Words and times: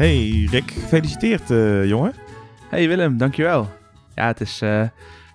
Hey 0.00 0.48
Rick, 0.50 0.70
gefeliciteerd 0.70 1.50
eh, 1.50 1.84
jongen. 1.84 2.14
Hey 2.68 2.88
Willem, 2.88 3.18
dankjewel. 3.18 3.79
Ja, 4.20 4.26
het 4.26 4.40
is 4.40 4.60
eh, 4.60 4.82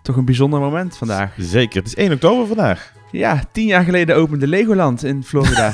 toch 0.01 0.15
een 0.15 0.25
bijzonder 0.25 0.59
moment 0.59 0.97
vandaag. 0.97 1.33
Zeker, 1.37 1.77
het 1.77 1.87
is 1.87 1.95
1 1.95 2.11
oktober 2.11 2.47
vandaag. 2.47 2.93
Ja, 3.11 3.43
tien 3.51 3.65
jaar 3.65 3.83
geleden 3.83 4.15
opende 4.15 4.47
Legoland 4.47 5.03
in 5.03 5.23
Florida. 5.23 5.73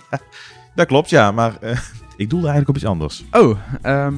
Dat 0.74 0.86
klopt, 0.86 1.10
ja, 1.10 1.32
maar 1.32 1.56
eh, 1.60 1.78
ik 2.16 2.30
doelde 2.30 2.48
eigenlijk 2.48 2.68
op 2.68 2.76
iets 2.76 2.84
anders. 2.84 3.24
oh, 3.30 3.58
ehm 3.82 4.14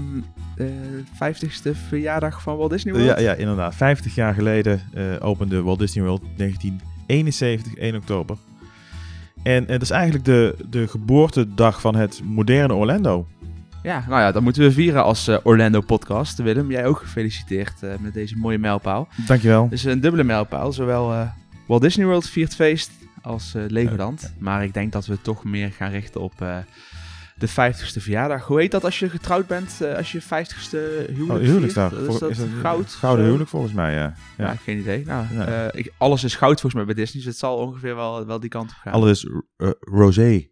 de 0.57 1.03
50ste 1.15 1.71
verjaardag 1.89 2.43
van 2.43 2.57
Walt 2.57 2.71
Disney 2.71 2.95
World? 2.95 3.09
ja, 3.09 3.19
ja, 3.19 3.35
inderdaad. 3.35 3.75
50 3.75 4.15
jaar 4.15 4.35
geleden 4.35 4.81
eh, 4.93 5.05
opende 5.21 5.63
Walt 5.63 5.79
Disney 5.79 6.05
World 6.05 6.23
1971, 6.37 7.75
1 7.75 7.95
oktober. 7.95 8.37
En 9.43 9.65
het 9.67 9.83
is 9.83 9.91
eigenlijk 9.91 10.25
de, 10.25 10.57
de 10.71 10.89
geboortedag 10.89 11.81
van 11.81 11.95
het 11.95 12.21
moderne 12.25 12.75
Orlando. 12.75 13.27
Ja, 13.83 14.05
nou 14.09 14.21
ja, 14.21 14.33
dat 14.33 14.43
moeten 14.43 14.63
we 14.63 14.73
vieren 14.73 15.03
als 15.05 15.29
eh, 15.29 15.37
Orlando 15.43 15.81
podcast. 15.81 16.39
Willem, 16.39 16.71
jij 16.71 16.87
ook 16.87 16.99
gefeliciteerd 16.99 17.83
eh, 17.83 17.91
met 18.01 18.15
deze 18.15 18.37
mooie 18.37 18.59
mijlpaal. 18.59 19.09
Dankjewel. 19.27 19.63
Het 19.65 19.73
is 19.73 19.85
een 19.85 20.01
dubbele 20.01 20.25
mijlpaal. 20.25 20.73
Zowel 20.73 21.13
eh, 21.13 21.29
Walt 21.67 21.83
Disney 21.83 22.07
World 22.07 22.29
viert 22.29 22.55
feest 22.55 22.91
als 23.23 23.53
Legoland. 23.69 24.35
Maar 24.39 24.65
ik 24.65 24.75
denk 24.75 24.93
dat 24.93 25.07
we 25.07 25.21
toch 25.21 25.45
meer 25.45 25.71
gaan 25.73 25.91
richten 25.91 26.21
op 26.21 26.33
de 27.37 27.49
50ste 27.49 28.03
verjaardag. 28.03 28.47
Hoe 28.47 28.61
heet 28.61 28.71
dat 28.71 28.85
als 28.85 28.99
je 28.99 29.11
getrouwd 29.11 29.47
bent? 29.47 29.81
als 29.97 30.13
je 30.13 30.23
50ste 30.23 30.71
huwelijk 31.13 31.31
Oh, 31.41 31.47
huwelijksdag. 31.47 31.93
viert? 31.95 32.23
Is 32.31 32.39
dat 32.39 32.49
goud? 32.61 32.91
Gouden 32.91 33.25
huwelijk 33.25 33.51
volgens 33.51 33.73
mij, 33.73 33.93
ja. 33.95 34.15
Ja, 34.39 34.45
Ja. 34.45 34.55
geen 34.55 34.79
idee. 34.79 35.05
Nou, 35.07 35.25
Nee. 35.31 35.71
ik, 35.73 35.93
alles 35.99 36.25
is 36.25 36.35
goud 36.35 36.61
volgens 36.61 36.75
mij 36.75 36.85
bij 36.85 36.95
Disney, 37.05 37.23
dus 37.23 37.31
het 37.33 37.41
zal 37.41 37.57
ongeveer 37.57 37.95
wel, 37.97 38.27
wel 38.27 38.41
die 38.41 38.51
kant 38.51 38.71
op 38.71 38.77
gaan. 38.83 38.93
Alles 38.93 39.25
is 39.25 39.31
rosé 39.81 40.47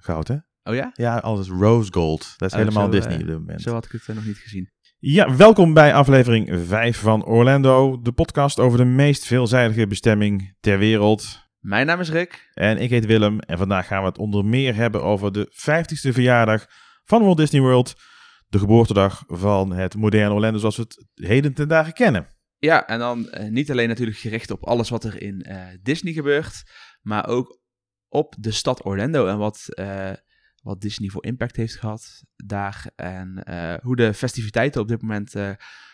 goud, 0.00 0.28
hè? 0.28 0.36
Oh 0.62 0.74
ja? 0.74 0.90
Ja, 0.94 1.18
alles 1.18 1.40
is 1.48 1.52
rose 1.52 1.92
gold. 1.92 2.34
Dat 2.36 2.48
is 2.48 2.54
Oh, 2.54 2.64
helemaal 2.64 2.84
zo, 2.84 2.90
Disney 2.90 3.14
eh, 3.14 3.20
op 3.20 3.26
dit 3.26 3.38
moment. 3.38 3.62
Zo 3.62 3.72
had 3.72 3.84
ik 3.84 3.90
het 3.92 4.08
eh, 4.08 4.14
nog 4.14 4.24
niet 4.24 4.38
gezien. 4.38 4.70
Ja, 4.98 5.36
welkom 5.36 5.74
bij 5.74 5.94
aflevering 5.94 6.60
5 6.66 6.98
van 6.98 7.24
Orlando, 7.24 8.00
de 8.00 8.12
podcast 8.12 8.58
over 8.58 8.78
de 8.78 8.84
meest 8.84 9.26
veelzijdige 9.26 9.86
bestemming 9.86 10.56
ter 10.60 10.78
wereld. 10.78 11.48
Mijn 11.58 11.86
naam 11.86 12.00
is 12.00 12.10
Rick. 12.10 12.50
En 12.54 12.78
ik 12.78 12.90
heet 12.90 13.06
Willem 13.06 13.40
en 13.40 13.58
vandaag 13.58 13.86
gaan 13.86 14.02
we 14.02 14.08
het 14.08 14.18
onder 14.18 14.44
meer 14.44 14.74
hebben 14.74 15.02
over 15.02 15.32
de 15.32 15.52
50ste 15.52 16.12
verjaardag 16.12 16.66
van 17.04 17.22
Walt 17.22 17.36
Disney 17.36 17.60
World. 17.60 17.94
De 18.48 18.58
geboortedag 18.58 19.24
van 19.26 19.72
het 19.72 19.94
moderne 19.94 20.34
Orlando 20.34 20.58
zoals 20.58 20.76
we 20.76 20.82
het 20.82 21.06
heden 21.14 21.54
ten 21.54 21.68
dagen 21.68 21.92
kennen. 21.92 22.26
Ja, 22.58 22.86
en 22.86 22.98
dan 22.98 23.28
eh, 23.28 23.50
niet 23.50 23.70
alleen 23.70 23.88
natuurlijk 23.88 24.18
gericht 24.18 24.50
op 24.50 24.66
alles 24.66 24.88
wat 24.88 25.04
er 25.04 25.22
in 25.22 25.42
eh, 25.42 25.66
Disney 25.82 26.12
gebeurt, 26.12 26.62
maar 27.00 27.26
ook 27.26 27.60
op 28.08 28.34
de 28.38 28.50
stad 28.50 28.84
Orlando 28.84 29.26
en 29.26 29.38
wat, 29.38 29.64
eh, 29.68 30.12
wat 30.60 30.80
Disney 30.80 31.08
voor 31.08 31.24
impact 31.24 31.56
heeft 31.56 31.76
gehad 31.76 32.22
daar. 32.36 32.90
En 32.96 33.44
eh, 33.44 33.74
hoe 33.82 33.96
de 33.96 34.14
festiviteiten 34.14 34.80
op 34.80 34.88
dit 34.88 35.02
moment 35.02 35.34
eh, 35.34 35.50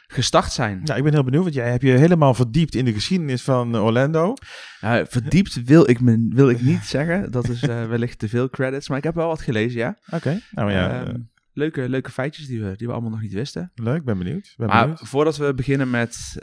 gestart 0.07 0.53
zijn. 0.53 0.81
Nou, 0.85 0.99
ik 0.99 1.05
ben 1.05 1.13
heel 1.13 1.25
benieuwd, 1.25 1.43
want 1.43 1.55
jij 1.55 1.71
hebt 1.71 1.83
je 1.83 1.91
helemaal 1.91 2.35
verdiept 2.35 2.75
in 2.75 2.85
de 2.85 2.93
geschiedenis 2.93 3.43
van 3.43 3.75
eh, 3.75 3.85
Orlando. 3.85 4.35
Verdiept 5.05 5.63
wil 5.65 5.91
ik, 5.91 6.01
me, 6.01 6.27
wil 6.31 6.49
ik 6.49 6.61
niet 6.61 6.83
zeggen. 6.85 7.31
Dat 7.31 7.49
is 7.49 7.61
wellicht 7.61 8.19
te 8.19 8.29
veel 8.29 8.51
credits, 8.51 8.89
maar 8.89 8.99
ik 8.99 9.05
heb 9.05 9.15
wel 9.15 9.29
wat 9.29 9.41
gelezen, 9.41 9.79
ja. 9.79 9.97
Oké, 10.11 10.41
nou 10.51 10.71
ja, 10.73 11.01
Ehm, 11.05 11.09
eh, 11.15 11.15
leuke, 11.53 11.89
leuke 11.89 12.11
feitjes 12.11 12.47
die 12.47 12.63
we, 12.63 12.77
die 12.77 12.87
we 12.87 12.93
allemaal 12.93 13.11
nog 13.11 13.21
niet 13.21 13.33
wisten. 13.33 13.71
leuk, 13.75 14.05
ben 14.05 14.19
benieuwd. 14.19 14.55
Ben 14.57 14.67
Maar 14.67 14.81
benieuwd. 14.81 15.09
voordat 15.09 15.37
we 15.37 15.55
beginnen 15.55 15.91
met, 15.91 16.35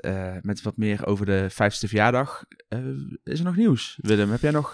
met 0.41 0.61
wat 0.61 0.77
meer 0.77 1.05
over 1.05 1.25
de 1.25 1.49
vijfste 1.49 1.87
verjaardag, 1.87 2.43
is 3.23 3.39
er 3.39 3.45
nog 3.45 3.55
nieuws. 3.55 3.97
Willem, 4.01 4.31
heb 4.31 4.41
jij 4.41 4.51
nog 4.51 4.71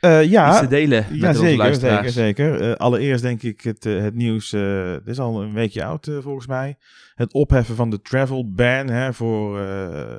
iets 0.00 0.32
ja, 0.32 0.60
te 0.60 0.66
delen 0.66 1.06
met 1.10 1.20
ja 1.20 1.28
onze 1.28 1.40
zeker, 1.40 1.48
zeker, 1.48 1.56
luisteraars? 1.56 2.12
zeker. 2.12 2.60
Eh, 2.60 2.76
allereerst 2.76 3.22
denk 3.22 3.42
ik 3.42 3.60
het, 3.60 3.86
eh, 3.86 4.00
het 4.00 4.14
nieuws, 4.14 4.52
eh, 4.52 4.90
het 4.90 5.06
is 5.06 5.18
al 5.18 5.42
een 5.42 5.52
weekje 5.52 5.84
oud 5.84 6.10
volgens 6.20 6.46
mij. 6.46 6.76
Het 7.14 7.32
opheffen 7.32 7.76
van 7.76 7.90
de 7.90 8.00
travel 8.00 8.52
ban 8.52 8.88
hè, 8.88 9.12
voor, 9.12 9.60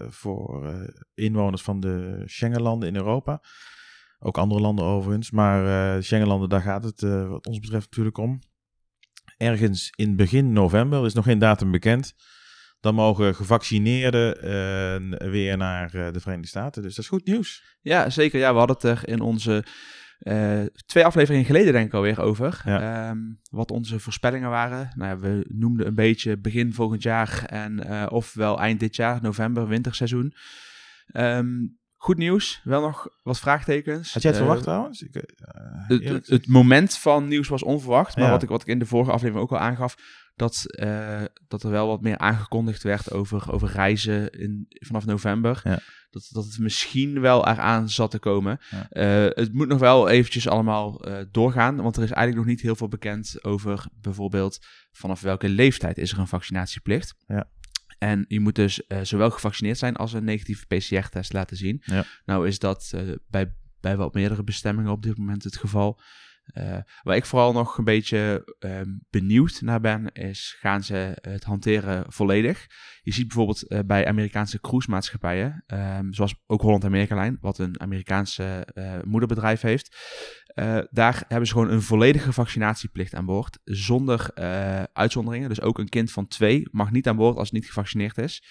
voor 0.10 0.74
inwoners 1.14 1.62
van 1.62 1.80
de 1.80 2.22
Schengenlanden 2.26 2.90
in 2.90 2.96
Europa. 2.96 3.42
Ook 4.20 4.38
andere 4.38 4.62
landen 4.62 4.86
overigens, 4.86 5.32
maar 5.32 6.04
Schengenlanden, 6.04 6.50
daar 6.50 6.62
gaat 6.62 6.84
het 6.84 7.02
wat 7.02 7.48
ons 7.48 7.60
betreft 7.60 7.86
natuurlijk 7.86 8.18
om. 8.18 8.40
Ergens 9.38 9.94
in 9.96 10.16
begin 10.16 10.54
november, 10.54 11.00
er 11.00 11.06
is 11.06 11.14
nog 11.14 11.26
geen 11.26 11.40
datum 11.40 11.72
bekend, 11.72 12.16
dan 12.80 12.96
mogen 12.96 13.36
gevaccineerden 13.36 14.42
eh, 14.42 15.30
weer 15.30 15.58
naar 15.58 15.94
eh, 15.94 16.12
de 16.14 16.20
Verenigde 16.20 16.48
Staten. 16.48 16.82
Dus 16.82 16.96
dat 16.96 17.04
is 17.04 17.10
goed 17.10 17.26
nieuws. 17.26 17.78
Ja, 17.82 18.10
zeker. 18.10 18.40
Ja, 18.40 18.52
we 18.52 18.58
hadden 18.58 18.76
het 18.76 18.86
er 18.86 19.08
in 19.08 19.22
onze 19.22 19.64
eh, 20.18 20.62
twee 20.86 21.06
afleveringen 21.06 21.46
geleden 21.46 21.74
denk 21.74 21.86
ik 21.86 21.94
alweer 21.94 22.22
over. 22.22 22.62
Ja. 22.66 23.08
Ehm, 23.10 23.18
wat 23.50 23.72
onze 23.72 24.00
voorspellingen 24.00 24.50
waren. 24.50 24.92
Nou, 24.96 25.10
ja, 25.10 25.18
we 25.18 25.46
noemden 25.48 25.88
een 25.88 25.96
beetje 25.96 26.38
begin 26.38 26.74
volgend 26.74 27.04
jaar 27.04 27.44
en 27.46 27.84
eh, 27.84 28.06
ofwel 28.10 28.60
eind 28.60 28.80
dit 28.80 28.96
jaar, 28.96 29.22
november, 29.22 29.68
winterseizoen. 29.68 30.34
Ehm, 31.08 31.48
goed 31.96 32.18
nieuws, 32.18 32.62
wel 32.64 32.82
nog 32.82 33.08
wat 33.24 33.40
vraagtekens. 33.40 34.14
Had 34.14 34.22
jij 34.22 34.32
het 34.32 34.40
verwacht 34.40 34.64
trouwens? 34.64 35.02
Ik, 35.02 35.14
Het, 35.14 36.02
eerlijk 36.02 36.26
het, 36.26 36.28
het 36.28 36.48
moment 36.48 36.98
van 36.98 37.28
nieuws 37.28 37.48
was 37.48 37.64
onverwacht. 37.64 38.16
Maar 38.16 38.26
Ja. 38.26 38.32
wat, 38.32 38.44
ik, 38.44 38.50
wat 38.50 38.62
ik 38.62 38.68
in 38.68 38.80
de 38.80 38.86
vorige 38.86 39.12
aflevering 39.12 39.46
ook 39.46 39.52
al 39.52 39.66
aangaf. 39.66 39.96
Dat, 40.38 40.64
eh, 40.66 41.24
dat 41.48 41.64
er 41.64 41.70
wel 41.70 41.88
wat 41.88 42.02
meer 42.02 42.18
aangekondigd 42.18 42.84
werd 42.84 43.12
over, 43.12 43.52
over 43.52 43.72
reizen 43.72 44.32
in, 44.32 44.66
vanaf 44.70 45.06
november. 45.06 45.62
Ja. 45.64 45.80
Dat, 46.10 46.30
dat 46.32 46.46
het 46.46 46.60
misschien 46.60 47.22
wel 47.22 47.48
eraan 47.48 47.90
zat 47.90 48.12
te 48.12 48.20
komen. 48.20 48.60
Ja. 48.70 48.90
Eh, 48.90 49.36
het 49.36 49.54
moet 49.54 49.68
nog 49.68 49.80
wel 49.80 50.10
eventjes 50.10 50.48
allemaal 50.48 51.04
eh, 51.04 51.26
doorgaan. 51.32 51.76
Want 51.76 51.98
er 51.98 52.04
is 52.04 52.12
eigenlijk 52.12 52.46
nog 52.46 52.56
niet 52.56 52.66
heel 52.66 52.76
veel 52.76 52.88
bekend 52.88 53.44
over 53.44 53.86
bijvoorbeeld 54.02 54.66
vanaf 54.92 55.22
welke 55.22 55.50
leeftijd 55.50 55.98
is 55.98 56.12
er 56.12 56.20
een 56.20 56.28
vaccinatieplicht. 56.28 57.16
Ja. 57.28 57.50
En 57.98 58.26
je 58.28 58.40
moet 58.40 58.56
dus 58.56 58.82
zowel 59.02 59.30
gevaccineerd 59.30 59.78
zijn 59.78 59.96
als 59.96 60.14
een 60.14 60.24
negatieve 60.24 60.66
PCR-test 60.66 61.34
laten 61.34 61.58
zien. 61.58 61.82
Ja. 61.86 62.06
Nou 62.26 62.48
is 62.48 62.60
dat 62.60 62.94
bij, 63.28 63.54
bij 63.80 63.98
wat 63.98 64.14
meerdere 64.14 64.44
bestemmingen 64.44 64.92
op 64.92 65.04
dit 65.04 65.18
moment 65.18 65.44
het 65.44 65.58
geval. 65.58 66.00
Eh, 66.54 66.78
waar 67.04 67.16
ik 67.16 67.26
vooral 67.26 67.54
nog 67.54 67.78
een 67.78 67.84
beetje 67.84 68.54
ehm, 68.60 68.90
benieuwd 69.10 69.62
naar 69.62 69.80
ben, 69.80 70.12
is 70.12 70.56
gaan 70.60 70.84
ze 70.84 71.18
het 71.22 71.44
hanteren 71.44 72.06
volledig? 72.08 72.68
Je 73.02 73.14
ziet 73.14 73.28
bijvoorbeeld 73.28 73.68
eh, 73.68 73.80
bij 73.86 74.08
Amerikaanse 74.08 74.60
cruisemaatschappijen, 74.60 75.64
ehm, 75.66 76.12
zoals 76.12 76.36
ook 76.46 76.62
Holland 76.62 76.86
America 76.86 77.22
Line, 77.22 77.38
wat 77.40 77.58
een 77.58 77.80
Amerikaanse 77.82 78.68
eh, 78.74 78.94
moederbedrijf 79.04 79.62
heeft. 79.62 79.96
daar 80.90 81.24
hebben 81.28 81.48
ze 81.48 81.54
gewoon 81.54 81.72
een 81.72 81.82
volledige 81.82 82.34
vaccinatieplicht 82.34 83.16
aan 83.16 83.26
boord, 83.26 83.60
zonder 83.64 84.34
uitzonderingen. 84.94 85.50
Dus 85.50 85.62
ook 85.62 85.80
een 85.80 85.90
kind 85.90 86.12
van 86.12 86.28
twee 86.28 86.68
mag 86.72 86.92
niet 86.92 87.08
aan 87.08 87.16
boord 87.16 87.38
als 87.38 87.50
het 87.50 87.54
niet 87.54 87.68
gevaccineerd 87.68 88.18
is. 88.18 88.44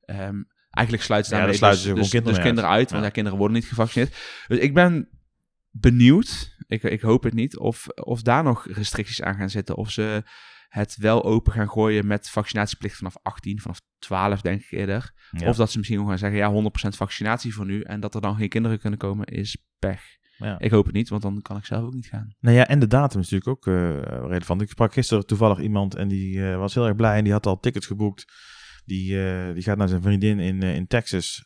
Ehm, 0.00 0.42
eigenlijk 0.70 1.04
sluiten 1.04 1.30
ze 1.30 1.36
daarmee 1.36 1.58
dus, 1.58 1.82
dus, 1.82 2.10
kinderen 2.10 2.34
dus 2.34 2.44
kinderen 2.44 2.70
uit, 2.70 2.90
want 2.90 3.02
Ja. 3.02 3.06
ja, 3.06 3.12
kinderen 3.12 3.38
worden 3.38 3.56
niet 3.56 3.68
gevaccineerd. 3.68 4.16
Dus 4.48 4.58
ik 4.58 4.74
ben 4.74 5.17
benieuwd, 5.70 6.56
ik, 6.66 6.82
ik 6.82 7.00
hoop 7.00 7.22
het 7.22 7.34
niet, 7.34 7.58
of, 7.58 7.88
of 7.88 8.22
daar 8.22 8.42
nog 8.42 8.66
restricties 8.66 9.22
aan 9.22 9.34
gaan 9.34 9.50
zitten. 9.50 9.76
Of 9.76 9.90
ze 9.90 10.22
het 10.68 10.96
wel 10.96 11.24
open 11.24 11.52
gaan 11.52 11.70
gooien 11.70 12.06
met 12.06 12.30
vaccinatieplicht 12.30 12.96
vanaf 12.96 13.16
18, 13.22 13.60
vanaf 13.60 13.80
12 13.98 14.40
denk 14.40 14.62
ik 14.62 14.70
eerder. 14.70 15.12
Ja. 15.30 15.48
Of 15.48 15.56
dat 15.56 15.70
ze 15.70 15.76
misschien 15.76 15.98
gewoon 15.98 16.18
gaan 16.18 16.30
zeggen, 16.30 16.62
ja, 16.62 16.70
100% 16.86 16.96
vaccinatie 16.96 17.54
voor 17.54 17.66
nu. 17.66 17.80
En 17.80 18.00
dat 18.00 18.14
er 18.14 18.20
dan 18.20 18.36
geen 18.36 18.48
kinderen 18.48 18.78
kunnen 18.78 18.98
komen, 18.98 19.26
is 19.26 19.56
pech. 19.78 20.02
Ja. 20.36 20.58
Ik 20.58 20.70
hoop 20.70 20.84
het 20.84 20.94
niet, 20.94 21.08
want 21.08 21.22
dan 21.22 21.42
kan 21.42 21.56
ik 21.56 21.64
zelf 21.64 21.84
ook 21.84 21.94
niet 21.94 22.06
gaan. 22.06 22.34
Nou 22.40 22.56
ja, 22.56 22.66
en 22.66 22.78
de 22.78 22.86
datum 22.86 23.20
is 23.20 23.30
natuurlijk 23.30 23.66
ook 23.66 23.74
eh 23.74 24.00
relevant. 24.28 24.62
Ik 24.62 24.68
sprak 24.68 24.92
gisteren 24.92 25.26
toevallig 25.26 25.58
iemand 25.58 25.94
en 25.94 26.08
die 26.08 26.50
eh, 26.50 26.56
was 26.56 26.74
heel 26.74 26.86
erg 26.86 26.96
blij 26.96 27.16
en 27.16 27.24
die 27.24 27.32
had 27.32 27.46
al 27.46 27.60
tickets 27.60 27.86
geboekt. 27.86 28.24
Die, 28.84 29.24
eh, 29.24 29.54
die 29.54 29.62
gaat 29.62 29.76
naar 29.76 29.88
zijn 29.88 30.02
vriendin 30.02 30.38
in, 30.38 30.62
in 30.62 30.86
Texas 30.86 31.42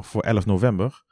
voor 0.00 0.22
11 0.22 0.46
november. 0.46 1.04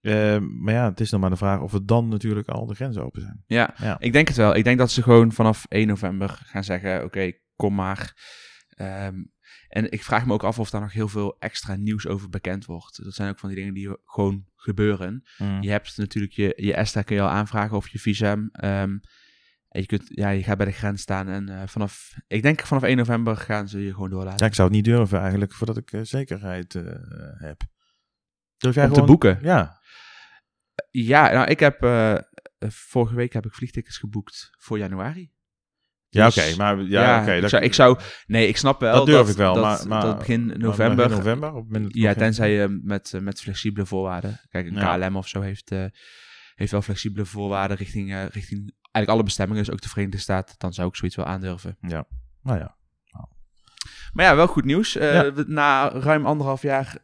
Eh, 0.00 0.38
maar 0.38 0.74
ja, 0.74 0.88
het 0.88 1.00
is 1.00 1.10
nog 1.10 1.20
maar 1.20 1.30
de 1.30 1.36
vraag 1.36 1.60
of 1.60 1.72
het 1.72 1.88
dan 1.88 2.08
natuurlijk 2.08 2.48
al 2.48 2.66
de 2.66 2.74
grenzen 2.74 3.04
open 3.04 3.20
zijn. 3.20 3.42
Ja, 3.46 3.74
Ja. 3.76 3.96
ik 3.98 4.12
denk 4.12 4.28
het 4.28 4.36
wel. 4.36 4.54
Ik 4.56 4.64
denk 4.64 4.78
dat 4.78 4.90
ze 4.90 5.02
gewoon 5.02 5.32
vanaf 5.32 5.66
1 5.68 5.86
november 5.86 6.40
gaan 6.44 6.64
zeggen, 6.64 7.04
oké, 7.04 7.32
kom 7.56 7.74
maar. 7.74 8.14
Ehm, 8.68 9.14
en 9.68 9.90
ik 9.90 10.02
vraag 10.04 10.26
me 10.26 10.32
ook 10.32 10.42
af 10.44 10.58
of 10.58 10.70
daar 10.70 10.80
nog 10.80 10.92
heel 10.92 11.08
veel 11.08 11.36
extra 11.38 11.76
nieuws 11.76 12.06
over 12.06 12.28
bekend 12.28 12.64
wordt. 12.64 13.04
Dat 13.04 13.14
zijn 13.14 13.30
ook 13.30 13.38
van 13.38 13.48
die 13.48 13.58
dingen 13.58 13.74
die 13.74 13.96
gewoon 14.04 14.44
gebeuren. 14.56 15.22
Mm. 15.38 15.62
Je 15.62 15.70
hebt 15.70 15.96
natuurlijk 15.96 16.32
je, 16.32 16.52
je 16.56 16.74
ESTA 16.74 17.02
kun 17.02 17.16
je 17.16 17.22
al 17.22 17.28
aanvragen 17.28 17.76
of 17.76 17.88
je 17.88 17.98
visum. 17.98 18.48
Ehm, 18.52 18.98
En 19.68 19.80
je, 19.80 19.86
kunt, 19.86 20.04
ja, 20.06 20.28
je 20.28 20.42
gaat 20.42 20.56
bij 20.56 20.66
de 20.66 20.72
grens 20.72 21.02
staan 21.02 21.28
en 21.28 21.48
eh, 21.48 21.66
vanaf, 21.66 22.12
ik 22.26 22.42
denk 22.42 22.60
vanaf 22.60 22.82
1 22.82 22.96
november 22.96 23.36
gaan 23.36 23.68
ze 23.68 23.84
je 23.84 23.92
gewoon 23.92 24.10
doorlaten. 24.10 24.38
Ja, 24.38 24.46
ik 24.46 24.54
zou 24.54 24.68
het 24.68 24.76
niet 24.76 24.86
durven 24.86 25.20
eigenlijk, 25.20 25.52
voordat 25.52 25.76
ik 25.76 25.92
eh, 25.92 26.00
zekerheid 26.02 26.72
heb. 27.38 27.62
Durf 28.56 28.74
jij 28.74 28.86
Om 28.86 28.92
te 28.92 29.02
boeken? 29.02 29.38
Ja. 29.42 29.79
Ja, 30.90 31.32
nou, 31.32 31.46
ik 31.48 31.60
heb, 31.60 31.82
eh, 31.82 32.12
eh, 32.14 32.20
vorige 32.68 33.14
week 33.14 33.32
heb 33.32 33.46
ik 33.46 33.54
vliegtickets 33.54 33.98
geboekt 33.98 34.50
voor 34.58 34.78
januari. 34.78 35.32
Ja, 36.08 36.26
Dus, 36.26 36.38
oké, 36.38 36.56
maar 36.56 36.82
ja, 36.82 37.20
oké. 37.22 37.32
ik, 37.34 37.40
dat- 37.40 37.50
zou, 37.50 37.62
ik 37.62 37.74
zou, 37.74 37.98
nee, 38.26 38.48
ik 38.48 38.56
snap 38.56 38.80
wel 38.80 38.94
Dat 38.94 39.06
durf 39.06 39.18
dat, 39.18 39.28
ik 39.28 39.36
wel, 39.36 39.54
dat, 39.54 39.62
maar- 39.64 39.88
maar- 39.88 40.00
dat 40.02 40.18
begin 40.18 40.46
november, 40.46 40.86
maar 40.86 40.96
begin 40.96 41.16
november? 41.16 41.52
Of 41.54 41.64
ja, 41.88 42.14
tenzij 42.14 42.52
je 42.52 42.80
met, 42.82 43.14
eh, 43.14 43.20
met 43.20 43.40
flexibele 43.40 43.86
voorwaarden. 43.86 44.40
Kijk, 44.48 44.66
een 44.66 44.74
Ja. 44.74 44.96
KLM 44.96 45.16
of 45.16 45.28
zo 45.28 45.40
heeft, 45.40 45.70
heeft 46.54 46.70
wel 46.72 46.82
flexibele 46.82 47.24
voorwaarden 47.24 47.76
richting, 47.76 48.08
richting 48.32 48.74
eigenlijk 48.80 49.08
alle 49.08 49.22
bestemmingen, 49.22 49.64
dus 49.64 49.72
ook 49.72 49.80
de 49.80 49.88
Verenigde 49.88 50.18
Staten. 50.18 50.54
Dan 50.58 50.72
zou 50.72 50.88
ik 50.88 50.96
zoiets 50.96 51.16
wel 51.16 51.26
aandurven. 51.26 51.76
Nou 52.42 52.58
ja. 52.58 52.78
Maar 54.12 54.24
ja, 54.24 54.36
wel 54.36 54.46
goed 54.46 54.64
nieuws. 54.64 54.92
Ja. 54.92 55.30
Na 55.46 55.88
ruim 55.92 56.26
anderhalf 56.26 56.62
jaar 56.62 56.96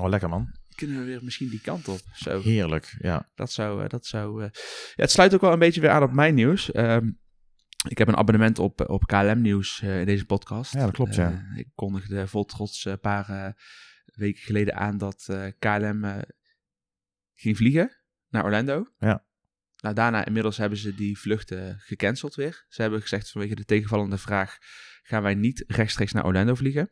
Oh, 0.00 0.08
lekker 0.08 0.28
man. 0.28 0.54
Kunnen 0.86 1.00
we 1.00 1.10
weer 1.10 1.24
misschien 1.24 1.48
die 1.48 1.60
kant 1.60 1.88
op. 1.88 2.00
Zo, 2.14 2.40
Heerlijk, 2.40 2.96
ja. 2.98 3.30
dat 3.34 3.52
zou... 3.52 3.82
eh, 3.82 3.88
dat 3.88 4.06
zou 4.06 4.42
eh, 4.42 4.48
Ja, 4.94 5.02
het 5.02 5.10
sluit 5.10 5.34
ook 5.34 5.40
wel 5.40 5.52
een 5.52 5.58
beetje 5.58 5.80
weer 5.80 5.90
aan 5.90 6.02
op 6.02 6.12
mijn 6.12 6.34
nieuws. 6.34 6.72
Ehm, 6.72 7.10
ik 7.88 7.98
heb 7.98 8.08
een 8.08 8.16
abonnement 8.16 8.58
op, 8.58 8.88
op 8.90 9.06
KLM 9.06 9.40
Nieuws 9.40 9.80
eh, 9.82 10.00
in 10.00 10.06
deze 10.06 10.24
podcast. 10.26 10.72
Ja, 10.72 10.84
dat 10.84 10.92
klopt, 10.94 11.14
ja. 11.14 11.30
Eh, 11.52 11.58
ik 11.58 11.68
kondigde 11.74 12.26
vol 12.26 12.44
trots 12.44 12.84
een 12.84 13.00
paar 13.00 13.28
eh, 13.28 13.52
weken 14.04 14.42
geleden 14.42 14.74
aan 14.74 14.98
dat 14.98 15.26
eh, 15.28 15.46
KLM 15.58 16.04
eh, 16.04 16.18
ging 17.34 17.56
vliegen 17.56 17.90
naar 18.28 18.44
Orlando. 18.44 18.86
Ja. 18.98 19.26
Nou, 19.82 19.94
daarna 19.94 20.24
inmiddels 20.24 20.56
hebben 20.56 20.78
ze 20.78 20.94
die 20.94 21.18
vluchten 21.18 21.78
gecanceld 21.78 22.34
weer. 22.34 22.64
Ze 22.68 22.82
hebben 22.82 23.00
gezegd 23.00 23.30
vanwege 23.30 23.54
de 23.54 23.64
tegenvallende 23.64 24.18
vraag 24.18 24.58
gaan 25.02 25.22
wij 25.22 25.34
niet 25.34 25.64
rechtstreeks 25.66 26.12
naar 26.12 26.24
Orlando 26.24 26.54
vliegen. 26.54 26.90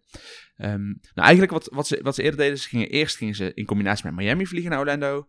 Ehm, 0.57 0.85
nou, 0.87 1.01
eigenlijk 1.15 1.53
wat, 1.53 1.69
wat, 1.73 1.87
ze, 1.87 2.01
wat 2.03 2.15
ze 2.15 2.23
eerder 2.23 2.41
deden, 2.41 2.59
ze 2.59 2.69
gingen, 2.69 2.89
eerst 2.89 3.17
gingen 3.17 3.35
ze 3.35 3.55
in 3.55 3.65
combinatie 3.65 4.05
met 4.05 4.15
Miami 4.15 4.47
vliegen 4.47 4.71
naar 4.71 4.79
Orlando. 4.79 5.29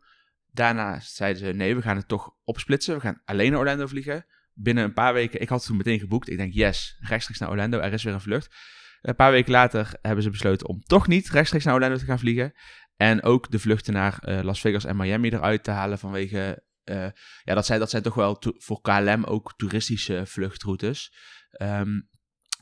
Daarna 0.52 1.00
zeiden 1.00 1.46
ze, 1.46 1.54
nee, 1.54 1.76
we 1.76 1.82
gaan 1.82 1.96
het 1.96 2.08
toch 2.08 2.36
opsplitsen. 2.44 2.96
We 2.96 3.02
gaan 3.02 3.22
alleen 3.26 3.52
naar 3.52 3.60
Orlando 3.60 3.88
vliegen. 3.88 4.26
Binnen 4.54 4.84
een 4.84 4.94
paar 4.94 5.14
weken, 5.14 5.42
ik 5.42 5.50
had 5.50 5.58
het 5.58 5.68
toen 5.68 5.78
meteen 5.78 6.00
geboekt. 6.00 6.30
Ik 6.30 6.38
denk, 6.38 6.54
yes, 6.54 6.98
rechtstreeks 7.00 7.40
naar 7.40 7.50
Orlando, 7.50 7.80
er 7.80 7.94
is 7.94 8.04
weer 8.04 8.14
een 8.14 8.22
vlucht. 8.22 8.56
Een 9.02 9.16
paar 9.16 9.32
weken 9.32 9.52
later 9.52 9.94
hebben 10.02 10.24
ze 10.24 10.30
besloten 10.30 10.68
om 10.68 10.82
toch 10.82 11.08
niet 11.08 11.30
rechtstreeks 11.30 11.66
naar 11.66 11.74
Orlando 11.74 11.98
te 11.98 12.06
gaan 12.06 12.20
vliegen. 12.20 12.54
En 12.96 13.24
ook 13.24 13.52
de 13.52 13.60
vluchten 13.60 13.94
naar 13.94 14.20
eh, 14.20 14.44
Las 14.44 14.62
Vegas 14.62 14.86
en 14.86 14.96
Miami 14.96 15.30
eruit 15.30 15.64
te 15.64 15.72
halen 15.72 16.00
vanwege... 16.00 16.64
eh, 16.84 17.08
ja, 17.44 17.54
dat 17.54 17.66
zijn, 17.66 17.80
dat 17.80 17.90
zijn 17.90 18.04
toch 18.04 18.16
wel 18.16 18.44
voor 18.58 18.82
KLM 18.82 19.24
ook 19.24 19.54
toeristische 19.58 20.26
vluchtroutes. 20.26 21.14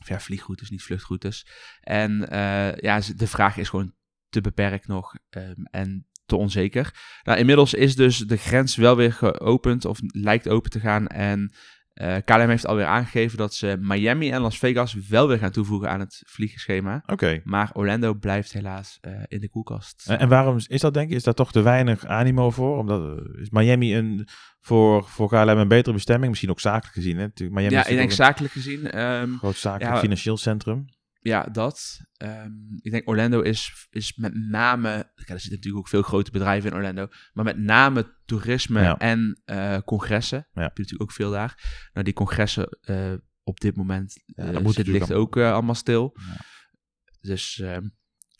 Of 0.00 0.08
ja, 0.08 0.20
vliegroutes, 0.20 0.70
niet 0.70 0.82
vluchtroutes. 0.82 1.46
En 1.80 2.28
eh, 2.28 2.76
ja, 2.76 3.00
de 3.16 3.26
vraag 3.26 3.56
is 3.56 3.68
gewoon 3.68 3.94
te 4.28 4.40
beperkt 4.40 4.86
nog 4.86 5.14
ehm, 5.30 5.62
en 5.70 6.08
te 6.26 6.36
onzeker. 6.36 6.94
Nou, 7.22 7.38
inmiddels 7.38 7.74
is 7.74 7.96
dus 7.96 8.18
de 8.18 8.36
grens 8.36 8.76
wel 8.76 8.96
weer 8.96 9.12
geopend, 9.12 9.84
of 9.84 9.98
lijkt 10.02 10.48
open 10.48 10.70
te 10.70 10.80
gaan. 10.80 11.06
En 11.06 11.52
eh, 11.92 12.16
KLM 12.24 12.48
heeft 12.48 12.66
alweer 12.66 12.84
aangegeven 12.84 13.38
dat 13.38 13.54
ze 13.54 13.76
Miami 13.80 14.30
en 14.30 14.40
Las 14.40 14.58
Vegas 14.58 14.94
wel 15.08 15.28
weer 15.28 15.38
gaan 15.38 15.50
toevoegen 15.50 15.90
aan 15.90 16.00
het 16.00 16.22
vliegschema. 16.26 17.02
Oké. 17.06 17.40
Maar 17.44 17.70
Orlando 17.72 18.14
blijft 18.14 18.52
helaas 18.52 18.98
eh, 19.00 19.12
in 19.26 19.40
de 19.40 19.48
koelkast. 19.48 20.04
En, 20.08 20.18
en 20.18 20.28
waarom 20.28 20.56
is- 20.66 20.80
dat, 20.80 20.94
denk 20.94 21.10
je? 21.10 21.14
Is 21.14 21.22
daar 21.22 21.34
toch 21.34 21.52
te 21.52 21.60
weinig 21.62 22.06
animo 22.06 22.50
voor? 22.50 22.78
Omdat, 22.78 23.18
eh, 23.18 23.40
is 23.40 23.50
Miami 23.50 23.96
een, 23.96 24.28
voor, 24.60 25.04
voor 25.04 25.28
KLM 25.28 25.48
een 25.48 25.68
betere 25.68 25.94
bestemming? 25.94 26.28
Misschien 26.28 26.50
ook 26.50 26.60
zakelijk 26.60 26.94
gezien, 26.94 27.16
hè? 27.16 27.26
Miami 27.34 27.70
ja, 27.74 27.86
ik 27.86 27.96
denk 27.96 28.12
zakelijk 28.12 28.52
gezien. 28.52 28.98
een 28.98 29.38
groot 29.38 29.56
zakelijk 29.56 29.94
ja, 29.94 30.00
financieel 30.00 30.36
centrum. 30.36 30.84
Ja, 31.22 31.42
dat. 31.42 32.00
Ehm, 32.16 32.50
ik 32.80 32.90
denk 32.90 33.08
Orlando 33.08 33.40
is, 33.40 33.86
is 33.90 34.14
met 34.16 34.34
name. 34.34 34.88
Kijk, 35.14 35.28
er 35.28 35.40
zitten 35.40 35.50
natuurlijk 35.50 35.76
ook 35.76 35.88
veel 35.88 36.02
grote 36.02 36.30
bedrijven 36.30 36.70
in 36.70 36.76
Orlando. 36.76 37.08
Maar 37.32 37.44
met 37.44 37.58
name 37.58 38.14
toerisme 38.24 38.80
Ja. 38.80 38.98
en 38.98 39.40
eh, 39.44 39.78
congressen. 39.84 40.38
Ja. 40.52 40.62
Heb 40.62 40.76
je 40.76 40.82
natuurlijk 40.82 41.10
ook 41.10 41.16
veel 41.16 41.30
daar. 41.30 41.88
Nou, 41.92 42.04
die 42.04 42.14
congressen 42.14 42.68
eh, 42.80 43.12
op 43.42 43.60
dit 43.60 43.76
moment 43.76 44.22
Ja, 44.26 44.44
dat 44.44 44.62
moet 44.62 44.76
natuurlijk 44.76 44.98
ligt 44.98 45.12
ook 45.20 45.36
allemaal 45.36 45.74
stil. 45.74 46.16
Ja. 46.28 46.36
Dus 47.20 47.60
ehm 47.60 47.88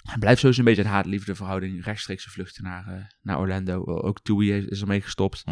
het 0.00 0.18
blijft 0.20 0.40
sowieso 0.40 0.60
een 0.60 0.66
beetje 0.66 0.82
een 0.82 0.88
haat-liefde 0.88 1.34
verhouding. 1.34 1.84
Rechtstreekse 1.84 2.30
vluchten 2.30 2.64
naar, 2.64 3.16
naar 3.22 3.38
Orlando. 3.38 3.84
Ook 3.84 4.22
TUI 4.22 4.52
is- 4.52 4.80
ermee 4.80 5.00
gestopt. 5.00 5.42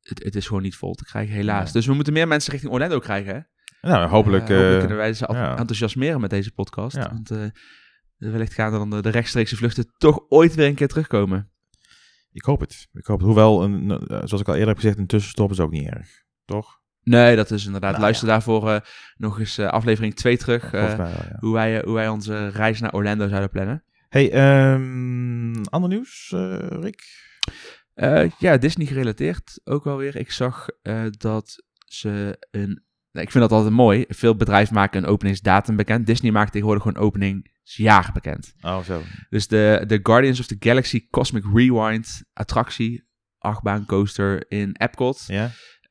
Het, 0.00 0.22
het 0.24 0.34
is 0.36 0.46
gewoon 0.46 0.62
niet 0.62 0.76
vol 0.76 0.94
te 0.94 1.04
krijgen, 1.04 1.34
helaas. 1.34 1.72
Dus 1.72 1.86
we 1.86 1.94
moeten 1.94 2.12
meer 2.12 2.28
mensen 2.28 2.52
richting 2.52 2.72
Orlando 2.72 2.98
krijgen. 2.98 3.34
Hè? 3.34 3.40
Nou, 3.86 4.08
hopelijk... 4.08 4.48
Eh, 4.48 4.56
hopelijk 4.56 4.72
eh, 4.72 4.78
kunnen 4.78 4.96
wij 4.96 5.12
ze 5.12 5.28
ja. 5.32 5.56
enthousiasmeren 5.56 6.20
met 6.20 6.30
deze 6.30 6.52
podcast. 6.52 6.96
Ja. 6.96 7.08
Want 7.12 7.30
eh, 7.30 7.46
wellicht 8.16 8.54
gaan 8.54 8.72
er 8.72 8.78
dan 8.78 8.90
de, 8.90 9.02
de 9.02 9.08
rechtstreekse 9.08 9.56
vluchten 9.56 9.92
toch 9.98 10.24
ooit 10.28 10.54
weer 10.54 10.66
een 10.66 10.74
keer 10.74 10.88
terugkomen. 10.88 11.50
ik 12.32 12.42
hoop 12.42 12.60
het. 12.60 12.88
Ik 12.92 13.06
hoop 13.06 13.18
het. 13.18 13.26
Hoewel, 13.26 13.62
een, 13.62 14.00
zoals 14.08 14.40
ik 14.40 14.48
al 14.48 14.54
eerder 14.54 14.68
heb 14.68 14.76
gezegd, 14.76 14.98
een 14.98 15.06
tussenstop 15.06 15.50
is 15.50 15.60
ook 15.60 15.70
niet 15.70 15.88
erg. 15.88 16.08
Toch? 16.44 16.80
Nee, 17.02 17.36
dat 17.36 17.50
is 17.50 17.66
inderdaad. 17.66 17.90
Nou, 17.90 18.02
Luister 18.02 18.26
daarvoor 18.26 18.86
nog 19.16 19.38
eens 19.38 19.58
aflevering 19.58 20.14
2 20.14 20.36
terug. 20.36 20.70
wel, 20.70 20.80
ja. 20.88 21.36
hoe, 21.38 21.52
wij, 21.52 21.82
hoe 21.84 21.94
wij 21.94 22.08
onze 22.08 22.48
reis 22.48 22.80
naar 22.80 22.92
Orlando 22.92 23.28
zouden 23.28 23.50
plannen. 23.50 23.84
Hey, 24.08 24.32
ehm, 24.32 25.62
ander 25.64 25.88
nieuws, 25.88 26.34
Rick? 26.68 27.02
Ja, 28.38 28.56
Disney 28.56 28.86
gerelateerd 28.86 29.60
ook 29.64 29.84
wel 29.84 29.96
weer. 29.96 30.16
Ik 30.16 30.30
zag 30.30 30.66
dat 31.18 31.62
ze 31.86 32.46
een... 32.50 32.85
ik 33.18 33.30
vind 33.30 33.48
dat 33.48 33.52
altijd 33.52 33.72
mooi. 33.72 34.04
Veel 34.08 34.36
bedrijven 34.36 34.74
maken 34.74 35.02
een 35.02 35.08
openingsdatum 35.08 35.76
bekend. 35.76 36.06
Disney 36.06 36.32
maakt 36.32 36.52
tegenwoordig 36.52 36.82
gewoon 36.82 37.02
openingsjaar 37.02 38.10
bekend. 38.12 38.54
Oh, 38.60 38.82
zo. 38.82 39.02
Dus 39.28 39.48
de, 39.48 39.84
de 39.86 40.00
Guardians 40.02 40.40
of 40.40 40.46
the 40.46 40.56
Galaxy 40.58 41.06
Cosmic 41.10 41.44
Rewind 41.54 42.22
attractie, 42.32 43.04
achtbaan 43.38 43.86
coaster 43.86 44.50
in 44.50 44.72
Epcot, 44.72 45.24
Ja? 45.26 45.50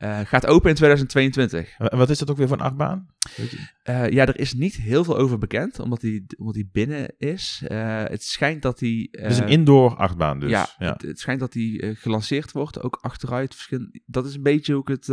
Eh, 0.10 0.19
gaat 0.25 0.46
open 0.46 0.69
in 0.69 0.75
2022. 0.75 1.78
En 1.78 1.98
Wat 1.98 2.10
is 2.10 2.18
dat 2.18 2.30
ook 2.30 2.38
weer 2.38 2.48
voor 2.48 2.57
een 2.57 2.63
achtbaan? 2.63 3.06
Eh, 3.84 4.10
ja, 4.10 4.25
er 4.25 4.40
is 4.40 4.54
niet 4.54 4.75
heel 4.75 5.04
veel 5.04 5.18
over 5.18 5.38
bekend, 5.38 5.80
omdat 5.80 6.00
die, 6.02 6.25
omdat 6.38 6.54
die 6.54 6.69
binnen 6.72 7.13
is. 7.18 7.63
Eh, 7.68 8.04
het 8.04 8.24
schijnt 8.24 8.62
dat 8.62 8.80
die... 8.80 9.07
Het 9.12 9.31
is 9.31 9.38
een 9.38 9.48
indoor 9.48 9.96
achtbaan 9.96 10.40
dus. 10.40 10.50
ja, 10.50 10.68
Ja, 10.78 10.92
Het, 10.94 11.02
het 11.02 11.19
schijnt 11.19 11.40
dat 11.40 11.52
die 11.52 11.96
gelanceerd 11.96 12.52
wordt, 12.52 12.81
ook 12.81 12.98
achteruit. 13.02 13.54
verschillende- 13.56 14.02
Dat 14.06 14.25
is 14.25 14.36
een 14.36 14.44
beetje 14.44 14.74
hoe 14.74 14.81
ik 14.81 14.88
het... 14.88 15.06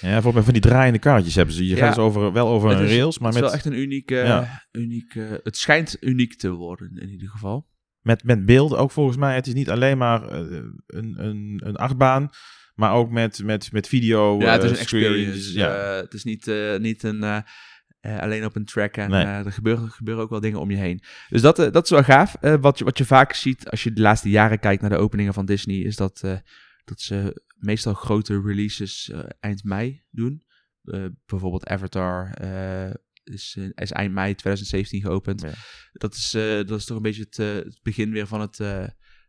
ja 0.00 0.12
volgens 0.12 0.34
mij 0.34 0.42
van 0.42 0.52
die 0.52 0.62
draaiende 0.62 0.98
kaartjes 0.98 1.34
hebben 1.34 1.54
ze. 1.54 1.66
Je 1.66 1.74
Ja. 1.76 1.86
gaat 1.86 1.94
dus 1.94 2.04
over, 2.04 2.32
wel 2.32 2.48
over 2.48 2.70
een 2.70 2.84
is- 2.84 2.90
rails, 2.96 3.18
maar 3.18 3.32
het 3.32 3.36
is 3.36 3.40
met, 3.42 3.50
wel 3.50 3.60
echt 3.60 3.66
een 3.76 3.82
unieke... 3.82 4.14
Ja. 4.14 4.66
unieke 4.72 5.40
het 5.42 5.56
schijnt 5.56 5.96
uniek 6.00 6.36
te 6.36 6.50
worden, 6.50 6.96
in 6.96 7.08
ieder 7.08 7.28
geval. 7.28 7.68
met, 8.00 8.24
met 8.24 8.44
beeld 8.46 8.74
ook 8.74 8.90
volgens 8.90 9.16
mij. 9.16 9.34
Het 9.34 9.46
is 9.46 9.54
niet 9.54 9.70
alleen 9.70 9.98
maar 9.98 10.32
een, 10.32 10.82
een, 10.86 11.60
een 11.64 11.76
achtbaan, 11.76 12.30
maar 12.76 12.92
ook 12.92 13.10
met, 13.10 13.42
met, 13.44 13.72
met 13.72 13.88
video. 13.88 14.40
Ja, 14.40 14.52
het 14.52 14.62
is 14.62 14.70
eh, 14.70 14.74
een 14.76 14.80
experience. 14.82 15.52
Ja. 15.58 15.76
Eh, 15.76 16.00
het 16.02 16.14
is 16.14 16.24
niet, 16.24 16.48
eh, 16.48 16.76
niet 16.76 17.02
een, 17.02 17.44
alleen 18.00 18.44
op 18.44 18.56
een 18.56 18.64
track 18.64 18.96
en 18.96 19.10
Nee. 19.10 19.24
eh, 19.24 19.46
er, 19.46 19.52
gebeuren, 19.52 19.90
gebeuren 19.90 20.24
ook 20.24 20.30
wel 20.30 20.40
dingen 20.40 20.60
om 20.60 20.70
je 20.70 20.76
heen. 20.76 21.02
Dus 21.28 21.40
dat, 21.42 21.56
dat 21.56 21.84
is 21.84 21.90
wel 21.90 22.02
gaaf. 22.02 22.36
Wat, 22.60 22.78
je, 22.78 22.84
wat 22.84 22.98
je 22.98 23.04
vaak 23.04 23.32
ziet 23.32 23.70
als 23.70 23.82
je 23.82 23.92
de 23.92 24.00
laatste 24.00 24.28
jaren 24.30 24.58
kijkt 24.58 24.80
naar 24.80 24.90
de 24.90 24.96
openingen 24.96 25.34
van 25.34 25.46
Disney, 25.46 25.76
is 25.76 25.96
dat, 25.96 26.20
dat 26.84 27.00
ze 27.00 27.42
meestal 27.56 27.94
grote 27.94 28.40
releases 28.40 29.12
eind 29.40 29.64
mei 29.64 30.02
doen. 30.10 30.42
Bijvoorbeeld 31.26 31.66
Avatar 31.66 32.38
is, 33.24 33.58
is 33.74 33.92
eind 33.92 34.12
mei 34.12 34.34
2017 34.34 35.00
geopend. 35.00 35.40
Ja. 35.40 35.52
Dat, 35.92 36.14
is, 36.14 36.30
dat 36.66 36.78
is 36.78 36.84
toch 36.84 36.96
een 36.96 37.02
beetje 37.02 37.26
het, 37.30 37.36
het 37.36 37.78
begin 37.82 38.10
weer 38.10 38.26
van 38.26 38.40
het, 38.40 38.58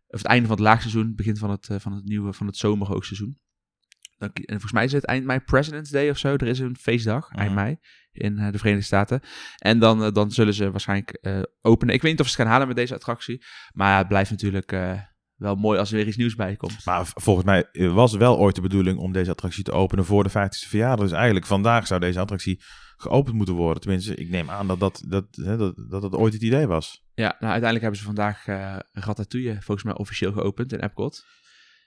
of 0.08 0.18
het 0.18 0.28
einde 0.28 0.48
van 0.48 0.56
het 0.56 0.66
laagseizoen, 0.66 1.16
begin 1.16 1.38
van 1.38 1.50
het, 1.50 1.70
eh, 1.70 1.80
van 1.80 1.94
het 1.94 2.06
nieuwe, 2.06 2.34
van 2.34 2.48
het 2.48 2.58
zomerhoogseizoen. 2.58 3.40
Dan, 4.18 4.30
en 4.34 4.44
volgens 4.48 4.72
mij 4.72 4.84
is 4.84 4.92
het 4.92 5.06
eind 5.06 5.26
mei 5.26 5.40
President's 5.40 5.90
Day 5.90 6.10
of 6.10 6.18
zo. 6.18 6.34
Er 6.34 6.48
is 6.48 6.60
een 6.60 6.78
feestdag, 6.80 7.30
eind 7.32 7.54
Mhm. 7.54 7.64
mei, 7.64 7.78
in 8.12 8.38
eh, 8.38 8.52
de 8.52 8.58
Verenigde 8.58 8.86
Staten. 8.86 9.22
En 9.58 9.80
dan, 9.80 10.04
eh, 10.04 10.12
dan 10.12 10.32
zullen 10.32 10.54
ze 10.54 10.72
waarschijnlijk 10.72 11.20
openen. 11.62 11.94
Ik 11.94 12.02
weet 12.02 12.12
niet 12.12 12.20
of 12.22 12.28
ze 12.28 12.32
het 12.32 12.42
gaan 12.42 12.52
halen 12.52 12.68
met 12.68 12.76
deze 12.76 12.94
attractie. 12.94 13.44
Maar 13.74 13.98
het 13.98 14.08
blijft 14.08 14.32
natuurlijk 14.32 14.72
wel 15.36 15.56
mooi 15.56 15.80
als 15.80 15.90
er 15.90 15.96
weer 15.98 16.08
iets 16.08 16.18
nieuws 16.18 16.36
bij 16.36 16.56
komt. 16.56 16.86
Maar 16.86 17.06
volgens 17.14 17.46
mij 17.46 17.90
was 17.94 18.14
wel 18.16 18.38
ooit 18.38 18.56
de 18.56 18.62
bedoeling 18.62 18.98
om 18.98 19.12
deze 19.12 19.32
attractie 19.32 19.64
te 19.64 19.72
openen 19.72 20.06
voor 20.06 20.24
de 20.24 20.30
50ste 20.30 20.70
verjaardag. 20.70 21.06
Dus 21.06 21.12
eigenlijk 21.12 21.46
vandaag 21.46 21.88
zou 21.88 22.00
deze 22.00 22.20
attractie 22.20 22.62
geopend 22.98 23.36
moeten 23.36 23.56
worden. 23.56 23.82
Tenminste, 23.82 24.16
ik 24.16 24.30
neem 24.30 24.50
aan 24.50 24.68
dat 24.68 24.80
dat, 24.80 25.04
dat, 25.08 25.26
hè, 25.32 25.58
dat, 25.58 25.76
dat, 25.90 26.02
dat 26.02 26.14
ooit 26.16 26.34
het 26.34 26.42
idee 26.42 26.68
was. 26.68 27.06
Ja, 27.14 27.24
nou 27.24 27.34
uiteindelijk 27.52 27.82
hebben 27.82 28.00
ze 28.00 28.06
vandaag 28.06 28.48
eh 28.48 28.76
Ratatouille 28.92 29.54
volgens 29.54 29.84
mij 29.84 29.96
officieel 29.96 30.32
geopend 30.32 30.74
in 30.74 30.80
Epcot. 30.80 31.26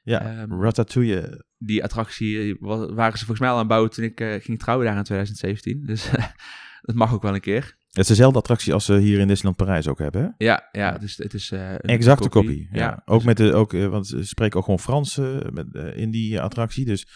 Ja, 0.02 0.20
Ehm, 0.20 0.60
Ratatouille. 0.62 1.44
Die 1.58 1.84
attractie 1.84 2.38
eh, 2.50 2.56
wa- 2.60 2.92
waren 2.94 3.18
ze 3.18 3.24
volgens 3.24 3.38
mij 3.40 3.48
al 3.48 3.54
aan 3.54 3.60
het 3.60 3.68
bouwen 3.68 3.90
toen 3.90 4.04
ik 4.04 4.20
eh, 4.20 4.40
ging 4.40 4.58
trouwen 4.58 4.86
daar 4.86 4.96
in 4.96 5.02
2017. 5.02 5.82
Dus 5.86 6.10
dat 6.82 6.94
mag 6.96 7.12
ook 7.12 7.22
wel 7.22 7.34
een 7.34 7.40
keer. 7.40 7.78
Het 7.88 7.98
is 7.98 8.06
dezelfde 8.06 8.38
attractie 8.38 8.72
als 8.72 8.84
ze 8.84 8.96
hier 8.96 9.18
in 9.18 9.26
Disneyland 9.28 9.56
Parijs 9.56 9.88
ook 9.88 9.98
hebben. 9.98 10.22
Hè? 10.22 10.44
Ja, 10.46 10.68
ja 10.72 10.98
dus 10.98 11.16
het 11.16 11.34
is 11.34 11.50
eh, 11.50 11.70
een 11.70 11.78
Exacte 11.78 12.28
kopie. 12.28 12.68
Ja. 12.72 12.78
Ja, 12.84 13.02
Ook 13.04 13.24
met 13.24 13.36
de, 13.36 13.54
ook, 13.54 13.72
want 13.72 14.06
ze 14.06 14.24
spreken 14.24 14.58
ook 14.58 14.64
gewoon 14.64 14.80
Frans 14.80 15.16
met, 15.50 15.66
in 15.94 16.10
die 16.10 16.40
attractie. 16.40 16.84
Dus 16.84 17.06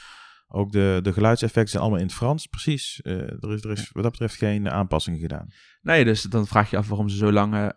Ook 0.54 0.72
de, 0.72 0.98
de 1.02 1.12
geluidseffecten 1.12 1.70
zijn 1.70 1.82
allemaal 1.82 2.00
in 2.00 2.06
het 2.06 2.14
Frans. 2.14 2.46
Precies. 2.46 3.00
Eh, 3.02 3.12
er, 3.14 3.52
is, 3.52 3.64
er 3.64 3.70
is 3.70 3.90
wat 3.92 4.02
dat 4.02 4.12
betreft 4.12 4.34
geen 4.34 4.70
aanpassingen 4.70 5.20
gedaan. 5.20 5.48
Nee, 5.82 6.04
dus 6.04 6.22
dan 6.22 6.46
vraag 6.46 6.70
je 6.70 6.76
af 6.76 6.88
waarom 6.88 7.08
ze 7.08 7.16
zo 7.16 7.32
lang 7.32 7.54
eh, 7.54 7.68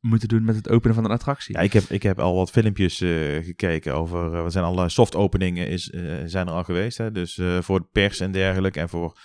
moeten 0.00 0.28
doen 0.28 0.44
met 0.44 0.56
het 0.56 0.68
openen 0.68 0.94
van 0.94 1.04
een 1.04 1.10
attractie. 1.10 1.56
Ja, 1.56 1.60
ik 1.60 1.72
heb, 1.72 1.82
ik 1.82 2.02
heb 2.02 2.18
al 2.18 2.34
wat 2.34 2.50
filmpjes 2.50 3.00
eh, 3.00 3.44
gekeken 3.44 3.94
over. 3.94 4.42
wat 4.42 4.52
zijn 4.52 4.64
alle 4.64 4.88
soft 4.88 5.14
openingen 5.14 5.68
is, 5.68 5.84
zijn 6.24 6.46
er 6.46 6.52
al 6.52 6.64
geweest. 6.64 6.98
Hè? 6.98 7.10
Dus 7.10 7.40
voor 7.60 7.80
de 7.80 7.88
pers 7.92 8.20
en 8.20 8.32
dergelijke. 8.32 8.80
En 8.80 8.88
voor 8.88 9.18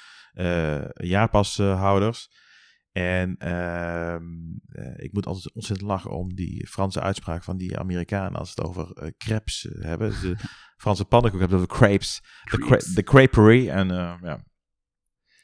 jaarpashouders. 0.94 2.30
En 2.92 3.36
ehm, 3.38 4.24
ik 4.96 5.14
moet 5.14 5.26
altijd 5.26 5.54
ontzettend 5.54 5.90
lachen 5.90 6.12
om 6.12 6.36
die 6.36 6.68
Franse 6.68 7.02
uitspraak 7.02 7.44
van 7.44 7.58
die 7.58 7.78
Amerikanen 7.78 8.40
als 8.40 8.50
het 8.50 8.62
over 8.62 9.14
crepes 9.18 9.68
hebben. 9.80 10.10
De 10.10 10.36
Franse 10.84 11.06
pannenkoek 11.06 11.40
hebben, 11.40 11.58
over 11.58 11.76
crepes. 11.76 12.22
De, 12.94 13.04
creperie. 13.04 13.72
En 13.72 13.88
ja, 13.88 14.44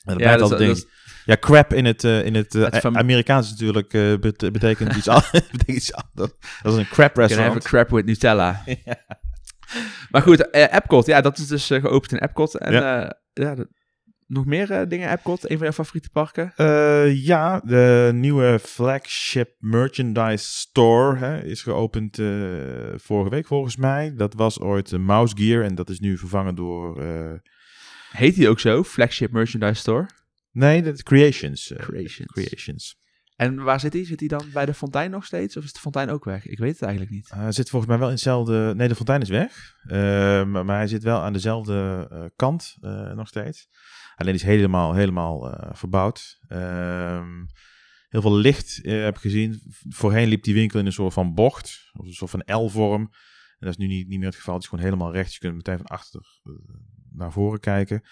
en 0.06 0.18
ja, 0.18 0.38
dat, 0.38 0.50
dat, 0.50 0.88
ja, 1.26 1.38
crap 1.40 1.74
in 1.74 1.86
het, 1.86 2.04
uh, 2.04 2.26
in 2.26 2.36
het, 2.36 2.56
uh. 2.56 2.68
Amerikaans 2.82 3.50
natuurlijk 3.50 3.94
uh, 3.94 4.20
betekent, 4.20 4.96
iets 4.96 5.06
betekent 5.32 5.68
iets 5.68 5.94
anders. 5.94 6.32
Dat 6.62 6.74
is 6.74 6.80
een 6.80 6.88
crap 6.88 7.18
restaurant. 7.18 7.52
Can 7.52 7.62
crap 7.62 7.90
with 7.90 8.06
Nutella. 8.06 8.64
Maar 10.12 10.22
goed, 10.22 10.54
Epcot, 10.54 11.06
ja, 11.06 11.22
dat 11.22 11.38
is 11.38 11.48
dus 11.48 11.68
geopend 11.68 12.12
in 12.12 12.18
Epcot. 12.18 12.58
En 12.58 12.74
ja, 12.74 13.20
ja 13.34 13.56
nog 14.28 14.46
meer 14.46 14.90
dingen 14.90 15.12
Epcot? 15.12 15.44
Een 15.44 15.58
van 15.58 15.66
jouw 15.66 15.72
favoriete 15.72 16.10
parken? 16.10 16.54
ja, 17.16 17.60
de 17.60 18.12
nieuwe 18.14 18.60
flagship 18.62 19.56
merchandise 19.60 20.46
store 20.46 21.18
hè, 21.18 21.44
is 21.44 21.64
geopend 21.64 22.16
vorige 22.96 23.30
week 23.30 23.48
volgens 23.48 23.76
mij. 23.76 24.14
Dat 24.16 24.34
was 24.34 24.60
ooit 24.60 24.98
Mouse 24.98 25.36
Gear 25.38 25.64
en 25.64 25.76
dat 25.76 25.90
is 25.90 26.00
nu 26.00 26.18
vervangen 26.18 26.56
door 26.56 27.04
Heet 28.16 28.36
die 28.36 28.50
ook 28.50 28.60
zo? 28.60 28.84
Flagship 28.84 29.32
Merchandise 29.32 29.80
Store? 29.80 30.10
Nee, 30.52 30.82
dat 30.82 30.94
is 30.94 31.04
Creations. 31.04 31.72
Uh, 31.72 31.78
Creations. 31.78 32.32
Creations. 32.32 32.96
En 33.36 33.64
waar 33.64 33.80
zit 33.80 33.92
die? 33.92 34.06
Zit 34.06 34.20
die 34.20 34.28
dan 34.28 34.46
bij 34.54 34.66
de 34.66 34.74
fontein 34.74 35.12
nog 35.12 35.26
steeds? 35.26 35.58
Of 35.58 35.64
is 35.64 35.74
de 35.74 35.80
fontein 35.80 36.10
ook 36.10 36.24
weg? 36.24 36.46
Ik 36.48 36.58
weet 36.58 36.72
het 36.72 36.82
eigenlijk 36.82 37.12
niet. 37.12 37.30
Hij 37.30 37.52
zit 37.52 37.70
volgens 37.70 37.92
mij 37.92 38.00
wel 38.00 38.08
in 38.08 38.14
hetzelfde... 38.14 38.74
Nee, 38.76 38.88
de 38.88 38.96
fontein 38.96 39.22
is 39.22 39.30
weg. 39.30 39.76
Uh, 39.86 39.92
maar, 40.46 40.78
hij 40.78 40.88
zit 40.88 41.04
wel 41.04 41.20
aan 41.20 41.34
dezelfde 41.34 42.10
uh, 42.12 42.26
kant 42.36 42.78
nog 43.16 43.28
steeds. 43.28 43.68
Alleen 44.16 44.34
is 44.34 44.44
helemaal, 44.44 44.94
helemaal 44.94 45.58
verbouwd. 45.72 46.40
Ehm, 46.48 47.46
heel 48.10 48.22
veel 48.22 48.36
licht 48.36 48.80
heb 48.82 49.16
ik 49.16 49.22
gezien. 49.22 49.62
Voorheen 49.90 50.28
liep 50.28 50.44
die 50.44 50.54
winkel 50.54 50.80
in 50.80 50.86
een 50.86 50.94
soort 50.94 51.14
van 51.14 51.34
bocht. 51.34 51.90
Of 51.94 52.06
een 52.06 52.14
soort 52.14 52.32
van 52.32 52.44
L-vorm. 52.46 53.02
En 53.02 53.68
dat 53.68 53.70
is 53.70 53.78
nu 53.78 53.88
niet, 53.88 54.08
niet 54.08 54.18
meer 54.18 54.28
het 54.28 54.38
geval. 54.38 54.54
Het 54.54 54.64
is 54.64 54.70
gewoon 54.70 54.86
helemaal 54.86 55.12
recht. 55.12 55.34
Je 55.34 55.40
kunt 55.40 55.56
meteen 55.56 55.78
van 55.78 55.86
achter 55.86 56.22
naar 57.12 57.32
voren 57.32 57.60
kijken. 57.60 58.04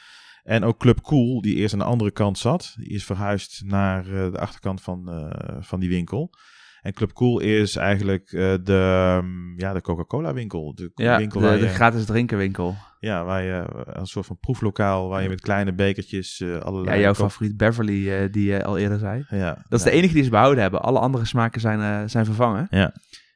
En 0.44 0.64
ook 0.64 0.80
Club 0.80 1.02
Cool, 1.02 1.42
die 1.42 1.56
eerst 1.56 1.74
aan 1.74 1.80
de 1.80 1.86
andere 1.86 2.12
kant 2.12 2.38
zat, 2.38 2.76
die 2.78 2.90
is 2.90 3.06
verhuisd 3.06 3.64
naar 3.66 4.08
uh, 4.08 4.32
de 4.32 4.40
achterkant 4.40 4.82
van, 4.82 5.10
uh, 5.10 5.32
van 5.60 5.80
die 5.80 5.90
winkel. 5.90 6.34
En 6.82 6.94
Club 6.94 7.14
Cool 7.14 7.40
is 7.40 7.76
eigenlijk 7.76 8.32
uh, 8.32 8.54
de, 8.64 9.20
um, 9.22 9.60
ja, 9.60 9.74
de 9.74 9.82
Coca-Cola 9.82 10.34
winkel. 10.34 10.76
De, 10.76 10.92
ja, 10.96 11.18
winkel 11.18 11.40
de, 11.40 11.58
de 11.60 11.68
gratis 11.68 12.06
drinkenwinkel. 12.06 12.76
Ja, 13.00 13.24
waar 13.24 13.44
je 13.44 13.86
een 13.86 14.06
soort 14.06 14.26
van 14.26 14.38
proeflokaal, 14.40 15.10
waar 15.10 15.24
je 15.24 15.30
met 15.30 15.42
kleine 15.42 15.74
bekertjes 15.74 16.44
allerlei... 16.60 16.96
Ja, 16.96 17.02
jouw 17.02 17.14
favoriet 17.14 17.58
Beverly, 17.58 18.30
die 18.30 18.46
je 18.46 18.64
al 18.64 18.78
eerder 18.78 19.00
zei. 19.00 19.26
Ja, 19.30 19.66
dat 19.70 19.80
is 19.80 19.86
ja. 19.86 19.92
de 19.92 19.98
enige 19.98 20.14
die 20.14 20.24
ze 20.24 20.30
behouden 20.30 20.62
hebben. 20.62 20.82
Alle 20.82 21.00
andere 21.00 21.26
smaken 21.26 21.62
zijn, 21.62 22.10
zijn 22.10 22.26
vervangen. 22.26 22.68
Ja. 22.70 22.94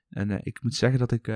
En 0.09 0.39
ik 0.43 0.59
moet 0.61 0.75
zeggen 0.75 0.99
dat 0.99 1.11
ik 1.11 1.31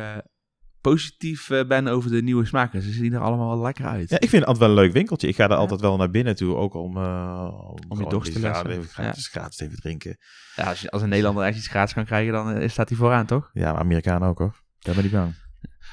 positief 0.82 1.50
uh, 1.50 1.68
ben 1.68 1.88
over 1.88 2.12
de 2.12 2.22
nieuwe 2.22 2.46
smaken. 2.46 2.82
Ze 2.82 2.92
zien 2.92 3.14
er 3.14 3.20
allemaal 3.20 3.48
wel 3.48 3.62
lekker 3.62 3.86
uit. 3.86 4.10
Ja, 4.10 4.20
ik 4.20 4.30
vind 4.30 4.46
het 4.46 4.46
altijd 4.46 4.58
wel 4.58 4.70
een 4.70 4.84
leuk 4.84 4.94
winkeltje. 4.94 5.28
Ik 5.28 5.36
ga 5.36 5.50
er 5.50 5.56
altijd 5.56 5.82
wel 5.82 5.98
naar 5.98 6.10
binnen 6.10 6.36
toe, 6.36 6.56
ook 6.56 6.74
om, 6.74 6.98
uh, 6.98 7.50
om, 7.68 7.78
om 7.88 8.00
je 8.00 8.10
dorst 8.10 8.34
te 8.34 8.40
laten. 8.40 8.72
Even 8.72 8.84
gratis, 8.84 9.30
ja. 9.32 9.40
gratis 9.40 9.60
even 9.60 9.78
drinken. 9.78 10.18
Ja, 10.56 10.64
als, 10.64 10.82
je, 10.82 10.92
als 10.92 11.02
een 11.02 11.10
Nederlander 11.10 11.44
echt 11.44 11.58
iets 11.58 11.68
gratis 11.68 11.94
kan 11.94 12.06
krijgen, 12.06 12.34
dan 12.34 12.58
uh, 12.58 12.70
staat 12.70 12.90
hij 12.90 12.98
vooraan, 12.98 13.26
toch? 13.26 13.50
Ja, 13.54 13.72
maar 13.72 13.82
Amerikanen 13.82 14.28
ook 14.28 14.38
hoor. 14.38 14.62
Daar 14.80 14.96
ben 14.96 15.06
ik 15.06 15.12
bang. 15.12 15.34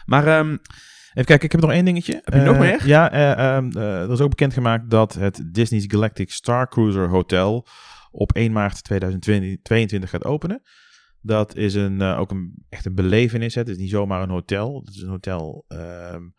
Maar 0.04 0.38
um, 0.38 0.50
even 1.08 1.24
kijken, 1.24 1.44
ik 1.44 1.52
heb 1.52 1.60
nog 1.60 1.70
één 1.70 1.84
dingetje. 1.84 2.20
Heb 2.24 2.34
je 2.34 2.40
nog 2.40 2.58
meer? 2.58 2.86
Ja, 2.86 3.56
um, 3.56 3.76
er 3.76 4.10
is 4.10 4.20
ook 4.20 4.30
bekendgemaakt 4.30 4.90
dat 4.90 5.14
het 5.14 5.42
Disney's 5.52 5.84
Galactic 5.86 6.30
Star 6.30 6.68
Cruiser 6.68 7.08
Hotel 7.08 7.66
op 8.10 8.32
1 8.32 8.52
maart 8.52 8.84
2022 8.84 10.10
gaat 10.10 10.24
openen. 10.24 10.62
Dat 11.20 11.56
is 11.56 11.74
een, 11.74 12.00
uh, 12.00 12.18
ook 12.18 12.30
een, 12.30 12.64
echt 12.68 12.84
een 12.86 12.94
belevenis. 12.94 13.54
Hè. 13.54 13.60
Het 13.60 13.70
is 13.70 13.76
niet 13.76 13.90
zomaar 13.90 14.22
een 14.22 14.30
hotel. 14.30 14.82
Het 14.84 14.94
is 14.94 15.02
een 15.02 15.08
hotel 15.08 15.64
um, 15.68 16.34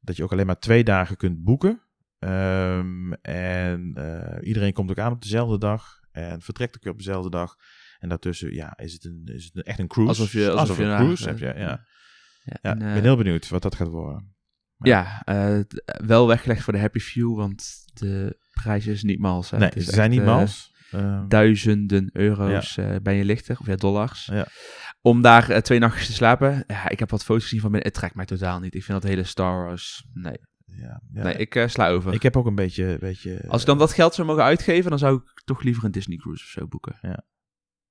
dat 0.00 0.16
je 0.16 0.22
ook 0.22 0.32
alleen 0.32 0.46
maar 0.46 0.58
twee 0.58 0.84
dagen 0.84 1.16
kunt 1.16 1.42
boeken. 1.42 1.82
Um, 2.18 3.12
en 3.12 3.94
uh, 3.98 4.48
iedereen 4.48 4.72
komt 4.72 4.90
ook 4.90 4.98
aan 4.98 5.12
op 5.12 5.22
dezelfde 5.22 5.58
dag. 5.58 6.00
En 6.12 6.40
vertrekt 6.40 6.76
ook 6.76 6.92
op 6.92 6.98
dezelfde 6.98 7.30
dag. 7.30 7.56
En 7.98 8.08
daartussen 8.08 8.54
ja, 8.54 8.78
is, 8.78 8.92
het 8.92 9.04
een, 9.04 9.22
is 9.24 9.44
het 9.44 9.56
een, 9.56 9.62
echt 9.62 9.78
een 9.78 9.88
cruise. 9.88 10.10
Alsof 10.10 10.32
je, 10.32 10.44
alsof, 10.44 10.58
alsof 10.58 10.76
je 10.76 10.84
een 10.84 10.96
cruise 10.96 11.28
hebt. 11.28 11.38
Ja, 11.38 11.56
ja. 11.56 11.86
ja, 12.44 12.58
ja 12.62 12.70
en, 12.70 12.76
ik 12.76 12.94
ben 12.94 13.02
heel 13.02 13.16
benieuwd 13.16 13.48
wat 13.48 13.62
dat 13.62 13.74
gaat 13.74 13.88
worden. 13.88 14.34
Ja, 14.76 15.22
uh, 15.28 15.60
wel 16.06 16.26
weggelegd 16.26 16.62
voor 16.62 16.72
de 16.72 16.78
Happy 16.78 16.98
Few, 16.98 17.36
want 17.36 17.84
de 17.92 18.38
prijs 18.50 18.86
is 18.86 19.02
niet 19.02 19.18
mals. 19.18 19.50
Hè. 19.50 19.58
Nee, 19.58 19.70
ze 19.74 19.92
zijn 19.92 20.10
niet 20.10 20.24
mals. 20.24 20.74
Uh, 20.94 21.22
duizenden 21.28 22.10
euro's 22.12 22.74
ja. 22.74 22.92
uh, 22.92 22.96
ben 23.02 23.14
je 23.14 23.24
lichter, 23.24 23.58
of 23.60 23.66
ja, 23.66 23.76
dollars. 23.76 24.26
Ja. 24.32 24.46
Om 25.00 25.22
daar 25.22 25.50
uh, 25.50 25.56
twee 25.56 25.78
nachtjes 25.78 26.06
te 26.06 26.12
slapen. 26.12 26.64
Ja, 26.66 26.88
ik 26.88 26.98
heb 26.98 27.10
wat 27.10 27.24
foto's 27.24 27.42
gezien 27.42 27.60
van 27.60 27.70
binnen. 27.70 27.88
Het 27.88 27.98
trekt 27.98 28.14
mij 28.14 28.24
totaal 28.24 28.60
niet. 28.60 28.74
Ik 28.74 28.84
vind 28.84 29.02
dat 29.02 29.10
hele 29.10 29.24
Star 29.24 29.64
Wars. 29.64 30.06
Nee. 30.12 30.38
Ja, 30.64 31.02
ja. 31.12 31.22
Nee, 31.22 31.34
ik 31.34 31.64
sla 31.66 31.88
over. 31.88 32.12
Ik 32.12 32.22
heb 32.22 32.36
ook 32.36 32.46
een 32.46 32.54
beetje. 32.54 32.96
beetje 33.00 33.44
Als 33.48 33.60
ik 33.60 33.66
dan 33.66 33.78
dat 33.78 33.92
geld 33.92 34.14
zou 34.14 34.26
mogen 34.26 34.42
uitgeven, 34.42 34.90
dan 34.90 34.98
zou 34.98 35.16
ik 35.16 35.42
toch 35.44 35.62
liever 35.62 35.84
een 35.84 35.90
Disney 35.90 36.16
Cruise 36.16 36.44
of 36.44 36.50
zo 36.50 36.66
boeken. 36.66 36.98
Ja. 37.02 37.24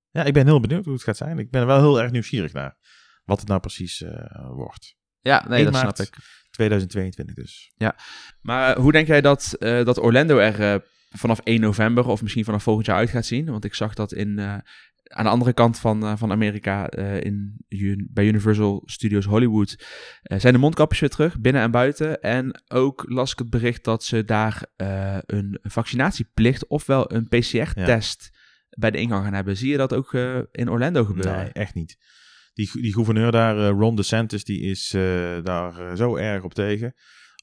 Ja, 0.09 0.23
ik 0.23 0.33
ben 0.33 0.45
heel 0.45 0.59
benieuwd 0.59 0.85
hoe 0.85 0.93
het 0.93 1.03
gaat 1.03 1.17
zijn. 1.17 1.39
Ik 1.39 1.51
ben 1.51 1.65
wel 1.65 1.79
heel 1.79 2.01
erg 2.01 2.11
nieuwsgierig 2.11 2.53
naar. 2.53 2.77
Wat 3.23 3.39
het 3.39 3.47
nou 3.47 3.59
precies 3.59 4.03
wordt. 4.51 4.95
Ja, 5.19 5.45
nee, 5.47 5.63
dat 5.63 5.75
snap 5.75 5.99
ik. 5.99 6.15
2022 6.51 7.35
dus. 7.35 7.71
Ja, 7.75 7.95
maar 8.41 8.77
hoe 8.77 8.91
denk 8.91 9.07
jij 9.07 9.21
dat, 9.21 9.55
dat 9.59 9.97
Orlando 9.97 10.37
er 10.37 10.83
vanaf 11.09 11.39
1 11.39 11.61
november 11.61 12.07
of 12.07 12.21
misschien 12.21 12.45
vanaf 12.45 12.63
volgend 12.63 12.85
jaar 12.85 12.97
uit 12.97 13.09
gaat 13.09 13.25
zien. 13.25 13.45
Want 13.45 13.65
ik 13.65 13.73
zag 13.73 13.93
dat 13.93 14.13
in, 14.13 14.37
uh, 14.37 14.57
aan 15.03 15.23
de 15.23 15.29
andere 15.29 15.53
kant 15.53 15.79
van, 15.79 16.03
uh, 16.03 16.13
van 16.15 16.31
Amerika, 16.31 16.97
uh, 16.97 17.21
in, 17.21 17.65
bij 18.09 18.25
Universal 18.25 18.83
Studios 18.85 19.25
Hollywood, 19.25 19.85
zijn 20.21 20.53
de 20.53 20.59
mondkapjes 20.59 20.99
weer 20.99 21.09
terug, 21.09 21.39
binnen 21.39 21.61
en 21.61 21.71
buiten. 21.71 22.21
En 22.21 22.61
ook 22.67 23.05
las 23.07 23.31
ik 23.31 23.39
het 23.39 23.49
bericht 23.49 23.83
dat 23.83 24.03
ze 24.03 24.25
daar 24.25 24.65
een 25.25 25.59
vaccinatieplicht 25.61 26.67
ofwel 26.67 27.13
een 27.13 27.27
PCR-test 27.27 28.29
ja. 28.31 28.39
bij 28.69 28.91
de 28.91 28.97
ingang 28.97 29.23
gaan 29.23 29.33
hebben. 29.33 29.57
Zie 29.57 29.71
je 29.71 29.77
dat 29.77 29.93
ook 29.93 30.13
in 30.51 30.69
Orlando 30.69 31.05
gebeuren? 31.05 31.37
Nee, 31.37 31.51
echt 31.51 31.73
niet. 31.73 31.97
Die, 32.53 32.69
die 32.81 32.93
gouverneur 32.93 33.31
daar, 33.31 33.69
Ron 33.69 33.95
DeSantis, 33.95 34.43
die 34.43 34.61
is 34.61 34.89
daar 35.43 35.97
zo 35.97 36.15
erg 36.15 36.43
op 36.43 36.53
tegen. 36.53 36.93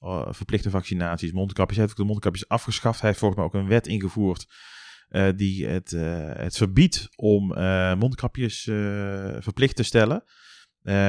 Uh, 0.07 0.27
verplichte 0.31 0.71
vaccinaties, 0.71 1.33
mondkapjes. 1.33 1.77
Hij 1.77 1.87
heeft 1.87 1.99
ook 1.99 2.07
de 2.07 2.13
mondkapjes 2.13 2.49
afgeschaft. 2.49 3.01
Hij 3.01 3.09
heeft 3.09 3.21
volgens 3.21 3.41
mij 3.41 3.49
ook 3.49 3.55
een 3.55 3.69
wet 3.69 3.87
ingevoerd 3.87 4.47
uh, 5.11 5.29
die 5.37 5.67
het, 5.67 5.93
uh, 5.93 6.31
het 6.33 6.57
verbiedt 6.57 7.09
om 7.17 7.47
mondkapjes 7.99 8.63
verplicht 9.39 9.77
te 9.77 9.83
stellen. 9.83 10.25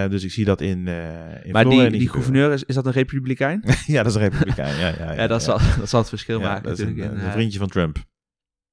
dus 0.09 0.23
ik 0.23 0.31
zie 0.31 0.45
dat 0.45 0.61
in. 0.61 0.87
in 0.87 1.51
maar 1.51 1.69
die, 1.69 1.89
die 1.89 2.09
gouverneur, 2.09 2.51
is, 2.51 2.63
is 2.63 2.75
dat 2.75 2.85
een 2.85 2.91
republikein? 2.91 3.63
ja, 3.85 4.03
dat 4.03 4.15
is 4.15 4.15
een 4.15 4.29
republikein. 4.29 4.75
ja, 4.75 4.87
ja, 4.87 4.95
ja, 4.97 5.13
ja, 5.21 5.27
dat, 5.27 5.43
Zal, 5.43 5.59
dat 5.79 5.89
zal 5.89 5.99
het 5.99 6.09
verschil 6.09 6.39
maken. 6.39 6.63
Dat 6.63 6.79
is 6.79 6.85
een, 6.85 6.97
in, 6.97 7.19
een 7.19 7.31
vriendje 7.31 7.59
van 7.59 7.69
Trump. 7.69 7.97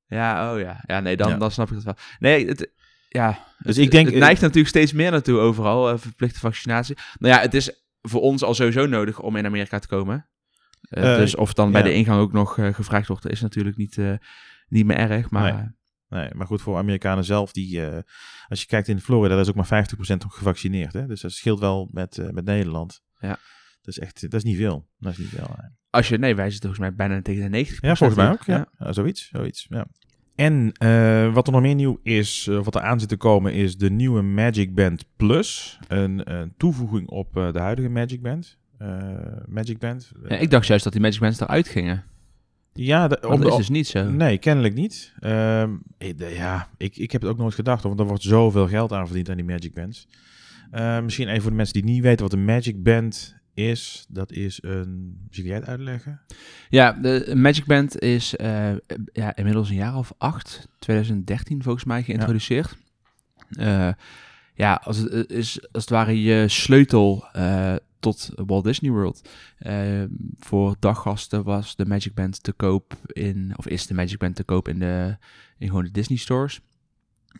Ja, 0.06 0.52
oh 0.52 0.60
ja. 0.60 0.84
Ja, 0.86 1.00
nee, 1.00 1.16
dan, 1.16 1.38
dan 1.38 1.50
snap 1.50 1.68
ik 1.68 1.74
dat 1.74 1.84
wel. 1.84 1.96
Nee, 2.18 2.46
het, 2.46 2.70
ja. 3.08 3.44
Dus 3.58 3.76
het, 3.76 3.84
ik 3.84 3.90
denk. 3.90 4.06
Het 4.06 4.16
neigt 4.16 4.40
natuurlijk 4.40 4.68
steeds 4.68 4.92
meer 4.92 5.10
naartoe 5.10 5.38
overal, 5.38 5.98
verplichte 5.98 6.38
vaccinatie. 6.38 6.96
Nou 7.18 7.34
ja, 7.34 7.40
het 7.40 7.54
is 7.54 7.83
voor 8.08 8.20
ons 8.20 8.42
al 8.42 8.54
sowieso 8.54 8.86
nodig 8.86 9.20
om 9.20 9.36
in 9.36 9.46
Amerika 9.46 9.78
te 9.78 9.88
komen. 9.88 10.28
Uh, 10.90 11.04
uh, 11.04 11.16
dus 11.16 11.34
of 11.34 11.54
dan 11.54 11.72
bij 11.72 11.80
ja. 11.80 11.86
de 11.86 11.94
ingang 11.94 12.20
ook 12.20 12.32
nog 12.32 12.56
uh, 12.56 12.74
gevraagd 12.74 13.08
wordt, 13.08 13.28
is 13.28 13.40
natuurlijk 13.40 13.76
niet, 13.76 13.98
niet 14.68 14.86
meer 14.86 14.96
erg. 14.96 15.30
Maar, 15.30 15.54
nee. 15.54 16.20
nee. 16.20 16.34
maar 16.34 16.46
goed, 16.46 16.62
voor 16.62 16.76
Amerikanen 16.76 17.24
zelf, 17.24 17.52
die, 17.52 17.82
als 18.48 18.60
je 18.60 18.66
kijkt 18.66 18.88
in 18.88 19.00
Florida, 19.00 19.34
daar 19.34 19.42
is 19.42 19.48
ook 19.48 19.68
maar 19.68 19.86
50% 20.12 20.16
gevaccineerd. 20.28 20.92
Hè? 20.92 21.06
Dus 21.06 21.20
dat 21.20 21.32
scheelt 21.32 21.60
wel 21.60 21.88
met, 21.92 22.32
met 22.32 22.44
Nederland. 22.44 23.02
Ja. 23.18 23.38
Dat 23.80 23.96
is 23.96 23.98
echt, 23.98 24.20
dat 24.20 24.34
is 24.34 24.44
niet 24.44 24.56
veel. 24.56 24.88
Dat 24.98 25.12
is 25.12 25.18
niet 25.18 25.28
veel. 25.28 25.56
Als 25.90 26.08
je, 26.08 26.18
nee, 26.18 26.34
wij 26.34 26.50
zitten 26.50 26.74
volgens 26.74 26.88
mij 26.88 27.06
bijna 27.06 27.22
tegen 27.22 27.42
de 27.42 27.48
90. 27.48 27.80
Ja, 27.80 27.96
volgens 27.96 28.18
mij 28.18 28.30
ook. 28.30 28.44
Ja. 28.44 28.66
ja. 28.78 28.92
zoiets, 28.92 29.28
zoiets. 29.32 29.66
Ja. 29.68 29.86
En 30.34 30.72
uh, 30.82 31.34
wat 31.34 31.46
er 31.46 31.52
nog 31.52 31.62
meer 31.62 31.74
nieuw 31.74 32.00
is, 32.02 32.46
uh, 32.50 32.62
wat 32.62 32.74
er 32.74 32.80
aan 32.80 33.00
zit 33.00 33.08
te 33.08 33.16
komen, 33.16 33.52
is 33.52 33.76
de 33.76 33.90
nieuwe 33.90 34.22
Magic 34.22 34.74
Band 34.74 35.04
Plus. 35.16 35.78
Een, 35.88 36.32
een 36.34 36.54
toevoeging 36.56 37.08
op 37.08 37.36
uh, 37.36 37.52
de 37.52 37.58
huidige 37.58 37.88
Magic 37.88 38.22
Band. 38.22 38.58
Magic 39.48 39.78
Band. 39.78 40.12
Ja, 40.28 40.36
ik 40.36 40.50
dacht 40.50 40.66
juist 40.66 40.84
dat 40.84 40.92
die 40.92 41.02
Magic 41.02 41.20
Bands 41.20 41.40
eruit 41.40 41.68
gingen. 41.68 42.04
Ja, 42.72 43.08
de, 43.08 43.18
dat 43.20 43.46
is 43.46 43.56
dus 43.56 43.68
niet 43.68 43.86
zo. 43.86 44.10
Nee, 44.10 44.38
kennelijk 44.38 44.74
niet. 44.74 45.14
ja, 46.16 46.68
ik, 46.76 46.96
ik 46.96 47.12
heb 47.12 47.22
het 47.22 47.30
ook 47.30 47.38
nooit 47.38 47.54
gedacht, 47.54 47.82
want 47.82 48.00
er 48.00 48.06
wordt 48.06 48.22
zoveel 48.22 48.68
geld 48.68 48.92
aan 48.92 49.06
verdiend 49.06 49.30
aan 49.30 49.36
die 49.36 49.44
Magic 49.44 49.74
Bands. 49.74 50.08
misschien 51.02 51.28
even 51.28 51.42
voor 51.42 51.50
de 51.50 51.56
mensen 51.56 51.74
die 51.74 51.92
niet 51.92 52.02
weten 52.02 52.22
wat 52.22 52.32
een 52.32 52.44
Magic 52.44 52.82
Band 52.82 53.36
is, 53.54 54.06
dat 54.08 54.32
is 54.32 54.62
een... 54.62 55.18
Zie 55.30 55.44
jij 55.44 55.54
het 55.54 55.66
uitleggen? 55.66 56.20
Ja, 56.68 56.92
de 56.92 57.32
Magic 57.36 57.64
Band 57.64 58.00
is 58.00 58.34
uh, 58.40 58.72
ja, 59.12 59.36
inmiddels 59.36 59.68
een 59.68 59.76
jaar 59.76 59.96
of 59.96 60.12
acht, 60.18 60.68
2013 60.78 61.62
volgens 61.62 61.84
mij, 61.84 62.02
geïntroduceerd. 62.02 62.76
Ja, 63.48 63.88
uh, 63.88 63.94
ja 64.54 64.80
als, 64.84 64.96
het, 64.96 65.30
is 65.30 65.72
als 65.72 65.82
het 65.82 65.90
ware 65.90 66.22
je 66.22 66.48
sleutel 66.48 67.28
uh, 67.36 67.74
tot 68.00 68.30
Walt 68.34 68.64
Disney 68.64 68.90
World. 68.90 69.28
voor 70.38 70.76
daggasten 70.78 71.44
was 71.44 71.76
de 71.76 71.86
Magic 71.86 72.14
Band 72.14 72.42
te 72.42 72.52
koop 72.52 72.94
in, 73.06 73.52
of 73.56 73.68
is 73.68 73.86
de 73.86 73.94
Magic 73.94 74.18
Band 74.18 74.36
te 74.36 74.44
koop 74.44 74.68
in, 74.68 74.78
de, 74.78 75.16
in 75.58 75.68
gewoon 75.68 75.84
de 75.84 75.90
Disney 75.90 76.18
stores. 76.18 76.60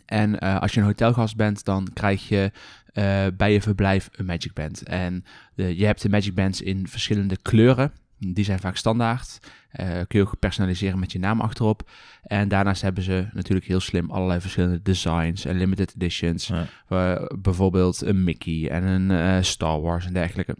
En 0.06 0.44
uh, 0.44 0.60
als 0.60 0.72
je 0.72 0.80
een 0.80 0.86
hotelgast 0.86 1.36
bent, 1.36 1.64
dan 1.64 1.88
krijg 1.92 2.28
je 2.28 2.52
uh, 2.94 3.26
bij 3.36 3.52
je 3.52 3.60
verblijf 3.60 4.08
een 4.12 4.24
Magic 4.24 4.52
Band. 4.52 4.82
En 4.82 5.24
de, 5.54 5.76
je 5.76 5.86
hebt 5.86 6.02
de 6.02 6.08
Magic 6.08 6.34
Bands 6.34 6.62
in 6.62 6.88
verschillende 6.88 7.36
kleuren. 7.42 7.92
Die 8.18 8.44
zijn 8.44 8.58
vaak 8.58 8.76
standaard. 8.76 9.40
Uh, 9.80 9.86
kun 9.86 10.18
je 10.18 10.20
ook 10.20 10.38
personaliseren 10.38 10.98
met 10.98 11.12
je 11.12 11.18
naam 11.18 11.40
achterop. 11.40 11.90
En 12.22 12.48
daarnaast 12.48 12.82
hebben 12.82 13.02
ze 13.02 13.26
natuurlijk 13.32 13.66
heel 13.66 13.80
slim 13.80 14.10
allerlei 14.10 14.40
verschillende 14.40 14.82
designs 14.82 15.44
en 15.44 15.56
limited 15.56 15.94
editions. 15.94 16.50
Ja. 16.88 17.28
bijvoorbeeld 17.38 18.02
een 18.02 18.24
Mickey 18.24 18.70
en 18.70 18.84
een 18.84 19.44
Star 19.44 19.80
Wars 19.80 20.06
en 20.06 20.12
dergelijke. 20.12 20.56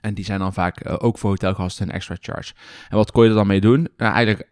En 0.00 0.14
die 0.14 0.24
zijn 0.24 0.38
dan 0.38 0.52
vaak 0.52 1.02
ook 1.02 1.18
voor 1.18 1.30
hotelgasten 1.30 1.88
een 1.88 1.94
extra 1.94 2.16
charge. 2.20 2.54
En 2.88 2.96
wat 2.96 3.10
kon 3.10 3.22
je 3.22 3.28
er 3.28 3.34
dan 3.36 3.46
mee 3.46 3.60
doen? 3.60 3.88
Nou, 3.96 4.14
eigenlijk 4.14 4.50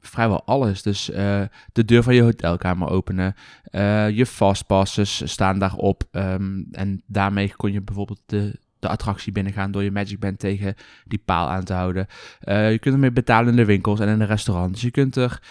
vrijwel 0.00 0.44
alles. 0.44 0.82
Dus 0.82 1.10
uh, 1.10 1.42
de 1.72 1.84
deur 1.84 2.02
van 2.02 2.14
je 2.14 2.22
hotelkamer 2.22 2.88
openen. 2.88 3.34
Uh, 3.70 4.10
je 4.10 4.26
fastpasses 4.26 5.30
staan 5.30 5.58
daarop. 5.58 6.04
Um, 6.12 6.66
en 6.72 7.02
daarmee 7.06 7.54
kon 7.56 7.72
je 7.72 7.82
bijvoorbeeld 7.82 8.22
de, 8.26 8.58
de 8.78 8.88
attractie 8.88 9.32
binnengaan 9.32 9.70
door 9.70 9.82
je 9.82 9.90
Magic 9.90 10.18
Band 10.18 10.38
tegen 10.38 10.74
die 11.04 11.22
paal 11.24 11.48
aan 11.48 11.64
te 11.64 11.72
houden. 11.72 12.06
Uh, 12.44 12.70
je 12.70 12.78
kunt 12.78 12.94
ermee 12.94 13.12
betalen 13.12 13.50
in 13.50 13.56
de 13.56 13.64
winkels 13.64 14.00
en 14.00 14.08
in 14.08 14.18
de 14.18 14.24
restaurants. 14.24 14.80
Je 14.80 14.90
kunt 14.90 15.16
er 15.16 15.42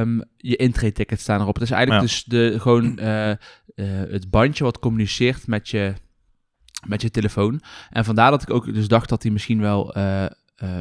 um, 0.00 0.22
je 0.36 0.56
intree-ticket 0.56 1.20
staan 1.20 1.40
erop. 1.40 1.54
Het 1.54 1.64
is 1.64 1.70
eigenlijk 1.70 2.06
dus 2.06 2.24
de, 2.24 2.54
gewoon 2.60 2.98
het 4.10 4.30
bandje 4.30 4.64
wat 4.64 4.78
communiceert 4.78 5.46
met 5.46 5.68
je, 5.68 5.94
met 6.86 7.02
je 7.02 7.10
telefoon. 7.10 7.62
En 7.90 8.04
vandaar 8.04 8.30
dat 8.30 8.42
ik 8.42 8.50
ook 8.50 8.74
dus 8.74 8.88
dacht 8.88 9.08
dat 9.08 9.22
hij 9.22 9.32
misschien 9.32 9.60
wel, 9.60 9.92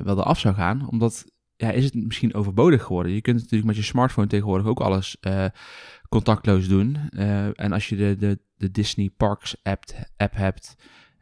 wel 0.03 0.19
eraf 0.19 0.39
zou 0.39 0.55
gaan. 0.55 0.87
Omdat 0.89 1.30
ja, 1.61 1.71
is 1.71 1.83
het 1.83 1.95
misschien 1.95 2.33
overbodig 2.33 2.83
geworden. 2.83 3.11
Je 3.11 3.21
kunt 3.21 3.37
natuurlijk 3.37 3.65
met 3.65 3.75
je 3.75 3.83
smartphone 3.83 4.27
tegenwoordig 4.27 4.67
ook 4.67 4.79
alles 4.79 5.17
uh, 5.21 5.45
contactloos 6.09 6.67
doen. 6.67 6.97
Uh, 7.09 7.59
en 7.59 7.71
als 7.71 7.89
je 7.89 7.95
de, 7.95 8.15
de, 8.15 8.39
de 8.57 8.71
Disney 8.71 9.09
Parks 9.17 9.55
app, 9.63 9.83
app 10.17 10.35
hebt, 10.35 10.75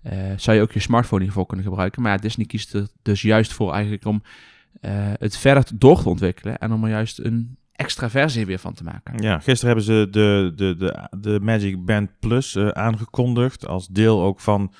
uh, 0.03 0.13
zou 0.35 0.57
je 0.57 0.63
ook 0.63 0.71
je 0.71 0.79
smartphone 0.79 1.23
hiervoor 1.23 1.45
kunnen 1.45 1.65
gebruiken. 1.65 2.01
Maar 2.01 2.11
ja, 2.11 2.17
Disney 2.17 2.45
kiest 2.45 2.73
er 2.73 2.87
dus 3.01 3.21
juist 3.21 3.53
voor 3.53 3.73
eigenlijk 3.73 4.05
om 4.05 4.23
het 5.19 5.37
verder 5.37 5.63
door 5.75 6.01
te 6.01 6.09
ontwikkelen 6.09 6.57
en 6.57 6.71
om 6.71 6.83
er 6.83 6.89
juist 6.89 7.19
een 7.19 7.57
extra 7.71 8.09
versie 8.09 8.45
weer 8.45 8.59
van 8.59 8.73
te 8.73 8.83
maken. 8.83 9.21
Ja, 9.21 9.39
gisteren 9.39 9.65
hebben 9.65 9.83
ze 9.83 10.07
de, 10.11 10.51
de, 10.55 10.75
de, 10.77 11.07
de 11.19 11.39
Magic 11.41 11.85
Band 11.85 12.09
Plus 12.19 12.57
aangekondigd 12.57 13.67
als 13.67 13.87
deel 13.87 14.21
ook 14.21 14.39
van 14.39 14.73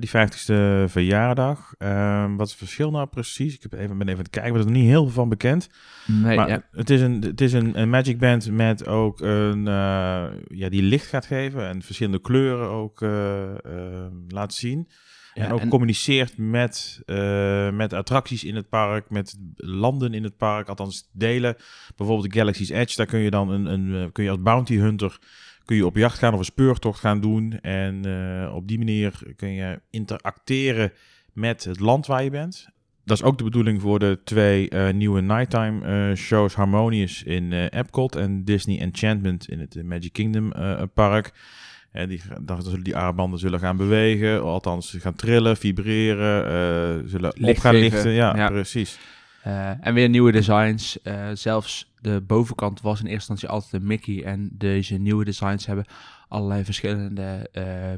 die 0.00 0.08
50ste 0.08 0.84
verjaardag. 0.86 1.74
Ehm, 1.78 2.36
wat 2.36 2.46
is 2.46 2.52
het 2.52 2.62
verschil 2.62 2.90
nou 2.90 3.06
precies? 3.06 3.54
Ik 3.54 3.62
heb 3.62 3.72
even, 3.72 3.98
ben 3.98 4.06
even 4.06 4.18
aan 4.18 4.24
het 4.24 4.30
kijken, 4.30 4.58
is 4.58 4.64
er 4.64 4.70
niet 4.70 4.88
heel 4.88 5.02
veel 5.02 5.12
van 5.12 5.28
bekend. 5.28 5.68
Nee, 6.06 6.36
maar 6.36 6.48
ja. 6.48 6.62
het 6.70 6.90
is, 6.90 7.00
een, 7.00 7.22
het 7.22 7.40
is 7.40 7.52
een, 7.52 7.80
een 7.80 7.90
Magic 7.90 8.18
Band 8.18 8.50
met 8.50 8.86
ook 8.86 9.20
een, 9.20 9.58
uh, 9.58 10.24
ja, 10.48 10.68
die 10.68 10.82
licht 10.82 11.06
gaat 11.06 11.26
geven 11.26 11.68
en 11.68 11.82
verschillende 11.82 12.20
kleuren 12.20 12.68
ook 12.68 13.00
uh, 13.00 13.10
uh, 13.66 14.06
laat 14.28 14.54
zien. 14.54 14.88
Ja, 15.34 15.44
en 15.44 15.52
ook 15.52 15.60
en... 15.60 15.68
communiceert 15.68 16.38
met, 16.38 17.02
uh, 17.06 17.70
met 17.70 17.92
attracties 17.92 18.44
in 18.44 18.56
het 18.56 18.68
park, 18.68 19.10
met 19.10 19.38
landen 19.56 20.14
in 20.14 20.24
het 20.24 20.36
park, 20.36 20.68
althans 20.68 21.08
delen. 21.12 21.56
Bijvoorbeeld 21.96 22.32
de 22.32 22.38
Galaxy's 22.38 22.70
Edge, 22.70 22.96
daar 22.96 23.06
kun 23.06 23.20
je 23.20 23.30
dan 23.30 23.50
een, 23.50 23.66
een 23.66 24.12
kun 24.12 24.24
je 24.24 24.30
als 24.30 24.42
bounty 24.42 24.76
hunter 24.76 25.18
kun 25.64 25.76
je 25.76 25.86
op 25.86 25.96
jacht 25.96 26.18
gaan 26.18 26.32
of 26.32 26.38
een 26.38 26.44
speurtocht 26.44 27.00
gaan 27.00 27.20
doen. 27.20 27.60
En 27.60 28.06
uh, 28.06 28.54
op 28.54 28.68
die 28.68 28.78
manier 28.78 29.20
kun 29.36 29.52
je 29.52 29.80
interacteren 29.90 30.92
met 31.32 31.64
het 31.64 31.80
land 31.80 32.06
waar 32.06 32.24
je 32.24 32.30
bent. 32.30 32.68
Dat 33.04 33.16
is 33.16 33.22
ook 33.22 33.38
de 33.38 33.44
bedoeling 33.44 33.80
voor 33.80 33.98
de 33.98 34.18
twee 34.24 34.70
uh, 34.70 34.90
nieuwe 34.90 35.20
nighttime 35.20 36.08
uh, 36.10 36.16
shows 36.16 36.54
Harmonious 36.54 37.22
in 37.22 37.52
Epcot 37.52 38.16
en 38.16 38.44
Disney 38.44 38.80
Enchantment 38.80 39.48
in 39.48 39.60
het 39.60 39.82
Magic 39.84 40.12
Kingdom 40.12 40.52
park. 40.94 41.32
En 41.90 42.08
die, 42.08 42.20
dan 42.40 42.62
zullen 42.62 42.84
die 42.84 42.96
armbanden 42.96 43.38
zullen 43.38 43.60
gaan 43.60 43.76
bewegen, 43.76 44.42
althans 44.42 44.96
gaan 44.98 45.14
trillen, 45.14 45.56
vibreren, 45.56 47.08
zullen 47.08 47.32
Licht 47.36 47.56
op 47.56 47.62
gaan 47.62 47.74
lichten. 47.74 48.10
Ja, 48.10 48.36
ja. 48.36 48.48
precies. 48.48 48.98
En 49.80 49.94
weer 49.94 50.08
nieuwe 50.08 50.32
designs. 50.32 50.98
Zelfs 51.32 51.91
de 52.02 52.20
bovenkant 52.26 52.80
was 52.80 53.00
in 53.00 53.06
eerste 53.06 53.30
instantie 53.30 53.48
altijd 53.48 53.82
een 53.82 53.88
Mickey. 53.88 54.24
En 54.24 54.50
deze 54.52 54.94
nieuwe 54.94 55.24
designs 55.24 55.66
hebben 55.66 55.84
allerlei 56.28 56.64
verschillende, 56.64 57.48
uh, 57.52 57.92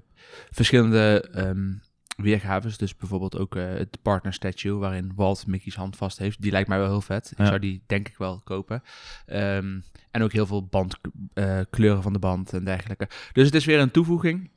verschillende 0.50 1.30
um, 1.36 1.82
weergaves. 2.16 2.78
Dus 2.78 2.96
bijvoorbeeld 2.96 3.38
ook 3.38 3.54
het 3.54 3.98
partner 4.02 4.32
statue 4.32 4.76
waarin 4.76 5.12
Walt 5.14 5.46
Mickey's 5.46 5.74
hand 5.74 5.96
vast 5.96 6.18
heeft. 6.18 6.42
Die 6.42 6.50
lijkt 6.50 6.68
mij 6.68 6.78
wel 6.78 6.88
heel 6.88 7.00
vet. 7.00 7.32
Ik 7.36 7.46
zou 7.46 7.58
die 7.58 7.82
denk 7.86 8.08
ik 8.08 8.16
wel 8.18 8.40
kopen. 8.40 8.82
Um, 9.26 9.84
en 10.10 10.22
ook 10.22 10.32
heel 10.32 10.46
veel 10.46 10.66
bandkleuren 10.66 12.02
van 12.02 12.12
de 12.12 12.18
band 12.18 12.52
en 12.52 12.64
dergelijke. 12.64 13.08
Dus 13.32 13.46
het 13.46 13.54
is 13.54 13.64
weer 13.64 13.80
een 13.80 13.90
toevoeging 13.90 14.50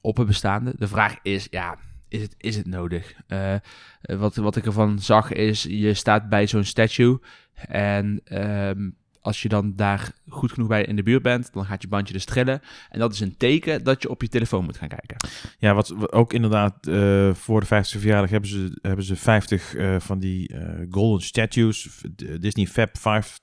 op 0.00 0.16
het 0.16 0.26
bestaande. 0.26 0.74
De 0.76 0.88
vraag 0.88 1.18
is, 1.22 1.46
ja, 1.50 1.78
is 2.08 2.22
het, 2.22 2.34
is 2.38 2.56
het 2.56 2.66
nodig? 2.66 3.14
Uh, 3.28 3.54
wat, 4.00 4.36
wat 4.36 4.56
ik 4.56 4.66
ervan 4.66 4.98
zag 4.98 5.32
is, 5.32 5.62
je 5.62 5.94
staat 5.94 6.28
bij 6.28 6.46
zo'n 6.46 6.64
statue 6.64 7.18
en 7.68 8.20
um, 8.32 8.96
als 9.20 9.42
je 9.42 9.48
dan 9.48 9.72
daar 9.76 10.12
goed 10.28 10.52
genoeg 10.52 10.68
bij 10.68 10.84
in 10.84 10.96
de 10.96 11.02
buurt 11.02 11.22
bent, 11.22 11.52
dan 11.52 11.64
gaat 11.64 11.82
je 11.82 11.88
bandje 11.88 12.12
dus 12.12 12.24
trillen. 12.24 12.60
En 12.90 12.98
dat 12.98 13.12
is 13.12 13.20
een 13.20 13.36
teken 13.36 13.84
dat 13.84 14.02
je 14.02 14.10
op 14.10 14.22
je 14.22 14.28
telefoon 14.28 14.64
moet 14.64 14.76
gaan 14.76 14.88
kijken. 14.88 15.16
Ja, 15.58 15.74
wat 15.74 16.12
ook 16.12 16.32
inderdaad 16.32 16.86
uh, 16.86 17.34
voor 17.34 17.60
de 17.60 17.66
50ste 17.66 17.98
verjaardag 17.98 18.30
hebben 18.30 18.50
ze, 18.50 18.78
hebben 18.82 19.04
ze 19.04 19.16
50 19.16 19.74
uh, 19.74 19.96
van 19.98 20.18
die 20.18 20.54
golden 20.90 21.26
statues. 21.26 22.02
Disney 22.40 22.66
Fab 22.66 22.98
5 22.98 23.38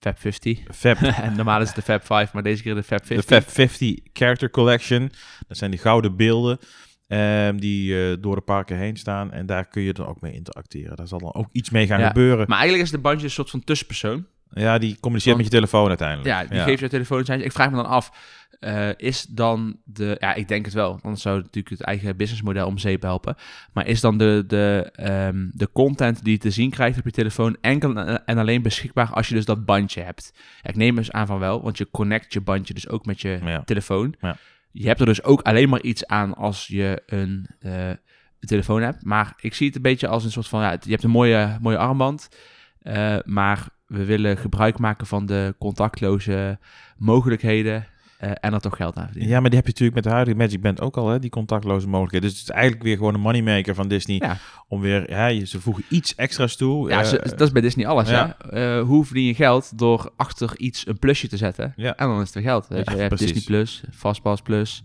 Fab 0.00 0.18
50. 0.18 0.60
Fab. 0.74 0.96
en 1.26 1.36
normaal 1.36 1.60
is 1.60 1.66
het 1.66 1.76
de 1.76 1.82
Fab 1.82 2.06
5, 2.06 2.32
maar 2.32 2.42
deze 2.42 2.62
keer 2.62 2.74
de 2.74 2.82
Fab 2.82 3.06
50. 3.06 3.26
De 3.26 3.34
Fab 3.34 3.50
50 3.50 3.98
Character 4.12 4.50
Collection. 4.50 5.12
Dat 5.48 5.56
zijn 5.56 5.70
die 5.70 5.80
gouden 5.80 6.16
beelden. 6.16 6.58
Um, 7.12 7.60
die 7.60 7.92
uh, 7.92 8.16
door 8.20 8.34
de 8.34 8.40
parken 8.40 8.76
heen 8.76 8.96
staan. 8.96 9.32
En 9.32 9.46
daar 9.46 9.68
kun 9.68 9.82
je 9.82 9.92
dan 9.92 10.06
ook 10.06 10.20
mee 10.20 10.32
interacteren. 10.32 10.96
Daar 10.96 11.08
zal 11.08 11.18
dan 11.18 11.34
ook 11.34 11.48
iets 11.52 11.70
mee 11.70 11.86
gaan 11.86 12.00
ja, 12.00 12.06
gebeuren. 12.06 12.44
Maar 12.48 12.58
eigenlijk 12.58 12.86
is 12.86 12.90
de 12.90 12.98
bandje 12.98 13.24
een 13.24 13.32
soort 13.32 13.50
van 13.50 13.64
tussenpersoon. 13.64 14.26
Ja, 14.50 14.78
die 14.78 14.96
communiceert 15.00 15.36
Want, 15.36 15.36
met 15.36 15.52
je 15.52 15.58
telefoon 15.58 15.88
uiteindelijk. 15.88 16.28
Ja, 16.28 16.44
die 16.44 16.58
ja. 16.58 16.64
geeft 16.64 16.80
je 16.80 16.88
telefoon. 16.88 17.26
Ik 17.26 17.52
vraag 17.52 17.70
me 17.70 17.76
dan 17.76 17.86
af, 17.86 18.12
uh, 18.60 18.88
is 18.96 19.22
dan 19.22 19.76
de... 19.84 20.16
Ja, 20.18 20.34
ik 20.34 20.48
denk 20.48 20.64
het 20.64 20.74
wel. 20.74 20.98
Anders 21.02 21.22
zou 21.22 21.36
het 21.36 21.44
natuurlijk 21.44 21.78
het 21.78 21.86
eigen 21.86 22.16
businessmodel 22.16 22.66
om 22.66 22.78
zeep 22.78 23.02
helpen. 23.02 23.36
Maar 23.72 23.86
is 23.86 24.00
dan 24.00 24.18
de, 24.18 24.44
de, 24.46 24.92
um, 25.32 25.50
de 25.54 25.68
content 25.72 26.24
die 26.24 26.32
je 26.32 26.38
te 26.38 26.50
zien 26.50 26.70
krijgt 26.70 26.98
op 26.98 27.04
je 27.04 27.10
telefoon... 27.10 27.56
enkel 27.60 27.96
en 27.96 28.38
alleen 28.38 28.62
beschikbaar 28.62 29.10
als 29.12 29.28
je 29.28 29.34
dus 29.34 29.44
dat 29.44 29.64
bandje 29.64 30.02
hebt? 30.02 30.32
Ja, 30.62 30.68
ik 30.68 30.76
neem 30.76 30.98
eens 30.98 31.12
aan 31.12 31.26
van 31.26 31.38
wel, 31.38 31.62
want 31.62 31.78
je 31.78 31.90
connect 31.90 32.32
je 32.32 32.40
bandje 32.40 32.74
dus 32.74 32.88
ook 32.88 33.06
met 33.06 33.20
je 33.20 33.60
telefoon. 33.64 34.14
Ja. 34.20 34.36
Je 34.72 34.86
hebt 34.86 35.00
er 35.00 35.06
dus 35.06 35.22
ook 35.22 35.42
alleen 35.42 35.68
maar 35.68 35.82
iets 35.82 36.06
aan 36.06 36.34
als 36.34 36.66
je 36.66 37.02
een, 37.06 37.46
uh, 37.60 37.88
een, 37.88 37.98
telefoon 38.40 38.82
hebt. 38.82 39.04
Maar 39.04 39.34
ik 39.40 39.54
zie 39.54 39.66
het 39.66 39.76
een 39.76 39.82
beetje 39.82 40.08
als 40.08 40.24
een 40.24 40.30
soort 40.30 40.48
van... 40.48 40.60
Ja, 40.60 40.70
je 40.80 40.90
hebt 40.90 41.04
een 41.04 41.10
mooie, 41.10 41.58
mooie 41.60 41.78
armband, 41.78 42.28
uh, 42.82 43.16
maar 43.24 43.68
we 43.86 44.04
willen 44.04 44.36
gebruik 44.36 44.78
maken 44.78 45.06
van 45.06 45.26
de 45.26 45.54
contactloze 45.58 46.58
mogelijkheden... 46.96 47.86
Uh, 48.24 48.30
en 48.40 48.52
er 48.52 48.60
toch 48.60 48.76
geld 48.76 48.96
aan 48.96 49.04
verdienen. 49.04 49.30
Ja, 49.30 49.40
maar 49.40 49.50
die 49.50 49.58
heb 49.58 49.66
je 49.66 49.72
natuurlijk 49.72 49.94
met 49.94 50.04
de 50.04 50.10
huidige 50.10 50.36
Magic 50.36 50.60
Band 50.60 50.80
ook 50.80 50.96
al, 50.96 51.08
hè, 51.08 51.18
die 51.18 51.30
contactloze 51.30 51.88
mogelijkheden. 51.88 52.28
Dus 52.28 52.38
het 52.38 52.48
is 52.48 52.54
eigenlijk 52.54 52.82
weer 52.82 52.96
gewoon 52.96 53.14
een 53.14 53.20
moneymaker 53.20 53.74
van 53.74 53.88
Disney. 53.88 54.16
Ja. 54.16 54.36
Om 54.68 54.80
weer, 54.80 55.10
ja, 55.10 55.46
ze 55.46 55.60
voegen 55.60 55.84
iets 55.88 56.14
extra's 56.14 56.56
toe. 56.56 56.88
Ja, 56.88 57.00
uh, 57.00 57.06
ze, 57.06 57.18
dat 57.18 57.40
is 57.40 57.52
bij 57.52 57.62
Disney 57.62 57.86
alles. 57.86 58.08
Ja. 58.08 58.36
Hè? 58.48 58.78
Uh, 58.78 58.86
hoe 58.86 59.04
verdien 59.04 59.24
je 59.24 59.34
geld? 59.34 59.78
Door 59.78 60.12
achter 60.16 60.58
iets 60.58 60.86
een 60.86 60.98
plusje 60.98 61.28
te 61.28 61.36
zetten. 61.36 61.72
Ja. 61.76 61.96
En 61.96 62.08
dan 62.08 62.20
is 62.20 62.34
er 62.34 62.42
geld. 62.42 62.68
Weet 62.68 62.90
je, 62.90 62.96
je 62.96 63.00
hebt 63.00 63.18
Disney 63.18 63.42
Plus, 63.42 63.82
Fastpass 63.92 64.42
Plus, 64.42 64.84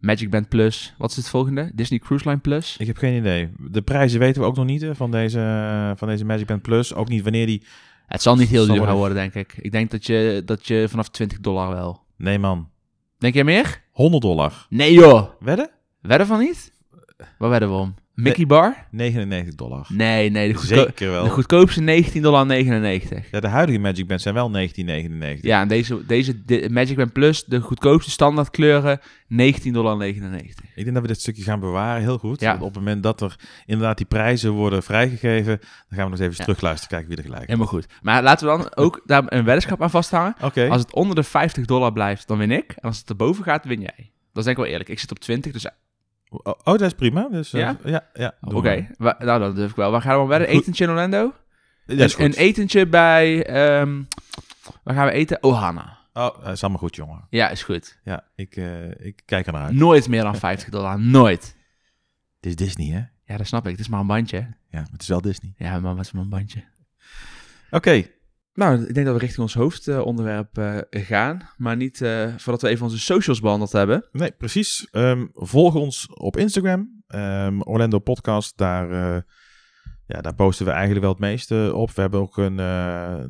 Magic 0.00 0.30
Band 0.30 0.48
Plus. 0.48 0.94
Wat 0.98 1.10
is 1.10 1.16
het 1.16 1.28
volgende? 1.28 1.70
Disney 1.74 1.98
Cruise 1.98 2.28
Line 2.28 2.40
Plus? 2.40 2.76
Ik 2.78 2.86
heb 2.86 2.96
geen 2.96 3.16
idee. 3.16 3.48
De 3.70 3.82
prijzen 3.82 4.18
weten 4.18 4.42
we 4.42 4.48
ook 4.48 4.56
nog 4.56 4.64
niet 4.64 4.86
van, 4.92 5.10
deze, 5.10 5.92
van 5.96 6.08
deze 6.08 6.24
Magic 6.24 6.46
Band 6.46 6.62
Plus. 6.62 6.94
Ook 6.94 7.08
niet 7.08 7.22
wanneer 7.22 7.46
die... 7.46 7.62
Het 8.06 8.22
zal 8.22 8.36
niet 8.36 8.48
heel 8.48 8.66
duur 8.66 8.84
gaan 8.84 8.96
worden, 8.96 9.16
denk 9.16 9.34
ik. 9.34 9.54
Ik 9.60 9.72
denk 9.72 9.90
dat 9.90 10.06
je, 10.06 10.42
dat 10.44 10.66
je 10.66 10.86
vanaf 10.88 11.08
20 11.08 11.40
dollar 11.40 11.68
wel... 11.68 12.00
Nee, 12.22 12.38
man. 12.38 12.70
Denk 13.18 13.34
jij 13.34 13.44
meer? 13.44 13.82
100 13.92 14.22
dollar. 14.22 14.66
Nee, 14.68 14.92
joh. 14.92 15.28
Wedden? 15.40 15.70
Wedden 16.00 16.26
van 16.26 16.38
niet? 16.38 16.72
Waar 17.38 17.50
wedden 17.50 17.68
we 17.68 17.74
om? 17.74 17.94
Mickey 18.14 18.46
Bar? 18.46 18.86
99 18.90 19.54
dollar. 19.54 19.86
Nee, 19.88 20.30
nee, 20.30 20.52
de, 20.52 20.58
Zeker 20.58 21.10
wel. 21.10 21.24
de 21.24 21.30
goedkoopste 21.30 21.80
19,99 22.04 22.20
dollar. 22.20 22.46
Ja, 23.30 23.40
de 23.40 23.48
huidige 23.48 23.78
Magic 23.78 24.06
Bands 24.06 24.22
zijn 24.22 24.34
wel 24.34 24.50
1999. 24.50 25.50
Ja, 25.50 25.60
en 25.60 25.68
deze, 25.68 26.06
deze 26.06 26.44
de 26.44 26.68
Magic 26.70 26.96
Band 26.96 27.12
Plus, 27.12 27.44
de 27.44 27.60
goedkoopste 27.60 28.10
standaard 28.10 28.50
kleuren, 28.50 29.00
19,99 29.00 29.70
dollar. 29.72 30.04
Ik 30.04 30.16
denk 30.74 30.92
dat 30.92 31.02
we 31.02 31.08
dit 31.08 31.20
stukje 31.20 31.42
gaan 31.42 31.60
bewaren, 31.60 32.02
heel 32.02 32.18
goed. 32.18 32.40
Ja. 32.40 32.54
Op 32.54 32.60
het 32.60 32.74
moment 32.74 33.02
dat 33.02 33.20
er 33.20 33.36
inderdaad 33.66 33.96
die 33.96 34.06
prijzen 34.06 34.50
worden 34.50 34.82
vrijgegeven, 34.82 35.58
dan 35.58 35.98
gaan 35.98 36.04
we 36.04 36.10
nog 36.10 36.10
eens 36.10 36.20
even 36.20 36.34
Ja. 36.36 36.44
terugluisteren, 36.44 36.88
kijken 36.88 37.08
wie 37.08 37.18
er 37.18 37.30
gelijk. 37.30 37.46
Helemaal 37.46 37.66
goed. 37.66 37.86
Maar 38.02 38.22
laten 38.22 38.46
we 38.46 38.56
dan 38.56 38.76
ook 38.84 39.00
daar 39.06 39.22
een 39.26 39.44
weddenschap 39.44 39.82
aan 39.82 39.90
vasthangen. 39.90 40.34
Oké. 40.42 40.68
Als 40.68 40.80
het 40.82 40.92
onder 40.94 41.14
de 41.16 41.22
50 41.22 41.64
dollar 41.64 41.92
blijft, 41.92 42.28
dan 42.28 42.38
win 42.38 42.50
ik. 42.50 42.70
En 42.76 42.82
als 42.88 42.98
het 42.98 43.08
erboven 43.08 43.44
gaat, 43.44 43.64
win 43.64 43.80
jij. 43.80 44.10
Dat 44.32 44.36
is 44.38 44.44
denk 44.44 44.56
ik 44.56 44.62
wel 44.62 44.66
eerlijk. 44.72 44.88
Ik 44.88 44.98
zit 44.98 45.10
op 45.10 45.18
20, 45.18 45.52
dus 45.52 45.66
Oh, 46.32 46.46
oh, 46.46 46.54
dat 46.64 46.80
is 46.80 46.94
prima. 46.94 47.28
Dus, 47.28 47.52
eh, 47.52 47.60
Ja? 47.60 47.76
ja? 47.84 48.06
Ja, 48.14 48.34
oké. 48.40 48.86
Nou, 48.98 49.38
dat 49.40 49.56
durf 49.56 49.70
ik 49.70 49.76
wel. 49.76 49.90
Waar 49.90 50.02
gaan 50.02 50.20
we 50.22 50.26
wedden? 50.26 50.48
Goed. 50.48 50.56
Etentje 50.60 50.84
in 50.84 50.90
Orlando? 50.90 51.34
Ja, 51.86 52.04
is 52.04 52.18
een, 52.18 52.24
een 52.24 52.32
etentje 52.34 52.86
bij... 52.86 53.46
ehm, 53.46 54.02
waar 54.82 54.94
gaan 54.94 55.06
we 55.06 55.12
eten? 55.12 55.42
Ohana. 55.42 55.98
Oh, 56.12 56.44
dat 56.44 56.52
is 56.52 56.62
allemaal 56.62 56.80
goed, 56.80 56.96
jongen. 56.96 57.26
Ja, 57.30 57.48
is 57.48 57.62
goed. 57.62 57.98
Ja, 58.04 58.24
ik, 58.34 58.56
eh, 58.56 58.90
ik 59.06 59.22
kijk 59.24 59.46
er 59.46 59.52
naar 59.52 59.62
uit. 59.62 59.74
Nooit 59.74 60.08
meer 60.08 60.22
dan 60.22 60.36
50 60.36 60.68
dollar. 60.78 61.00
Nooit. 61.00 61.56
Het 62.36 62.46
is 62.46 62.56
Disney, 62.56 62.86
hè? 62.86 63.02
Ja, 63.32 63.36
dat 63.38 63.46
snap 63.46 63.64
ik. 63.64 63.70
Het 63.70 63.80
is 63.80 63.88
maar 63.88 64.00
een 64.00 64.06
bandje. 64.06 64.36
Ja, 64.70 64.80
maar 64.80 64.88
het 64.92 65.02
is 65.02 65.08
wel 65.08 65.20
Disney. 65.20 65.54
Ja, 65.56 65.80
maar 65.80 65.94
wat 65.94 66.04
is 66.04 66.12
maar 66.12 66.22
een 66.22 66.28
bandje? 66.28 66.64
Oké. 67.70 68.04
Nou, 68.54 68.86
ik 68.86 68.94
denk 68.94 69.06
dat 69.06 69.14
we 69.14 69.20
richting 69.20 69.42
ons 69.42 69.54
hoofdonderwerp 69.54 70.58
eh, 70.58 70.78
gaan. 70.90 71.50
Maar 71.56 71.76
niet 71.76 72.00
eh, 72.00 72.36
voordat 72.36 72.62
we 72.62 72.68
even 72.68 72.84
onze 72.84 72.98
socials 72.98 73.40
behandeld 73.40 73.72
hebben. 73.72 74.08
Nee, 74.12 74.32
precies. 74.32 74.88
Ehm, 74.90 75.26
volg 75.32 75.74
ons 75.74 76.08
op 76.14 76.36
Instagram. 76.36 77.02
ehm, 77.06 77.60
Orlando 77.60 77.98
Podcast. 77.98 78.56
Daar, 78.56 78.90
eh, 78.90 79.22
ja, 80.06 80.20
daar 80.20 80.34
posten 80.34 80.66
we 80.66 80.72
eigenlijk 80.72 81.00
wel 81.00 81.10
het 81.10 81.20
meeste 81.20 81.70
op. 81.74 81.90
We 81.90 82.00
hebben 82.00 82.20
ook 82.20 82.36
een, 82.36 82.54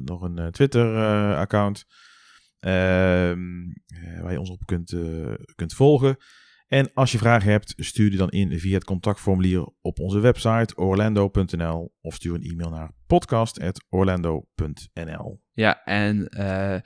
nog 0.04 0.22
een 0.22 0.50
Twitter-account. 0.50 1.84
waar 4.20 4.32
je 4.32 4.38
ons 4.38 4.50
op 4.50 4.66
kunt, 4.66 4.96
kunt 5.54 5.74
volgen. 5.74 6.16
En 6.72 6.90
als 6.94 7.12
je 7.12 7.18
vragen 7.18 7.50
hebt, 7.50 7.74
stuur 7.76 8.08
die 8.08 8.18
dan 8.18 8.28
in 8.28 8.58
via 8.58 8.74
het 8.74 8.84
contactformulier 8.84 9.68
op 9.80 9.98
onze 9.98 10.20
website 10.20 10.74
orlando.nl 10.74 11.94
of 12.00 12.14
stuur 12.14 12.34
een 12.34 12.42
e-mail 12.42 12.70
naar 12.70 12.90
podcast.orlando.nl. 13.06 15.42
Ja, 15.52 15.84
en 15.84 16.28
eh, 16.28 16.74
eh, 16.74 16.80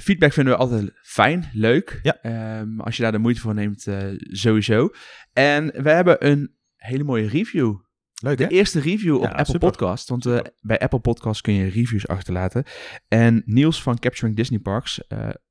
feedback 0.00 0.32
vinden 0.32 0.52
we 0.54 0.58
altijd 0.58 0.92
fijn, 1.02 1.50
leuk. 1.52 2.00
Ja. 2.02 2.18
Ehm, 2.22 2.80
als 2.80 2.96
je 2.96 3.02
daar 3.02 3.12
de 3.12 3.18
moeite 3.18 3.40
voor 3.40 3.54
neemt, 3.54 3.86
eh, 3.86 4.06
sowieso. 4.16 4.90
En 5.32 5.66
we 5.82 5.90
hebben 5.90 6.26
een 6.26 6.54
hele 6.76 7.04
mooie 7.04 7.28
review. 7.28 7.76
Leuk, 8.22 8.38
De 8.38 8.44
hè? 8.44 8.50
eerste 8.50 8.80
review 8.80 9.16
op 9.16 9.22
Ja, 9.22 9.28
Apple 9.28 9.44
super. 9.44 9.70
Podcast. 9.70 10.08
Want 10.08 10.24
bij 10.60 10.78
Apple 10.78 11.00
Podcast 11.00 11.40
kun 11.40 11.54
je 11.54 11.68
reviews 11.68 12.08
achterlaten. 12.08 12.64
En 13.08 13.42
Niels 13.46 13.82
van 13.82 13.98
Capturing 13.98 14.36
Disney 14.36 14.58
Parks, 14.58 15.00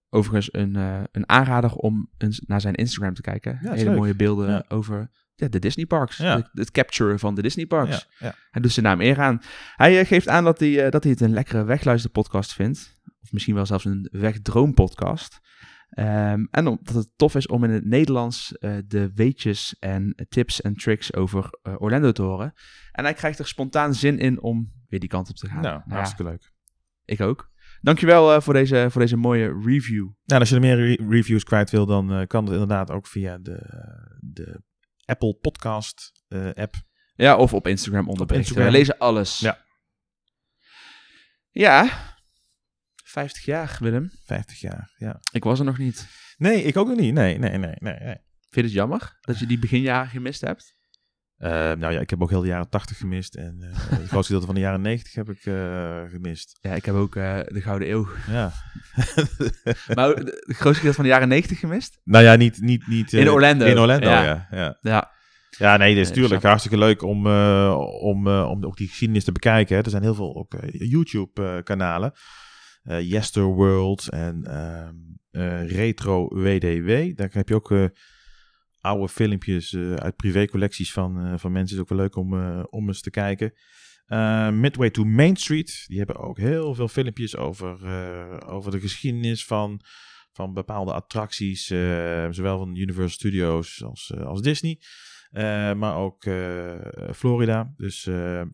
overigens 0.10 0.54
een, 0.54 0.76
eh, 0.76 1.02
een 1.12 1.30
aanrader 1.30 1.72
om 1.74 2.10
eens 2.18 2.42
naar 2.46 2.62
zijn 2.62 2.76
Instagram 2.76 3.14
te 3.14 3.22
kijken. 3.22 3.60
Ja, 3.64 3.72
Hele 3.74 3.90
leuk. 3.90 3.96
mooie 3.98 4.16
beelden 4.16 4.50
Ja. 4.50 4.66
over 4.68 5.10
ja, 5.36 5.48
de 5.48 5.60
Disney 5.60 5.86
Parks. 5.86 6.18
De- 6.18 6.50
het 6.54 6.72
capturen 6.72 7.20
van 7.20 7.36
de 7.36 7.42
Disney 7.42 7.66
Parks. 7.66 8.08
Ja, 8.20 8.28
ja. 8.28 8.36
Hij 8.52 8.62
doet 8.62 8.72
zijn 8.72 8.86
naam 8.86 9.02
eer 9.02 9.20
aan. 9.20 9.42
Hij 9.76 10.00
eh, 10.00 10.08
geeft 10.08 10.28
aan 10.28 10.44
dat 10.44 10.60
hij, 10.60 10.86
eh, 10.86 10.92
dat 10.92 11.04
hij 11.04 11.12
het 11.12 11.22
een 11.22 11.34
lekkere 11.34 11.64
wegluisterpodcast 11.64 12.54
vindt. 12.54 12.98
Of 13.22 13.32
misschien 13.32 13.56
wel 13.56 13.66
zelfs 13.66 13.86
een 13.86 14.08
wegdroompodcast. 14.12 15.40
Ehm 15.90 16.46
en 16.52 16.68
omdat 16.68 16.94
het 16.96 17.10
tof 17.16 17.36
is 17.36 17.48
om 17.48 17.64
in 17.64 17.70
het 17.70 17.86
Nederlands 17.86 18.56
de 18.88 19.12
weetjes 19.16 19.76
en 19.80 20.26
tips 20.30 20.62
en 20.62 20.76
tricks 20.76 21.14
over 21.14 21.50
Orlando 21.78 22.12
te 22.12 22.22
horen. 22.22 22.54
En 22.92 23.04
hij 23.04 23.14
krijgt 23.14 23.40
er 23.40 23.48
spontaan 23.48 23.94
zin 23.94 24.20
in 24.20 24.42
om 24.42 24.72
weer 24.88 25.00
die 25.00 25.10
kant 25.10 25.30
op 25.30 25.36
te 25.36 25.48
gaan. 25.48 25.62
Nou, 25.62 25.78
Nou 25.86 25.92
hartstikke 25.92 26.24
leuk. 26.32 26.52
ik 27.06 27.22
ook. 27.22 27.50
Dankjewel 27.82 28.34
eh 28.34 28.42
voor, 28.42 28.54
deze, 28.54 28.88
voor 28.92 29.02
deze 29.02 29.16
mooie 29.18 29.60
review. 29.66 30.08
Nou, 30.26 30.40
als 30.40 30.50
je 30.50 30.56
er 30.56 30.62
meer 30.62 30.76
re- 30.76 31.08
reviews 31.10 31.44
kwijt 31.44 31.70
wil, 31.70 31.86
dan 31.86 32.12
eh, 32.14 32.28
kan 32.28 32.44
dat 32.46 32.54
inderdaad 32.54 32.92
ook 32.92 33.08
via 33.08 33.38
de, 33.38 33.60
de 34.20 34.62
Apple 35.06 35.34
Podcast 35.36 36.12
eh, 36.28 36.50
app. 36.54 36.76
Ja, 37.16 37.36
of 37.38 37.54
op 37.54 37.68
Instagram 37.68 38.08
onder 38.08 38.22
Op 38.22 38.28
berichten. 38.28 38.56
Instagram. 38.56 38.74
We 38.74 38.78
lezen 38.80 38.98
alles. 38.98 39.40
Ja. 39.40 39.66
Ja. 41.52 41.90
50 43.04 43.46
jaar, 43.46 43.78
Willem. 43.80 44.12
50 44.26 44.60
jaar, 44.60 44.94
ja. 44.98 45.20
Ik 45.32 45.44
was 45.44 45.60
er 45.60 45.66
nog 45.66 45.78
niet. 45.78 46.08
Nee, 46.38 46.64
ik 46.64 46.78
ook 46.78 46.88
nog 46.88 46.98
niet. 46.98 47.14
Nee, 47.14 47.38
nee, 47.38 47.58
nee, 47.58 47.76
nee. 47.80 47.94
nee. 48.00 48.16
Vind 48.40 48.56
je 48.56 48.62
het 48.62 48.72
jammer 48.72 49.18
dat 49.22 49.40
je 49.40 49.46
die 49.46 49.60
beginjaren 49.60 50.10
gemist 50.10 50.42
hebt? 50.42 50.78
Eh, 51.40 51.52
nou 51.52 51.94
ja, 51.94 52.00
ik 52.00 52.10
heb 52.10 52.22
ook 52.22 52.30
heel 52.30 52.42
de 52.42 52.48
jaren 52.48 52.70
80 52.70 52.98
gemist. 52.98 53.36
En 53.36 53.58
eh 53.62 53.70
het 54.00 54.08
grootste 54.08 54.34
gedeelte 54.34 54.46
van 54.46 54.56
de 54.56 54.62
jaren 54.62 54.82
90 54.82 55.14
heb 55.14 55.30
ik 55.30 55.46
eh, 55.46 56.02
gemist. 56.12 56.58
Ja, 56.62 56.74
ik 56.74 56.86
heb 56.86 56.96
ook 56.96 57.16
eh, 57.16 57.40
de 57.46 57.62
Gouden 57.62 57.90
Eeuw. 57.90 58.08
Ja. 58.28 58.52
Maar 59.96 60.16
de, 60.16 60.24
de 60.24 60.54
grootste 60.54 60.74
gedeelte 60.74 60.94
van 60.94 61.04
de 61.04 61.10
jaren 61.10 61.28
90 61.28 61.60
gemist? 61.60 62.00
nou 62.04 62.24
ja, 62.24 62.36
niet... 62.36 62.62
niet, 62.62 62.88
niet 62.88 63.14
In 63.14 63.30
Orlando. 63.30 63.66
In 63.66 63.80
Orlando, 63.80 64.10
Ja. 64.10 64.24
ja. 64.24 64.48
ja. 64.52 64.78
Ja. 64.82 65.18
Ja, 65.58 65.78
nee, 65.78 65.96
dat 65.96 66.04
is 66.04 66.10
natuurlijk 66.10 66.44
hartstikke 66.44 66.78
leuk 66.78 67.02
om, 67.02 67.28
om, 67.28 68.28
om 68.28 68.66
ook 68.66 68.78
die 68.78 68.88
geschiedenis 68.88 69.24
te 69.24 69.32
bekijken. 69.32 69.76
Hè. 69.76 69.84
Er 69.84 69.90
zijn 69.90 70.04
heel 70.04 70.16
veel 70.16 70.36
ook 70.36 70.56
YouTube-kanalen. 70.72 72.14
Yesterworld 72.84 74.10
en 74.10 74.44
ehm, 74.44 74.96
eh, 75.32 75.68
Retro 75.68 76.28
WDW. 76.28 77.18
Daar 77.18 77.30
heb 77.32 77.50
je 77.50 77.56
ook 77.56 77.74
oude 78.82 79.10
filmpjes 79.10 79.74
eh, 79.74 79.94
uit 79.94 80.16
privécollecties 80.16 80.94
van, 80.94 81.26
eh, 81.26 81.34
van 81.38 81.52
mensen. 81.52 81.76
is 81.76 81.82
ook 81.82 81.90
wel 81.90 81.98
leuk 81.98 82.16
om, 82.16 82.34
eh, 82.34 82.64
om 82.70 82.88
eens 82.88 83.02
te 83.02 83.10
kijken. 83.10 83.54
Midway 84.52 84.90
to 84.90 85.04
Main 85.04 85.36
Street. 85.36 85.84
Die 85.88 85.98
hebben 85.98 86.16
ook 86.16 86.38
heel 86.38 86.76
veel 86.76 86.88
filmpjes 86.88 87.36
over, 87.36 87.78
over 88.46 88.72
de 88.72 88.80
geschiedenis 88.80 89.46
van, 89.46 89.82
van 90.32 90.54
bepaalde 90.54 90.94
attracties. 90.94 91.66
zowel 92.30 92.58
van 92.58 92.76
Universal 92.76 93.10
Studios 93.10 93.84
als, 93.84 94.14
als 94.24 94.42
Disney. 94.42 94.80
Maar 95.76 95.96
ook 95.96 96.24
Florida. 97.16 97.74
Dus 97.78 98.04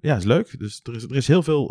ja, 0.01 0.15
is 0.15 0.23
leuk. 0.23 0.59
Dus 0.59 0.79
er 0.83 0.95
is, 0.95 1.03
er 1.03 1.15
is 1.15 1.27
heel 1.27 1.43
veel 1.43 1.67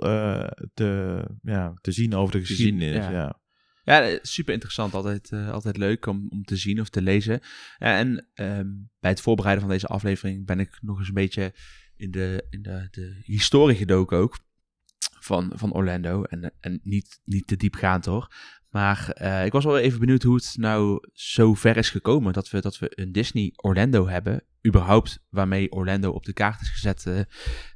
te, 0.74 1.22
ja, 1.42 1.74
te 1.80 1.92
zien 1.92 2.14
over 2.14 2.32
de 2.32 2.46
zien, 2.46 2.56
geschiedenis. 2.56 2.94
ja. 2.94 3.10
ja. 3.10 3.42
Ja, 3.84 4.08
eh, 4.08 4.18
super 4.22 4.52
interessant. 4.52 4.94
Altijd, 4.94 5.30
eh, 5.30 5.50
altijd 5.50 5.76
leuk 5.76 6.06
om, 6.06 6.26
om 6.28 6.44
te 6.44 6.56
zien 6.56 6.80
of 6.80 6.88
te 6.88 7.02
lezen. 7.02 7.40
En 7.78 8.28
ehm, 8.34 8.68
bij 9.00 9.10
het 9.10 9.20
voorbereiden 9.20 9.64
van 9.64 9.72
deze 9.72 9.86
aflevering 9.86 10.46
ben 10.46 10.60
ik 10.60 10.78
nog 10.80 10.98
eens 10.98 11.08
een 11.08 11.14
beetje 11.14 11.54
in 11.96 12.10
de, 12.10 12.46
in 12.50 12.62
de, 12.62 12.88
de 12.90 13.20
historie 13.24 13.76
gedoken 13.76 14.18
ook. 14.18 14.42
Van, 15.20 15.52
van 15.54 15.72
Orlando. 15.72 16.22
En, 16.22 16.52
en 16.60 16.80
niet, 16.82 17.20
niet 17.24 17.46
te 17.46 17.56
diepgaand 17.56 18.04
hoor. 18.04 18.34
Maar 18.70 19.10
eh, 19.10 19.44
ik 19.44 19.52
was 19.52 19.64
wel 19.64 19.78
even 19.78 20.00
benieuwd 20.00 20.22
hoe 20.22 20.34
het 20.34 20.54
nou 20.56 21.08
zo 21.12 21.54
ver 21.54 21.76
is 21.76 21.90
gekomen 21.90 22.32
dat 22.32 22.50
we, 22.50 22.60
dat 22.60 22.78
we 22.78 22.92
een 22.94 23.12
Disney 23.12 23.52
Orlando 23.56 24.08
hebben. 24.08 24.44
Überhaupt 24.66 25.24
waarmee 25.28 25.72
Orlando 25.72 26.10
op 26.10 26.24
de 26.24 26.32
kaart 26.32 26.60
is 26.60 26.68
gezet 26.68 27.26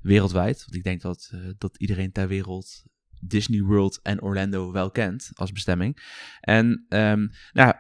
wereldwijd. 0.01 0.59
Want 0.59 0.75
ik 0.75 0.83
denk 0.83 1.01
dat, 1.01 1.33
dat 1.59 1.77
iedereen 1.77 2.13
ter 2.13 2.29
wereld 2.29 2.85
Disney 3.21 3.63
World 3.63 4.01
en 4.03 4.23
Orlando 4.23 4.73
wel 4.73 4.91
kent 4.91 5.31
als 5.35 5.53
bestemming. 5.53 5.99
En 6.41 6.85
ehm, 6.89 7.27
nou, 7.53 7.75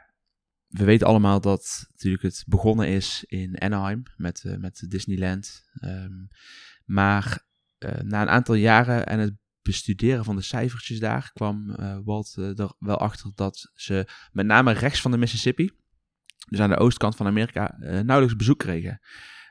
we 0.68 0.84
weten 0.84 1.06
allemaal 1.06 1.40
dat 1.40 1.86
natuurlijk 1.90 2.22
het 2.22 2.44
begonnen 2.46 2.88
is 2.88 3.24
in 3.26 3.60
Anaheim 3.60 4.02
met, 4.16 4.44
eh, 4.44 4.56
met 4.56 4.84
Disneyland. 4.88 5.68
Ehm, 5.72 6.14
maar 6.84 7.46
eh, 7.78 8.00
na 8.00 8.22
een 8.22 8.28
aantal 8.28 8.54
jaren 8.54 9.06
en 9.06 9.18
het 9.18 9.34
bestuderen 9.62 10.24
van 10.24 10.36
de 10.36 10.42
cijfertjes 10.42 10.98
daar 10.98 11.30
kwam 11.32 11.70
eh, 11.70 11.98
Walt 12.04 12.34
er 12.36 12.74
wel 12.78 12.98
achter 12.98 13.30
dat 13.34 13.70
ze 13.74 14.08
met 14.32 14.46
name 14.46 14.72
rechts 14.72 15.00
van 15.00 15.10
de 15.10 15.16
Mississippi, 15.16 15.70
dus 16.48 16.60
aan 16.60 16.70
de 16.70 16.78
oostkant 16.78 17.16
van 17.16 17.26
Amerika, 17.26 17.76
nauwelijks 17.78 18.36
bezoek 18.36 18.58
kregen. 18.58 19.00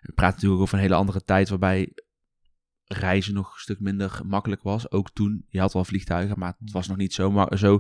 We 0.02 0.14
praten 0.14 0.36
natuurlijk 0.36 0.62
over 0.62 0.76
een 0.76 0.84
hele 0.84 0.96
andere 0.96 1.24
tijd 1.24 1.50
waarbij 1.50 1.94
reizen 2.88 3.34
nog 3.34 3.54
een 3.54 3.60
stuk 3.60 3.80
minder 3.80 4.20
makkelijk 4.26 4.64
was. 4.64 4.92
Ook 4.92 5.12
toen, 5.14 5.46
je 5.50 5.60
had 5.60 5.74
wel 5.74 5.86
vliegtuigen, 5.86 6.40
maar 6.40 6.56
het 6.60 6.72
was 6.72 6.88
nog 6.88 6.98
niet 6.98 7.14
zo, 7.14 7.48
zo 7.56 7.80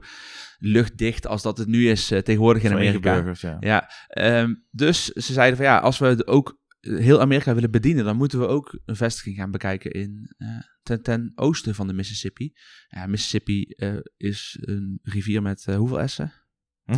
luchtdicht 0.57 1.27
als 1.27 1.41
dat 1.41 1.57
het 1.57 1.67
nu 1.67 1.89
is 1.89 2.11
eh, 2.11 2.19
tegenwoordig 2.19 2.63
in 2.63 2.71
Amerika. 2.71 3.13
burgers, 3.13 3.41
ja. 3.41 3.57
Ja, 3.59 3.91
ehm, 4.07 4.55
dus 4.71 5.05
ze 5.05 5.33
zeiden 5.33 5.57
van 5.57 5.65
ja, 5.65 5.77
als 5.77 5.97
we 5.97 6.25
ook 6.25 6.59
heel 6.79 7.21
Amerika 7.21 7.53
willen 7.53 7.71
bedienen, 7.71 8.05
dan 8.05 8.17
moeten 8.17 8.39
we 8.39 8.47
ook 8.47 8.79
een 8.85 8.95
vestiging 8.95 9.35
gaan 9.35 9.51
bekijken 9.51 9.91
in 9.91 10.33
eh, 10.37 10.47
ten, 10.83 11.01
ten 11.01 11.31
oosten 11.35 11.75
van 11.75 11.87
de 11.87 11.93
Mississippi. 11.93 12.53
Ja, 12.87 13.07
Mississippi 13.07 13.61
eh, 13.63 13.95
is 14.17 14.57
een 14.61 14.99
rivier 15.03 15.41
met 15.41 15.65
eh, 15.67 15.75
hoeveel 15.75 16.07
S'en? 16.07 16.31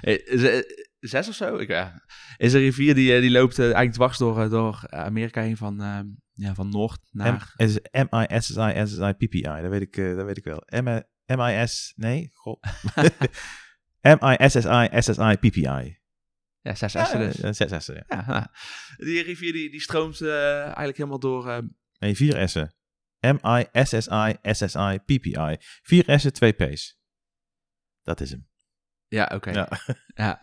Eh, 0.00 0.26
is, 0.26 0.42
eh, 0.42 0.60
Zes 1.02 1.28
of 1.28 1.34
zo? 1.34 1.56
Ik, 1.56 1.68
ja. 1.68 2.04
Is 2.36 2.52
een 2.52 2.60
rivier 2.60 2.94
die, 2.94 3.14
eh, 3.14 3.20
die 3.20 3.30
loopt 3.30 3.58
eh, 3.58 3.64
eigenlijk 3.64 3.94
dwars 3.94 4.18
door, 4.18 4.40
eh, 4.40 4.50
door 4.50 4.84
Amerika 4.88 5.40
heen 5.40 5.56
van, 5.56 5.80
ehm, 5.80 6.06
ja, 6.42 6.54
van 6.54 6.68
noord 6.68 7.00
naar... 7.10 7.54
M- 7.56 7.62
is 7.62 7.78
M-I-S-S-I, 7.92 8.86
S-S-I-P-P-I. 8.86 9.42
Dat 9.62 9.70
weet 9.70 9.80
ik, 9.80 9.96
eh, 9.96 10.16
dat 10.16 10.24
weet 10.24 10.36
ik 10.36 10.44
wel. 10.44 10.62
M- 10.82 11.02
M-I-S... 11.26 11.92
Nee? 11.96 12.30
God. 12.34 12.58
M-I-S-S-I, 14.00 14.88
S-S-I-P-P-I. 15.00 16.00
Ja, 16.60 16.74
zes 16.74 16.92
S'en 16.92 17.54
zes 17.54 17.84
S'en, 17.84 17.94
ja. 17.94 18.04
Ja, 18.08 18.24
ja. 18.26 18.50
Die 18.96 19.22
rivier 19.22 19.52
die, 19.52 19.70
die 19.70 19.80
stroomt 19.80 20.20
eh, 20.20 20.60
eigenlijk 20.62 20.96
helemaal 20.96 21.18
door. 21.18 21.48
eh, 21.50 21.58
Nee, 21.98 22.16
vier 22.16 22.48
S'en. 22.48 22.74
M-I-S-S-I, 23.20 24.36
S-S-I, 24.42 24.98
P-P-I. 25.04 25.56
Vier 25.82 26.18
S'en, 26.20 26.32
twee 26.32 26.52
P's. 26.52 27.00
Dat 28.02 28.20
is 28.20 28.30
hem. 28.30 28.48
ja, 29.08 29.30
oké. 29.34 29.50
Ja. 29.50 29.68
Ja. 30.14 30.40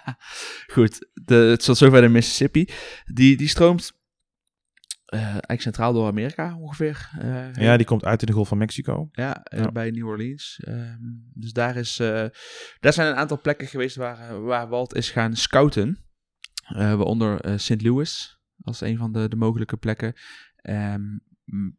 Goed, 0.74 1.08
de, 1.14 1.34
het 1.34 1.64
tot 1.64 1.76
zover 1.76 2.00
de 2.00 2.08
Mississippi. 2.08 2.68
Die, 3.04 3.36
die 3.36 3.48
stroomt 3.48 3.99
eh, 5.10 5.20
eigenlijk 5.22 5.60
centraal 5.60 5.92
door 5.92 6.06
Amerika 6.06 6.56
ongeveer. 6.56 7.10
eh, 7.18 7.54
ja, 7.54 7.76
die 7.76 7.86
komt 7.86 8.04
uit 8.04 8.20
in 8.20 8.26
de 8.26 8.32
Golf 8.32 8.48
van 8.48 8.58
Mexico. 8.58 9.08
Ja, 9.12 9.42
eh, 9.42 9.58
Ja. 9.60 9.72
bij 9.72 9.90
New 9.90 10.06
Orleans. 10.06 10.60
Ehm, 10.64 10.98
dus 11.34 11.52
daar, 11.52 11.76
is, 11.76 11.96
daar 12.80 12.92
zijn 12.92 13.08
een 13.08 13.14
aantal 13.16 13.40
plekken 13.40 13.66
geweest 13.66 13.96
waar, 13.96 14.42
waar 14.42 14.68
Walt 14.68 14.94
is 14.94 15.10
gaan 15.10 15.36
scouten. 15.36 15.98
Waaronder 16.68 17.60
St. 17.60 17.82
Louis 17.82 18.38
als 18.62 18.80
een 18.80 18.96
van 18.98 19.12
de, 19.12 19.28
de 19.28 19.36
mogelijke 19.36 19.76
plekken. 19.76 20.12
Ehm, 20.56 21.02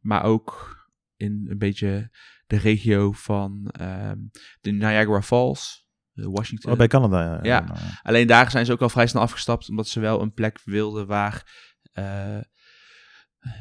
maar 0.01 0.23
ook 0.23 0.79
in 1.15 1.45
een 1.49 1.57
beetje 1.57 2.09
de 2.47 2.57
regio 2.57 3.11
van 3.11 3.67
ehm, 3.71 4.17
de 4.61 4.71
Niagara 4.71 5.21
Falls, 5.21 5.87
Washington. 6.13 6.71
Oh, 6.71 6.77
bij 6.77 6.87
Canada. 6.87 7.39
Ja. 7.41 7.59
Nou, 7.59 7.79
Alleen 8.01 8.27
daar 8.27 8.51
zijn 8.51 8.65
ze 8.65 8.71
ook 8.71 8.81
al 8.81 8.89
vrij 8.89 9.07
snel 9.07 9.21
afgestapt, 9.21 9.69
omdat 9.69 9.87
ze 9.87 9.99
wel 9.99 10.21
een 10.21 10.33
plek 10.33 10.59
wilden 10.63 11.07
waar, 11.07 11.69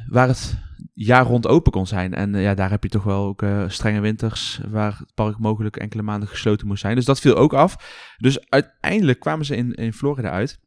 waar 0.08 0.28
het 0.28 0.58
jaar 0.94 1.24
rond 1.26 1.46
open 1.46 1.72
kon 1.72 1.86
zijn. 1.86 2.14
En 2.14 2.34
eh, 2.34 2.42
ja, 2.42 2.54
daar 2.54 2.70
heb 2.70 2.82
je 2.82 2.88
toch 2.88 3.02
wel 3.04 3.24
ook 3.24 3.42
eh, 3.42 3.68
strenge 3.68 4.00
winters, 4.00 4.60
waar 4.68 4.98
het 4.98 5.14
park 5.14 5.38
mogelijk 5.38 5.76
enkele 5.76 6.02
maanden 6.02 6.28
gesloten 6.28 6.66
moest 6.66 6.80
zijn. 6.80 6.94
Dus 6.94 7.04
dat 7.04 7.20
viel 7.20 7.36
ook 7.36 7.52
af. 7.54 7.76
Dus 8.18 8.48
uiteindelijk 8.48 9.20
kwamen 9.20 9.44
ze 9.46 9.56
in, 9.56 9.74
in 9.74 9.92
Florida 9.92 10.30
uit. 10.30 10.60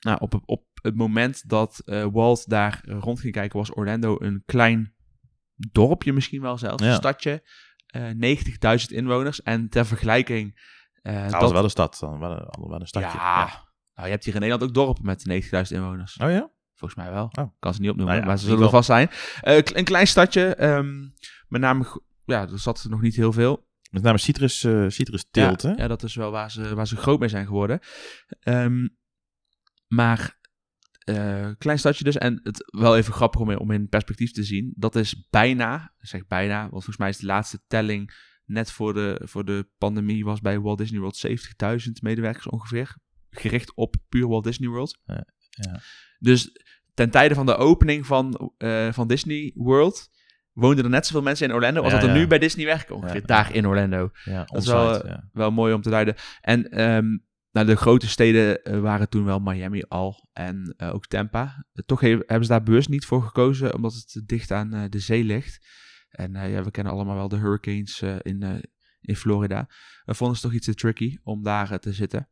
Nou, 0.00 0.18
op, 0.20 0.40
op 0.44 0.64
het 0.82 0.94
moment 0.96 1.48
dat 1.48 1.82
eh, 1.84 2.06
Walt 2.12 2.48
daar 2.48 2.80
rond 2.86 3.20
ging 3.20 3.32
kijken, 3.32 3.58
was 3.58 3.74
Orlando 3.76 4.16
een 4.18 4.42
klein 4.46 4.94
dorpje 5.54 6.12
misschien 6.12 6.42
wel 6.42 6.58
zelfs, 6.58 6.82
Ja. 6.82 6.88
een 6.88 6.94
stadje. 6.94 7.42
eh 7.86 8.10
90.000 8.80 8.86
inwoners. 8.86 9.42
En 9.42 9.68
ter 9.68 9.86
vergelijking... 9.86 10.60
eh, 11.02 11.30
dat 11.30 11.40
was 11.40 11.52
wel 11.52 11.64
een 11.64 11.70
stad 11.70 11.96
dan. 12.00 12.18
Wel 12.18 12.30
een, 12.30 12.68
wel 12.68 12.80
een 12.80 12.86
stadje. 12.86 13.18
ja. 13.18 13.44
Nou, 13.94 14.06
je 14.06 14.12
hebt 14.12 14.24
hier 14.24 14.34
in 14.34 14.40
Nederland 14.40 14.68
ook 14.68 14.74
dorpen 14.74 15.04
met 15.04 15.42
90.000 15.72 15.76
inwoners. 15.76 16.16
Oh 16.16 16.30
ja? 16.30 16.50
Volgens 16.74 17.00
mij 17.00 17.10
wel. 17.10 17.28
Oh. 17.38 17.50
Kan 17.58 17.74
ze 17.74 17.80
niet 17.80 17.90
opnoemen, 17.90 18.14
Nou 18.14 18.26
ja, 18.26 18.30
maar 18.32 18.38
ze 18.38 18.46
zullen 18.46 18.64
er 18.64 18.70
vast 18.70 18.86
zijn. 18.86 19.10
Eh, 19.40 19.56
een 19.56 19.84
klein 19.84 20.06
stadje. 20.06 20.54
ehm, 20.54 21.00
met 21.48 21.60
name, 21.60 22.02
ja, 22.24 22.48
er 22.48 22.58
zat 22.58 22.82
er 22.82 22.90
nog 22.90 23.00
niet 23.00 23.16
heel 23.16 23.32
veel. 23.32 23.70
Met 23.90 24.02
name 24.02 24.18
citrus, 24.18 24.64
eh 24.64 24.84
citrus 24.88 25.24
teelt, 25.30 25.62
ja, 25.62 25.68
hè? 25.68 25.82
ja, 25.82 25.88
dat 25.88 26.02
is 26.02 26.14
wel 26.14 26.30
waar 26.30 26.50
ze, 26.50 26.74
waar 26.74 26.86
ze 26.86 26.96
groot 26.96 27.20
mee 27.20 27.28
zijn 27.28 27.46
geworden. 27.46 27.80
Ehm, 28.40 28.88
maar 29.88 30.40
eh, 31.04 31.50
klein 31.58 31.78
stadje 31.78 32.04
dus. 32.04 32.16
En 32.16 32.40
het 32.42 32.64
wel 32.66 32.96
even 32.96 33.12
grappig 33.12 33.40
om 33.40 33.50
in, 33.50 33.58
om 33.58 33.70
in 33.70 33.88
perspectief 33.88 34.32
te 34.32 34.42
zien. 34.42 34.72
Dat 34.76 34.96
is 34.96 35.26
bijna, 35.30 35.94
ik 35.98 36.08
zeg 36.08 36.26
bijna, 36.26 36.60
want 36.60 36.70
volgens 36.70 36.96
mij 36.96 37.08
is 37.08 37.18
de 37.18 37.26
laatste 37.26 37.60
telling 37.66 38.12
net 38.44 38.70
voor 38.70 38.94
de, 38.94 39.20
voor 39.24 39.44
de 39.44 39.68
pandemie 39.78 40.24
was 40.24 40.40
bij 40.40 40.60
Walt 40.60 40.78
Disney 40.78 41.00
World 41.00 41.26
70.000 41.86 41.90
medewerkers 42.00 42.48
ongeveer. 42.48 42.96
Gericht 43.30 43.74
op 43.74 43.96
puur 44.08 44.28
Walt 44.28 44.44
Disney 44.44 44.68
World. 44.68 44.98
Ja, 45.04 45.26
ja. 45.48 45.80
Dus 46.22 46.60
ten 46.94 47.10
tijde 47.10 47.34
van 47.34 47.46
de 47.46 47.56
opening 47.56 48.06
van, 48.06 48.52
eh, 48.58 48.92
van 48.92 49.08
Disney 49.08 49.52
World 49.54 50.10
woonden 50.52 50.84
er 50.84 50.90
net 50.90 51.06
zoveel 51.06 51.22
mensen 51.22 51.48
in 51.48 51.54
Orlando 51.54 51.82
als 51.82 51.92
Ja, 51.92 51.98
dat 51.98 52.08
er 52.08 52.14
ja. 52.14 52.20
nu 52.20 52.26
bij 52.26 52.38
Disney 52.38 52.64
werken 52.66 52.94
ongeveer. 52.94 53.20
Ja. 53.20 53.26
Daar 53.26 53.54
in 53.54 53.66
Orlando. 53.66 54.10
Ja, 54.24 54.44
Dat 54.44 54.62
is 54.62 54.68
wel, 54.68 55.04
eh. 55.04 55.18
Wel 55.32 55.50
mooi 55.50 55.74
om 55.74 55.82
te 55.82 55.90
duiden. 55.90 56.14
En 56.40 56.68
nou, 57.52 57.66
de 57.66 57.76
grote 57.76 58.08
steden 58.08 58.62
eh, 58.64 58.80
waren 58.80 59.08
toen 59.08 59.24
wel 59.24 59.38
Miami 59.38 59.82
al 59.88 60.28
en 60.32 60.74
ook 60.78 61.06
Tampa. 61.06 61.66
Toch 61.86 62.00
he- 62.00 62.08
hebben 62.08 62.42
ze 62.44 62.48
daar 62.50 62.62
bewust 62.62 62.88
niet 62.88 63.04
voor 63.04 63.22
gekozen, 63.22 63.74
omdat 63.74 63.92
het 63.94 64.22
dicht 64.26 64.50
aan 64.50 64.86
de 64.90 64.98
zee 64.98 65.24
ligt. 65.24 65.66
En 66.10 66.32
ja, 66.50 66.62
we 66.62 66.70
kennen 66.70 66.92
allemaal 66.92 67.16
wel 67.16 67.28
de 67.28 67.36
hurricanes 67.36 68.02
in, 68.22 68.62
in 69.00 69.16
Florida. 69.16 69.68
We 70.04 70.14
vonden 70.14 70.36
het 70.36 70.44
toch 70.44 70.54
iets 70.54 70.66
te 70.66 70.74
tricky 70.74 71.18
om 71.22 71.42
daar 71.42 71.78
te 71.78 71.92
zitten. 71.92 72.28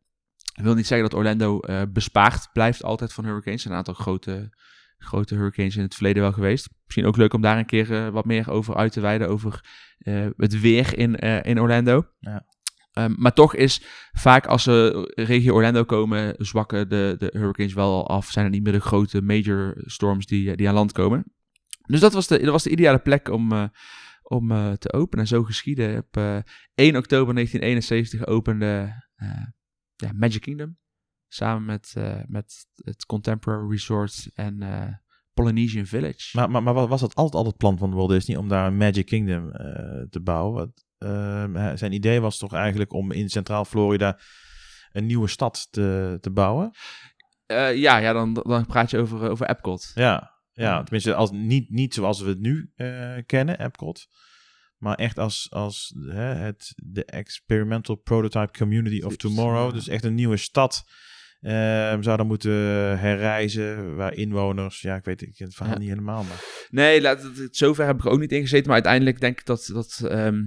Ik 0.53 0.65
wil 0.65 0.75
niet 0.75 0.87
zeggen 0.87 1.09
dat 1.09 1.19
Orlando 1.19 1.61
eh, 1.61 1.83
bespaard 1.93 2.49
blijft 2.53 2.83
altijd 2.83 3.13
van 3.13 3.25
hurricanes. 3.25 3.65
Een 3.65 3.73
aantal 3.73 3.95
grote, 3.95 4.51
grote 4.99 5.35
hurricanes 5.35 5.77
in 5.77 5.83
het 5.83 5.95
verleden 5.95 6.23
wel 6.23 6.33
geweest. 6.33 6.69
Misschien 6.85 7.07
ook 7.07 7.17
leuk 7.17 7.33
om 7.33 7.41
daar 7.41 7.59
een 7.59 7.67
keer 7.67 7.93
eh, 7.93 8.09
wat 8.09 8.25
meer 8.25 8.51
over 8.51 8.77
uit 8.77 8.93
te 8.93 9.01
wijden. 9.01 9.29
Over 9.29 9.65
eh, 9.99 10.27
het 10.37 10.61
weer 10.61 10.99
in, 10.99 11.15
in 11.45 11.61
Orlando. 11.61 12.07
Ja. 12.19 12.47
Ehm, 12.93 13.15
maar 13.17 13.33
toch 13.33 13.55
is 13.55 13.83
vaak 14.13 14.47
als 14.47 14.63
ze 14.63 15.11
regio 15.15 15.55
Orlando 15.55 15.85
komen, 15.85 16.35
zwakken 16.39 16.89
de, 16.89 17.15
de 17.19 17.31
hurricanes 17.33 17.75
wel 17.75 18.09
af. 18.09 18.31
Zijn 18.31 18.45
er 18.45 18.51
niet 18.51 18.63
meer 18.63 18.73
de 18.73 18.81
grote 18.81 19.23
major 19.23 19.75
storms 19.85 20.27
die, 20.27 20.57
die 20.57 20.69
aan 20.69 20.75
land 20.75 20.93
komen. 20.93 21.25
Dus 21.87 22.01
dat 22.01 22.13
was 22.13 22.27
de, 22.27 22.39
dat 22.39 22.53
was 22.53 22.63
de 22.63 22.71
ideale 22.71 22.99
plek 22.99 23.29
om, 23.29 23.71
om 24.23 24.49
te 24.79 24.93
openen. 24.93 25.25
En 25.25 25.27
zo 25.27 25.43
geschieden. 25.43 25.99
Op 25.99 26.17
eh, 26.17 26.39
1 26.75 26.97
oktober 26.97 27.35
1971 27.35 28.27
opende 28.27 29.03
ja, 30.01 30.11
Magic 30.15 30.41
Kingdom. 30.41 30.79
Samen 31.29 31.65
met, 31.65 31.93
eh, 31.97 32.21
met 32.27 32.67
het 32.75 33.07
Contemporary 33.07 33.71
Resort 33.71 34.31
en 34.35 34.63
eh, 34.63 34.87
Polynesian 35.35 35.87
Village. 35.87 36.37
Maar, 36.37 36.51
maar, 36.51 36.63
maar 36.63 36.75
wa- 36.75 36.87
was 36.87 37.01
dat 37.01 37.15
altijd 37.15 37.43
al 37.43 37.49
het 37.49 37.57
plan 37.57 37.79
van 37.79 37.95
Walt 37.95 38.11
Disney 38.11 38.37
om 38.37 38.49
daar 38.49 38.67
een 38.67 38.77
Magic 38.77 39.07
Kingdom 39.07 39.51
eh, 39.51 40.03
te 40.11 40.21
bouwen? 40.21 40.73
Hij- 41.53 41.77
zijn 41.77 41.93
idee 41.93 42.21
was 42.21 42.39
toch 42.39 42.53
eigenlijk 42.53 42.93
om 42.93 43.11
in 43.13 43.29
Centraal 43.29 43.65
Florida 43.65 44.19
een 44.93 45.07
nieuwe 45.07 45.29
stad 45.29 45.69
te, 45.71 46.19
te 46.21 46.31
bouwen? 46.31 46.71
Ja, 47.47 47.97
ja 47.97 48.13
dan, 48.13 48.35
dan 48.35 48.67
praat 48.67 48.91
je 48.91 48.99
over, 48.99 49.31
over 49.31 49.49
Epcot. 49.49 49.91
Ja, 49.95 50.31
ja 50.53 50.83
tenminste 50.83 51.15
als, 51.15 51.31
niet, 51.31 51.71
niet 51.71 51.95
zoals 51.95 52.21
we 52.21 52.29
het 52.29 52.41
nu 52.41 52.73
kennen, 53.27 53.61
Epcot. 53.61 54.07
Maar 54.81 54.95
echt 54.95 55.19
als, 55.19 55.47
als 55.51 55.95
hè, 56.07 56.35
het, 56.35 56.73
de 56.77 57.05
Experimental 57.05 57.95
Prototype 57.95 58.59
Community 58.59 59.03
of 59.03 59.17
Tomorrow. 59.17 59.73
Dus 59.73 59.89
echt 59.89 60.05
een 60.05 60.15
nieuwe 60.15 60.37
stad. 60.37 60.85
ehm 61.41 62.03
zou 62.03 62.17
dan 62.17 62.27
moeten 62.27 62.53
herreizen, 62.99 63.97
waar 63.97 64.15
inwoners... 64.15 64.81
Ja, 64.81 64.97
ik 64.97 65.05
weet 65.05 65.23
ik 65.23 65.39
het 65.39 65.55
verhaal 65.55 65.75
Ja. 65.75 65.81
niet 65.81 65.89
helemaal, 65.89 66.25
maar... 66.25 66.67
Nee, 66.71 67.01
laat 67.01 67.23
het, 67.23 67.57
zover 67.57 67.87
heb 67.87 67.99
ik 67.99 68.05
er 68.05 68.11
ook 68.11 68.19
niet 68.21 68.33
in 68.33 68.41
gezeten. 68.41 68.65
Maar 68.67 68.75
uiteindelijk 68.75 69.21
denk 69.21 69.41
ik 69.41 69.47
dat, 69.47 69.71
dat 69.73 70.01
ehm, 70.09 70.43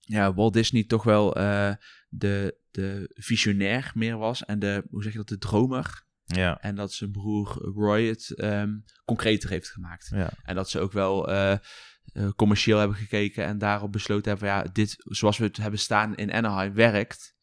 ja, 0.00 0.34
Walt 0.34 0.52
Disney 0.52 0.84
toch 0.84 1.02
wel 1.02 1.36
eh, 1.36 1.72
de, 2.08 2.58
de 2.70 3.10
visionair 3.14 3.90
meer 3.94 4.18
was. 4.18 4.44
En 4.44 4.58
de, 4.58 4.84
hoe 4.90 5.02
zeg 5.02 5.12
je 5.12 5.18
dat, 5.18 5.28
de 5.28 5.38
dromer. 5.38 6.06
Ja, 6.24 6.60
En 6.60 6.74
dat 6.74 6.92
zijn 6.92 7.10
broer 7.10 7.72
Roy 7.74 8.06
het 8.06 8.34
ehm, 8.34 8.70
concreter 9.04 9.50
heeft 9.50 9.68
gemaakt. 9.70 10.10
ja. 10.14 10.30
En 10.42 10.54
dat 10.54 10.70
ze 10.70 10.80
ook 10.80 10.92
wel 10.92 11.28
eh, 11.30 11.56
eh, 12.12 12.28
commercieel 12.36 12.78
hebben 12.78 12.96
gekeken 12.96 13.44
en 13.44 13.58
daarop 13.58 13.92
besloten 13.92 14.30
hebben: 14.30 14.48
van, 14.48 14.58
ja, 14.58 14.66
dit 14.72 14.96
zoals 14.98 15.38
we 15.38 15.44
het 15.44 15.56
hebben 15.56 15.80
staan 15.80 16.14
in 16.14 16.32
Anaheim 16.32 16.74
werkt. 16.74 17.36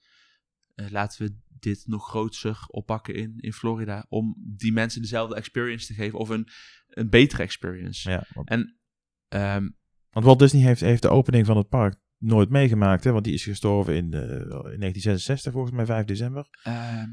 Eh, 0.75 0.89
laten 0.89 1.25
we 1.25 1.35
dit 1.59 1.83
nog 1.87 2.07
groter 2.09 2.63
oppakken 2.67 3.15
in, 3.15 3.33
in 3.37 3.53
Florida. 3.53 4.05
Om 4.09 4.35
die 4.57 4.71
mensen 4.73 5.01
dezelfde 5.01 5.35
experience 5.35 5.85
te 5.85 5.93
geven 5.93 6.19
of 6.19 6.29
een, 6.29 6.47
een 6.87 7.09
betere 7.09 7.43
experience. 7.43 8.09
ja 8.09 8.25
want, 8.33 8.49
En 8.49 8.79
ehm, 9.27 9.69
want 10.09 10.25
Walt 10.25 10.39
Disney 10.39 10.61
heeft, 10.63 10.81
heeft 10.81 11.01
de 11.01 11.09
opening 11.09 11.45
van 11.45 11.57
het 11.57 11.69
park 11.69 11.95
nooit 12.17 12.49
meegemaakt, 12.49 13.03
hè? 13.03 13.11
Want 13.11 13.23
die 13.23 13.33
is 13.33 13.43
gestorven 13.43 13.95
in, 13.95 14.13
eh, 14.13 14.21
in 14.21 14.79
1966, 14.79 15.51
volgens 15.51 15.73
mij 15.75 15.85
5 15.85 16.05
december, 16.05 16.47
ehm, 16.63 17.09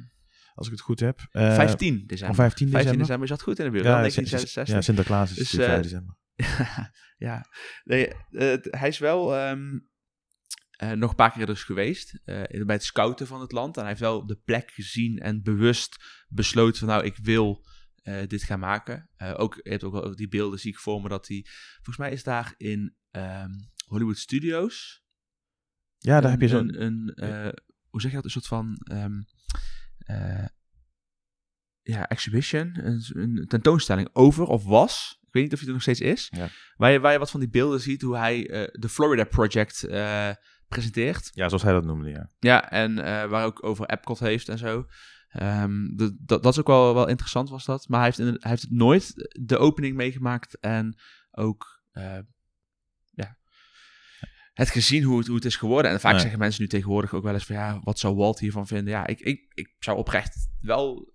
als 0.55 0.67
ik 0.67 0.73
het 0.73 0.83
goed 0.83 1.01
heb. 1.01 1.27
Eh, 1.31 1.55
15 1.55 1.95
Of 1.95 2.07
december. 2.07 2.07
15 2.07 2.67
december? 2.67 2.71
15 2.71 2.99
december, 2.99 3.29
je 3.29 3.35
zat 3.35 3.43
goed 3.43 3.59
in 3.59 3.65
de 3.65 3.71
buurt. 3.71 3.85
Ja, 3.85 4.01
wel, 4.01 4.11
Sin- 4.11 4.25
1966. 4.25 4.75
ja, 4.75 4.81
Sinterklaas 4.81 5.31
is 5.31 5.37
Dus, 5.37 5.45
natuurlijk 5.45 5.73
5 5.73 5.85
eh, 5.85 5.91
december. 5.91 6.17
ja, 7.29 7.47
nee, 7.85 8.13
het- 8.31 8.69
hij 8.71 8.89
is 8.89 8.99
wel 8.99 9.37
ehm, 9.37 9.79
eh, 10.71 10.91
nog 10.91 11.11
een 11.11 11.17
paar 11.17 11.33
keer 11.33 11.47
dus 11.47 11.63
geweest 11.65 12.21
eh, 12.25 12.65
bij 12.65 12.75
het 12.75 12.85
scouten 12.85 13.27
van 13.27 13.41
het 13.41 13.53
land. 13.53 13.75
En 13.75 13.81
hij 13.81 13.89
heeft 13.91 14.03
wel 14.03 14.27
de 14.27 14.37
plek 14.45 14.71
gezien 14.71 15.19
en 15.19 15.43
bewust 15.43 16.05
besloten 16.29 16.79
van 16.79 16.89
nou, 16.89 17.05
ik 17.05 17.17
wil 17.17 17.67
eh, 18.03 18.27
dit 18.27 18.43
gaan 18.43 18.59
maken. 18.61 19.11
Ook, 19.37 19.55
je 19.63 19.71
hebt 19.71 19.85
ook 19.85 19.93
wel 19.93 20.17
die 20.17 20.29
beelden 20.29 20.59
zie 20.59 20.71
ik 20.73 20.79
voor 20.79 21.03
me 21.03 21.09
dat 21.09 21.29
hij, 21.29 21.47
volgens 21.75 21.97
mij 21.97 22.11
is 22.13 22.23
daar 22.23 22.55
in 22.57 22.97
ehm, 23.11 23.51
Hollywood 23.87 24.19
Studios. 24.19 25.05
Ja, 25.99 26.21
daar 26.21 26.25
een, 26.25 26.31
heb 26.31 26.41
je 26.41 26.49
zo'n... 26.49 26.83
Een, 26.83 27.13
een, 27.15 27.59
hoe 27.89 28.01
zeg 28.01 28.11
je 28.11 28.17
dat, 28.17 28.25
een 28.25 28.31
soort 28.31 28.47
van... 28.47 28.77
ehm, 28.85 29.23
eh, 29.99 30.47
ja, 31.83 32.09
exhibition, 32.09 32.79
een, 32.83 33.03
een 33.13 33.45
tentoonstelling 33.49 34.09
over 34.13 34.45
of 34.47 34.65
was. 34.65 35.19
Ik 35.21 35.33
weet 35.33 35.43
niet 35.43 35.53
of 35.53 35.59
hij 35.59 35.69
er 35.69 35.75
nog 35.75 35.83
steeds 35.83 36.01
is. 36.01 36.29
Ja. 36.37 36.49
Waar, 36.77 36.91
je, 36.93 37.01
waar 37.01 37.13
je 37.13 37.19
wat 37.19 37.31
van 37.31 37.41
die 37.41 37.49
beelden 37.49 37.81
ziet 37.81 38.03
hoe 38.03 38.17
hij 38.17 38.51
eh, 38.51 38.69
de 38.73 38.89
Florida 38.89 39.25
Project 39.25 39.83
eh, 39.85 40.31
presenteert. 40.69 41.31
Ja, 41.33 41.49
zoals 41.49 41.63
hij 41.63 41.73
dat 41.73 41.85
noemde, 41.85 42.11
ja. 42.11 42.31
Ja, 42.39 42.71
en 42.71 42.99
eh, 42.99 43.29
waar 43.29 43.45
ook 43.45 43.65
over 43.65 43.87
Epcot 43.87 44.19
heeft 44.19 44.49
en 44.49 44.59
zo. 44.59 44.87
Ehm, 45.29 45.87
de- 45.97 46.17
dat, 46.21 46.43
dat 46.43 46.53
is 46.53 46.59
ook 46.61 46.67
wel, 46.67 46.95
wel 46.95 47.09
interessant 47.09 47.49
was 47.49 47.65
dat. 47.65 47.89
Maar 47.89 47.99
hij 48.01 48.09
heeft, 48.09 48.19
in, 48.19 48.37
hij 48.41 48.51
heeft 48.51 48.71
nooit 48.71 49.13
de 49.41 49.59
opening 49.59 49.97
meegemaakt. 49.97 50.59
En 50.59 50.99
ook, 51.31 51.83
ja. 53.15 53.37
het 54.53 54.71
gezien 54.71 55.03
hoe 55.03 55.19
het, 55.19 55.27
hoe 55.27 55.37
het 55.37 55.45
is 55.45 55.57
geworden. 55.57 55.91
En 55.91 56.01
vaak 56.01 56.13
Nee. 56.13 56.21
zeggen 56.21 56.39
mensen 56.39 56.63
nu 56.63 56.69
tegenwoordig 56.69 57.15
ook 57.15 57.23
wel 57.23 57.35
eens 57.35 57.45
van 57.45 57.57
ja, 57.57 57.81
wat 57.83 57.99
zou 57.99 58.15
Walt 58.17 58.39
hiervan 58.39 58.67
vinden? 58.67 58.93
Ja, 58.93 59.07
ik, 59.07 59.21
ik, 59.21 59.53
ik 59.55 59.75
zou 59.79 59.99
oprecht 59.99 60.49
wel. 60.61 61.11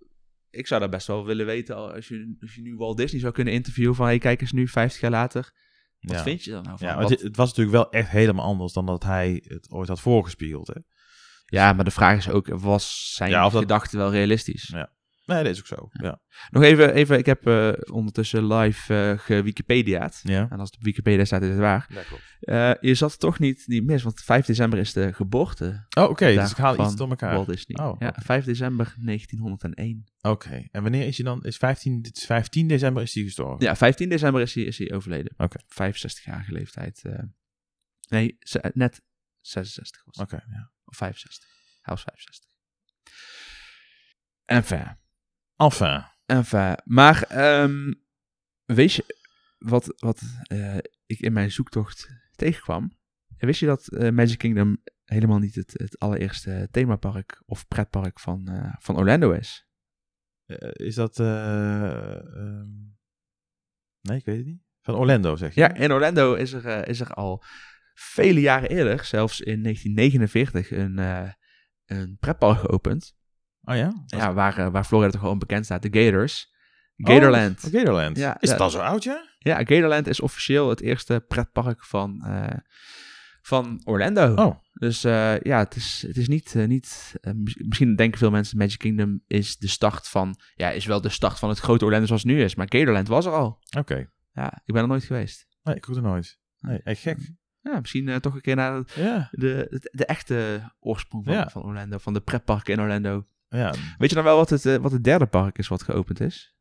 Ik 0.50 0.66
zou 0.66 0.80
dat 0.80 0.90
best 0.90 1.06
wel 1.06 1.24
willen 1.24 1.46
weten 1.46 1.76
als 1.76 2.08
je, 2.08 2.36
als 2.40 2.54
je 2.54 2.62
nu 2.62 2.76
Walt 2.76 2.96
Disney 2.96 3.20
zou 3.20 3.32
kunnen 3.32 3.54
interviewen 3.54 3.94
van 3.94 4.06
hey, 4.06 4.18
kijk 4.18 4.40
eens 4.40 4.52
nu 4.52 4.68
50 4.68 5.00
jaar 5.00 5.10
later. 5.10 5.52
Wat 6.00 6.16
Ja. 6.16 6.22
vind 6.22 6.44
je 6.44 6.50
dan 6.50 6.62
nou 6.62 6.78
van? 6.78 6.88
Ja, 6.88 6.98
het, 7.08 7.20
het 7.22 7.36
was 7.36 7.48
natuurlijk 7.48 7.76
wel 7.76 7.90
echt 7.90 8.08
helemaal 8.10 8.44
anders 8.44 8.72
dan 8.72 8.86
dat 8.86 9.02
hij 9.02 9.42
het 9.46 9.70
ooit 9.70 9.88
had 9.88 10.00
voorgespiegeld. 10.00 10.66
Hè? 10.66 10.80
ja, 11.46 11.72
maar 11.72 11.84
de 11.84 11.90
vraag 11.90 12.16
is 12.16 12.28
ook, 12.28 12.46
was 12.48 13.12
zijn 13.14 13.30
Ja, 13.30 13.42
dat- 13.48 13.60
gedachten 13.60 13.98
wel 13.98 14.10
realistisch? 14.10 14.68
Ja. 14.72 14.90
Nee, 15.28 15.42
dat 15.42 15.52
is 15.52 15.58
ook 15.58 15.66
zo. 15.66 15.88
Ja. 15.92 16.20
Nog 16.50 16.62
even, 16.62 16.94
even 16.94 17.18
ik 17.18 17.26
heb 17.26 17.46
eh, 17.46 17.72
ondertussen 17.92 18.46
live 18.46 18.94
eh 18.94 19.18
ge-Wikipedia'd. 19.18 20.20
ja. 20.22 20.48
En 20.50 20.58
als 20.58 20.68
het 20.70 20.78
op 20.78 20.84
Wikipedia 20.84 21.24
staat, 21.24 21.42
is 21.42 21.48
het 21.48 21.58
waar. 21.58 21.86
Dat 21.94 22.06
klopt. 22.06 22.22
Eh, 22.40 22.72
je 22.80 22.94
zat 22.94 23.18
toch 23.20 23.38
niet, 23.38 23.62
niet 23.66 23.84
mis, 23.84 24.02
want 24.02 24.20
5 24.20 24.46
december 24.46 24.78
is 24.78 24.92
de 24.92 25.12
geboorte 25.12 25.86
Oh, 25.98 26.10
oké. 26.10 26.34
Dag 26.34 26.42
dus 26.42 26.50
ik 26.50 26.56
haal 26.56 26.84
iets 26.84 26.96
door 26.96 27.08
elkaar. 27.08 27.34
Walt 27.34 27.48
Disney. 27.48 27.86
Oh, 27.86 27.96
ja, 28.00 28.08
oké. 28.08 28.20
5 28.20 28.44
december 28.44 28.94
1901. 28.98 30.04
Oké. 30.20 30.68
En 30.70 30.82
wanneer 30.82 31.06
is 31.06 31.16
hij 31.16 31.26
dan? 31.26 31.42
Is 31.44 31.56
15, 31.56 32.02
dit 32.02 32.16
is 32.16 32.24
15 32.26 32.68
december 32.68 33.02
is 33.02 33.14
hij 33.14 33.22
gestorven? 33.22 33.64
Ja, 33.66 33.76
15 33.76 34.08
december 34.08 34.42
is 34.42 34.54
hij, 34.54 34.64
is 34.64 34.78
hij 34.78 34.92
overleden. 34.92 35.34
Oké. 35.36 35.58
65-jarige 35.62 36.52
leeftijd. 36.52 37.00
eh. 37.04 37.18
nee, 38.08 38.38
net 38.72 39.02
66 39.40 40.02
was. 40.04 40.16
Oké, 40.16 40.36
ja. 40.50 40.70
Of 40.84 40.96
65. 40.96 41.48
Hij 41.80 41.94
was 41.94 42.02
65. 42.02 42.50
Enfin. 44.44 44.96
Enfin. 45.58 46.04
Enfin. 46.26 46.76
Maar 46.84 47.22
ehm, 47.22 47.92
weet 48.64 48.92
je 48.92 49.16
wat, 49.58 49.94
wat 49.96 50.22
eh, 50.42 50.76
ik 51.06 51.20
in 51.20 51.32
mijn 51.32 51.50
zoektocht 51.50 52.08
tegenkwam? 52.36 52.96
Wist 53.36 53.60
je 53.60 53.66
dat 53.66 53.88
eh, 53.88 54.10
Magic 54.10 54.38
Kingdom 54.38 54.82
helemaal 55.04 55.38
niet 55.38 55.54
het, 55.54 55.72
het 55.72 55.98
allereerste 55.98 56.68
themapark 56.70 57.42
of 57.46 57.68
pretpark 57.68 58.20
van, 58.20 58.48
eh, 58.48 58.74
van 58.78 58.96
Orlando 58.96 59.30
is? 59.30 59.66
Eh, 60.46 60.86
is 60.86 60.94
dat... 60.94 61.20
eh, 61.20 62.14
ehm, 62.14 62.86
Nee, 64.00 64.18
ik 64.18 64.24
weet 64.24 64.36
het 64.36 64.46
niet. 64.46 64.62
Van 64.80 64.94
Orlando, 64.94 65.36
zeg 65.36 65.54
je? 65.54 65.60
Ja, 65.60 65.74
in 65.74 65.92
Orlando 65.92 66.34
is 66.34 66.52
er, 66.52 66.88
is 66.88 67.00
er 67.00 67.10
al 67.12 67.42
vele 67.94 68.40
jaren 68.40 68.68
eerder, 68.68 69.04
zelfs 69.04 69.40
in 69.40 69.62
1949, 69.62 70.70
een, 70.70 70.98
eh 70.98 71.32
een 71.84 72.16
pretpark 72.18 72.58
geopend. 72.58 73.16
Oh 73.62 73.76
ja? 73.76 74.02
Ja, 74.06 74.32
waar, 74.32 74.58
eh, 74.58 74.68
waar 74.70 74.84
Florida 74.84 75.10
toch 75.10 75.20
wel 75.20 75.30
onbekend 75.30 75.64
staat, 75.64 75.82
de 75.82 76.00
Gators. 76.04 76.56
Gatorland. 76.96 77.64
Oh, 77.64 77.70
Gatorland. 77.72 78.16
Ja, 78.16 78.36
is 78.40 78.50
het 78.50 78.60
al 78.60 78.70
zo 78.70 78.78
oud, 78.78 79.02
ja? 79.04 79.26
Ja, 79.38 79.56
Gatorland 79.56 80.06
is 80.06 80.20
officieel 80.20 80.68
het 80.68 80.80
eerste 80.80 81.24
pretpark 81.28 81.84
van, 81.84 82.24
eh, 82.24 82.56
van 83.42 83.80
Orlando. 83.84 84.34
Oh. 84.34 84.56
Dus 84.72 85.04
eh, 85.04 85.40
ja, 85.40 85.58
het 85.58 85.76
is, 85.76 86.04
het 86.06 86.16
is 86.16 86.28
niet, 86.28 86.54
niet 86.54 87.14
mis- 87.34 87.56
misschien 87.56 87.96
denken 87.96 88.18
veel 88.18 88.30
mensen 88.30 88.58
Magic 88.58 88.78
Kingdom 88.78 89.22
is 89.26 89.56
de 89.56 89.68
start 89.68 90.08
van, 90.08 90.38
ja, 90.54 90.70
is 90.70 90.86
wel 90.86 91.00
de 91.00 91.08
start 91.08 91.38
van 91.38 91.48
het 91.48 91.58
grote 91.58 91.84
Orlando 91.84 92.06
zoals 92.06 92.22
het 92.22 92.30
nu 92.32 92.42
is. 92.42 92.54
Maar 92.54 92.66
Gatorland 92.68 93.08
was 93.08 93.26
er 93.26 93.32
al. 93.32 93.58
Oké. 93.78 94.10
Ja, 94.32 94.62
ik 94.64 94.72
ben 94.74 94.82
er 94.82 94.88
nooit 94.88 95.04
geweest. 95.04 95.46
Nee, 95.62 95.74
ik 95.74 95.84
hoor 95.84 95.96
er 95.96 96.02
nooit. 96.02 96.38
Nee, 96.58 96.80
echt 96.82 97.00
gek. 97.00 97.18
Ja, 97.60 97.80
misschien 97.80 98.20
toch 98.20 98.34
een 98.34 98.40
keer 98.40 98.56
naar 98.56 98.82
Ja. 98.94 99.28
de, 99.30 99.66
de, 99.70 99.88
de 99.92 100.04
echte 100.06 100.60
oorsprong 100.78 101.24
van, 101.24 101.34
Ja. 101.34 101.48
van 101.48 101.62
Orlando, 101.62 101.98
van 101.98 102.12
de 102.12 102.20
pretparken 102.20 102.72
in 102.74 102.80
Orlando. 102.80 103.26
Ja. 103.48 103.74
Weet 103.98 104.08
je 104.08 104.14
dan 104.14 104.24
wel 104.24 104.36
wat 104.36 104.50
het, 104.50 104.66
eh, 104.66 104.76
wat 104.76 104.92
het 104.92 105.04
derde 105.04 105.26
park 105.26 105.58
is 105.58 105.68
wat 105.68 105.82
geopend 105.82 106.20
is? 106.20 106.56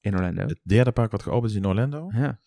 In 0.00 0.14
Orlando. 0.14 0.46
Het 0.46 0.60
derde 0.62 0.92
park 0.92 1.10
wat 1.10 1.22
geopend 1.22 1.50
is 1.50 1.56
in 1.56 1.66
Orlando? 1.66 2.10
Ja. 2.14 2.40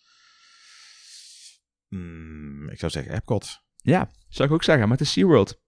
Hmm, 1.87 2.69
ik 2.69 2.79
zou 2.79 2.91
zeggen 2.91 3.13
Epcot. 3.13 3.59
ja, 3.75 4.09
zou 4.29 4.47
ik 4.47 4.53
ook 4.53 4.63
zeggen, 4.63 4.87
maar 4.87 4.97
het 4.97 5.05
is 5.07 5.13
SeaWorld. 5.13 5.63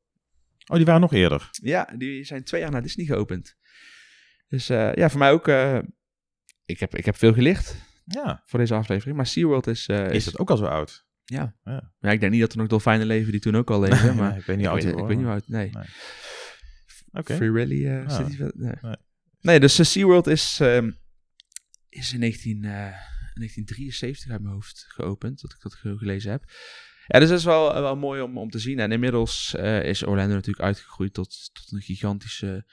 Oh, 0.68 0.76
die 0.78 0.86
waren 0.86 1.02
nog 1.02 1.14
eerder. 1.14 1.50
Ja, 1.52 1.90
die 1.98 2.24
zijn 2.24 2.44
twee 2.44 2.62
jaar 2.62 2.72
na 2.72 2.82
Disney 2.82 3.06
geopend. 3.06 3.56
Dus 4.48 4.70
eh, 4.70 4.94
ja, 4.94 5.10
voor 5.10 5.20
mij 5.20 5.32
ook. 5.32 5.48
eh, 5.48 5.80
ik, 6.66 6.80
heb, 6.80 6.96
ik 6.96 7.06
heb 7.06 7.16
veel 7.16 7.34
gelicht 7.34 7.76
Ja. 8.06 8.42
voor 8.46 8.60
deze 8.60 8.74
aflevering. 8.74 9.16
Maar 9.18 9.26
SeaWorld 9.28 9.68
is. 9.68 9.88
Is 9.88 10.26
het 10.26 10.38
ook 10.38 10.50
al 10.50 10.58
zo 10.58 10.66
oud? 10.66 11.06
Ja. 11.24 11.56
Ja. 11.64 11.92
ja. 12.00 12.12
Ik 12.12 12.20
denk 12.20 12.32
niet 12.32 12.42
dat 12.42 12.52
er 12.52 12.58
nog 12.58 12.68
dolfijnen 12.68 13.08
leven 13.08 13.32
die 13.32 13.42
toen 13.42 13.56
ook 13.56 13.70
al 13.70 13.80
leven. 13.80 14.16
maar 14.18 14.30
Nee, 14.30 14.40
ik 14.40 14.46
weet 14.46 14.58
niet 14.58 14.66
ik, 14.66 14.72
weet, 14.74 14.82
die 14.82 14.92
ik 14.92 14.98
weet 14.98 15.08
niet 15.18 15.26
hoe 15.26 15.34
oud. 15.34 15.48
Nee. 15.48 15.70
Nee. 15.74 15.86
Oké. 17.18 17.36
Free 17.36 17.52
Rally 17.52 17.86
eh, 17.88 18.08
die 18.28 18.38
wel- 18.38 18.52
nee. 18.56 18.74
Nee. 18.82 18.96
Nee, 19.42 19.60
dus 19.60 19.80
eh, 19.80 19.86
SeaWorld 19.86 20.28
is, 20.28 20.60
ehm, 20.60 20.92
is 21.90 22.14
in 22.14 22.20
19, 22.20 22.64
eh, 22.64 22.72
1973 23.34 24.32
uit 24.32 24.42
mijn 24.42 24.54
hoofd 24.54 24.86
geopend, 24.88 25.42
dat 25.42 25.54
ik 25.54 25.62
dat 25.62 25.74
ge- 25.74 25.98
gelezen 25.98 26.32
heb. 26.32 26.44
Ja, 27.08 27.20
dus 27.20 27.30
dat 27.30 27.38
is 27.38 27.44
wel, 27.46 27.74
wel 27.82 27.96
mooi 27.98 28.22
om, 28.22 28.38
om 28.38 28.50
te 28.50 28.60
zien. 28.60 28.80
En 28.80 28.92
inmiddels 28.92 29.56
eh, 29.56 29.84
is 29.84 30.04
Orlando 30.06 30.34
natuurlijk 30.34 30.66
uitgegroeid 30.66 31.14
tot, 31.14 31.50
tot 31.54 31.72
een 31.72 31.82
gigantische, 31.82 32.66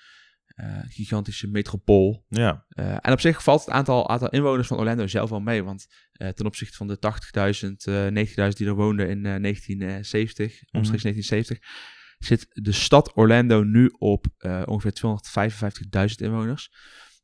eh, 0.46 0.78
gigantische 0.85 1.48
metropool. 1.48 2.24
Ja. 2.28 2.64
Eh, 2.68 2.96
en 3.00 3.12
op 3.12 3.20
zich 3.20 3.42
valt 3.42 3.61
het 3.64 3.70
aantal, 3.74 4.09
aantal 4.09 4.28
inwoners 4.28 4.66
van 4.68 4.78
Orlando 4.78 5.07
zelf 5.07 5.30
wel 5.30 5.40
mee. 5.40 5.62
Want 5.64 5.87
eh, 6.12 6.28
ten 6.28 6.46
opzichte 6.46 6.76
van 6.76 6.87
de 6.87 6.98
80.000, 6.98 7.85
eh 7.85 8.07
90.000 8.07 8.57
die 8.59 8.66
er 8.66 8.74
woonden 8.74 9.09
in 9.09 9.26
eh, 9.26 9.40
1970, 9.40 10.62
omstreeks 10.72 11.02
1970, 11.02 11.59
zit 12.24 12.46
de 12.50 12.72
stad 12.72 13.12
Orlando 13.16 13.62
nu 13.62 13.92
op 13.98 14.26
eh, 14.38 14.62
ongeveer 14.64 14.92
255.000 16.08 16.14
inwoners. 16.16 16.70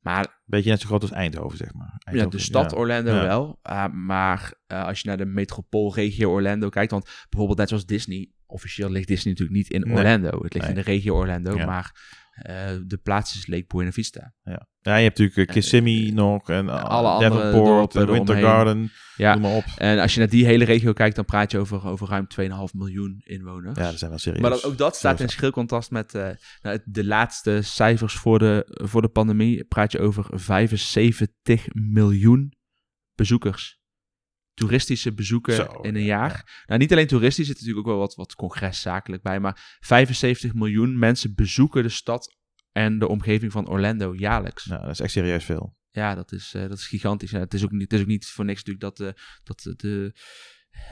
Maar 0.00 0.40
Beetje 0.44 0.70
net 0.70 0.80
zo 0.80 0.86
groot 0.86 1.02
als 1.02 1.10
Eindhoven, 1.10 1.56
zeg 1.58 1.72
maar. 1.74 2.00
ja, 2.12 2.26
de 2.26 2.38
stad 2.38 2.72
Orlando 2.74 3.14
Ja. 3.14 3.22
wel. 3.22 3.58
Ah, 3.62 3.92
maar 3.92 4.52
eh, 4.66 4.84
als 4.84 5.00
je 5.00 5.08
naar 5.08 5.16
de 5.16 5.24
metropoolregio 5.26 6.30
Orlando 6.30 6.68
kijkt, 6.68 6.90
want 6.90 7.04
bijvoorbeeld 7.28 7.58
net 7.58 7.68
zoals 7.68 7.86
Disney, 7.86 8.30
officieel 8.46 8.90
ligt 8.90 9.08
Disney 9.08 9.32
natuurlijk 9.32 9.58
niet 9.58 9.70
in 9.70 9.80
Nee. 9.80 9.96
Orlando. 9.96 10.28
Het 10.42 10.54
ligt 10.54 10.66
Nee. 10.66 10.76
in 10.76 10.82
de 10.84 10.90
regio 10.90 11.14
Orlando, 11.16 11.56
Ja. 11.56 11.66
maar 11.66 11.90
eh, 11.94 12.19
de 12.86 12.98
plaats 13.02 13.36
is 13.36 13.46
Lake 13.46 13.64
Buena 13.66 13.90
Vista. 13.90 14.34
Ja. 14.42 14.66
ja, 14.80 14.96
je 14.96 15.02
hebt 15.02 15.18
natuurlijk 15.18 15.48
eh, 15.48 15.54
Kissimmee 15.54 16.12
nog 16.12 16.50
en 16.50 16.68
alle 16.68 17.08
andere 17.08 17.42
Davenport, 17.42 17.94
en 17.94 18.10
Winter. 18.12 18.36
Garden, 18.36 18.90
Ja, 19.16 19.32
noem 19.32 19.42
maar 19.42 19.54
op. 19.54 19.64
en 19.76 19.98
als 19.98 20.12
je 20.14 20.18
naar 20.18 20.28
die 20.28 20.44
hele 20.44 20.64
regio 20.64 20.92
kijkt, 20.92 21.16
dan 21.16 21.24
praat 21.24 21.50
je 21.50 21.58
over, 21.58 21.86
over 21.86 22.08
ruim 22.08 22.26
2,5 22.40 22.46
miljoen 22.72 23.20
inwoners. 23.24 23.78
Ja, 23.78 23.84
dat 23.90 23.98
zijn 23.98 24.10
wel 24.10 24.18
serieus. 24.18 24.40
Maar 24.40 24.50
dat, 24.50 24.64
ook 24.64 24.78
dat 24.78 24.96
staat 24.96 25.20
in 25.20 25.28
schril 25.28 25.50
contrast 25.50 25.90
met 25.90 26.14
eh, 26.14 26.28
nou, 26.62 26.78
de 26.84 27.04
laatste 27.04 27.58
cijfers 27.62 28.14
voor 28.14 28.38
de, 28.38 28.66
voor 28.66 29.02
de 29.02 29.08
pandemie. 29.08 29.64
Praat 29.64 29.92
je 29.92 30.00
over 30.00 30.26
75 30.30 31.66
miljoen 31.72 32.52
bezoekers. 33.14 33.79
Toeristische 34.60 35.12
bezoeken 35.12 35.54
Zo, 35.54 35.64
in 35.64 35.94
een 35.94 36.02
ja, 36.02 36.06
jaar. 36.06 36.64
Nou, 36.66 36.80
niet 36.80 36.92
alleen 36.92 37.06
toeristisch, 37.06 37.48
er 37.48 37.54
zit 37.54 37.60
natuurlijk 37.60 37.86
ook 37.86 37.92
wel 37.92 38.02
wat, 38.02 38.14
wat 38.14 38.34
congreszakelijk 38.34 39.22
bij. 39.22 39.40
Maar 39.40 39.76
75 39.80 40.54
miljoen 40.54 40.98
mensen 40.98 41.34
bezoeken 41.34 41.82
de 41.82 41.88
stad 41.88 42.36
en 42.72 42.98
de 42.98 43.08
omgeving 43.08 43.52
van 43.52 43.68
Orlando 43.68 44.14
jaarlijks. 44.14 44.64
Ja, 44.64 44.78
dat 44.78 44.90
is 44.90 45.00
echt 45.00 45.10
serieus 45.10 45.44
veel. 45.44 45.76
Ja, 45.90 46.14
dat 46.14 46.32
is, 46.32 46.54
eh, 46.54 46.62
dat 46.62 46.78
is 46.78 46.86
gigantisch. 46.86 47.30
Het, 47.30 47.54
is 47.54 47.64
ook 47.64 47.70
niet, 47.70 47.82
het 47.82 47.92
is 47.92 48.00
ook 48.00 48.06
niet 48.06 48.26
voor 48.26 48.44
niks 48.44 48.64
natuurlijk 48.64 48.96
dat, 48.96 49.08
eh, 49.08 49.22
dat 49.42 49.80
de... 49.80 50.14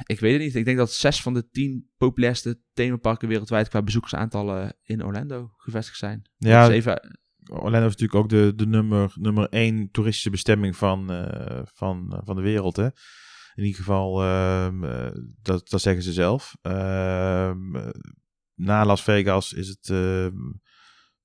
Ik 0.06 0.20
weet 0.20 0.32
het 0.32 0.42
niet. 0.42 0.54
Ik 0.54 0.64
denk 0.64 0.76
dat 0.76 0.92
zes 0.92 1.22
van 1.22 1.34
de 1.34 1.48
tien 1.48 1.90
populairste 1.96 2.60
themaparken 2.72 3.28
wereldwijd 3.28 3.68
qua 3.68 3.82
bezoekersaantallen 3.82 4.76
in 4.82 5.04
Orlando 5.04 5.50
gevestigd 5.56 5.98
zijn. 5.98 6.30
Ja, 6.36 6.66
Dus 6.66 6.76
even, 6.76 7.18
Orlando 7.48 7.86
is 7.86 7.96
natuurlijk 7.96 8.14
ook 8.14 8.28
de, 8.28 8.52
de 8.56 8.66
nummer, 8.66 9.12
nummer 9.14 9.48
één 9.48 9.90
toeristische 9.90 10.30
bestemming 10.30 10.76
van, 10.76 11.12
eh, 11.12 11.60
van, 11.64 12.22
van 12.24 12.36
de 12.36 12.42
wereld. 12.42 12.76
Hè? 12.76 12.88
In 13.58 13.64
ieder 13.64 13.80
geval, 13.80 14.22
ehm, 14.22 14.84
eh, 14.84 15.10
dat, 15.42 15.68
dat 15.68 15.80
zeggen 15.80 16.02
ze 16.02 16.12
zelf. 16.12 16.56
Ehm, 16.62 17.76
eh, 17.76 17.88
na 18.54 18.84
Las 18.84 19.02
Vegas 19.02 19.52
is 19.52 19.68
het 19.68 19.88
ehm, 19.88 20.36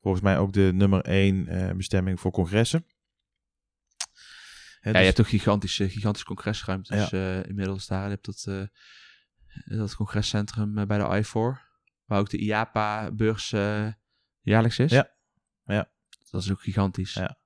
volgens 0.01 0.23
mij 0.23 0.37
ook 0.37 0.53
de 0.53 0.71
nummer 0.73 1.01
één 1.01 1.47
eh, 1.47 1.75
bestemming 1.75 2.19
voor 2.19 2.31
congressen. 2.31 2.85
Ja, 4.81 4.91
dus- 4.91 4.99
je 4.99 5.05
hebt 5.05 5.15
toch 5.15 5.29
gigantische, 5.29 5.89
gigantische 5.89 6.27
congresruimtes 6.27 7.11
eh, 7.11 7.43
inmiddels 7.45 7.87
daar. 7.87 8.03
Je 8.03 8.09
hebt 8.09 8.25
dat, 8.25 8.69
dat 9.65 9.95
congrescentrum 9.95 10.87
bij 10.87 10.97
de 10.97 11.23
I4, 11.23 11.31
waar 12.05 12.19
ook 12.19 12.29
de 12.29 12.37
IAPA-beurs 12.37 13.49
jaarlijks 14.41 14.79
is. 14.79 14.91
Ja. 14.91 15.15
Ja. 15.63 15.91
Dat 16.31 16.41
is 16.41 16.51
ook 16.51 16.61
gigantisch. 16.61 17.13
Ja. 17.13 17.37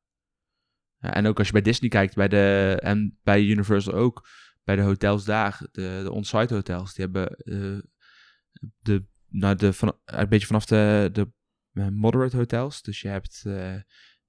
Ja, 0.99 1.13
en 1.13 1.25
ook 1.25 1.37
als 1.37 1.47
je 1.47 1.53
bij 1.53 1.61
Disney 1.61 1.89
kijkt, 1.89 2.15
bij 2.15 2.27
de, 2.27 2.77
en 2.81 3.19
bij 3.23 3.43
Universal 3.43 3.93
ook, 3.93 4.27
bij 4.67 4.75
de 4.75 4.81
hotels 4.81 5.25
daar, 5.25 5.59
de, 5.71 5.99
de 6.03 6.11
on-site 6.11 6.53
hotels, 6.53 6.93
die 6.93 7.05
hebben 7.05 7.29
eh, 7.29 7.79
de, 8.79 9.05
nou 9.27 9.55
de, 9.55 9.73
van, 9.73 9.99
een 10.05 10.29
beetje 10.29 10.47
vanaf 10.47 10.65
de, 10.65 11.09
de 11.13 11.31
eh, 11.71 11.87
moderate 11.87 12.37
hotels. 12.37 12.81
Dus 12.81 13.01
je 13.01 13.07
hebt 13.07 13.43
eh, 13.45 13.75
eh, 13.75 13.81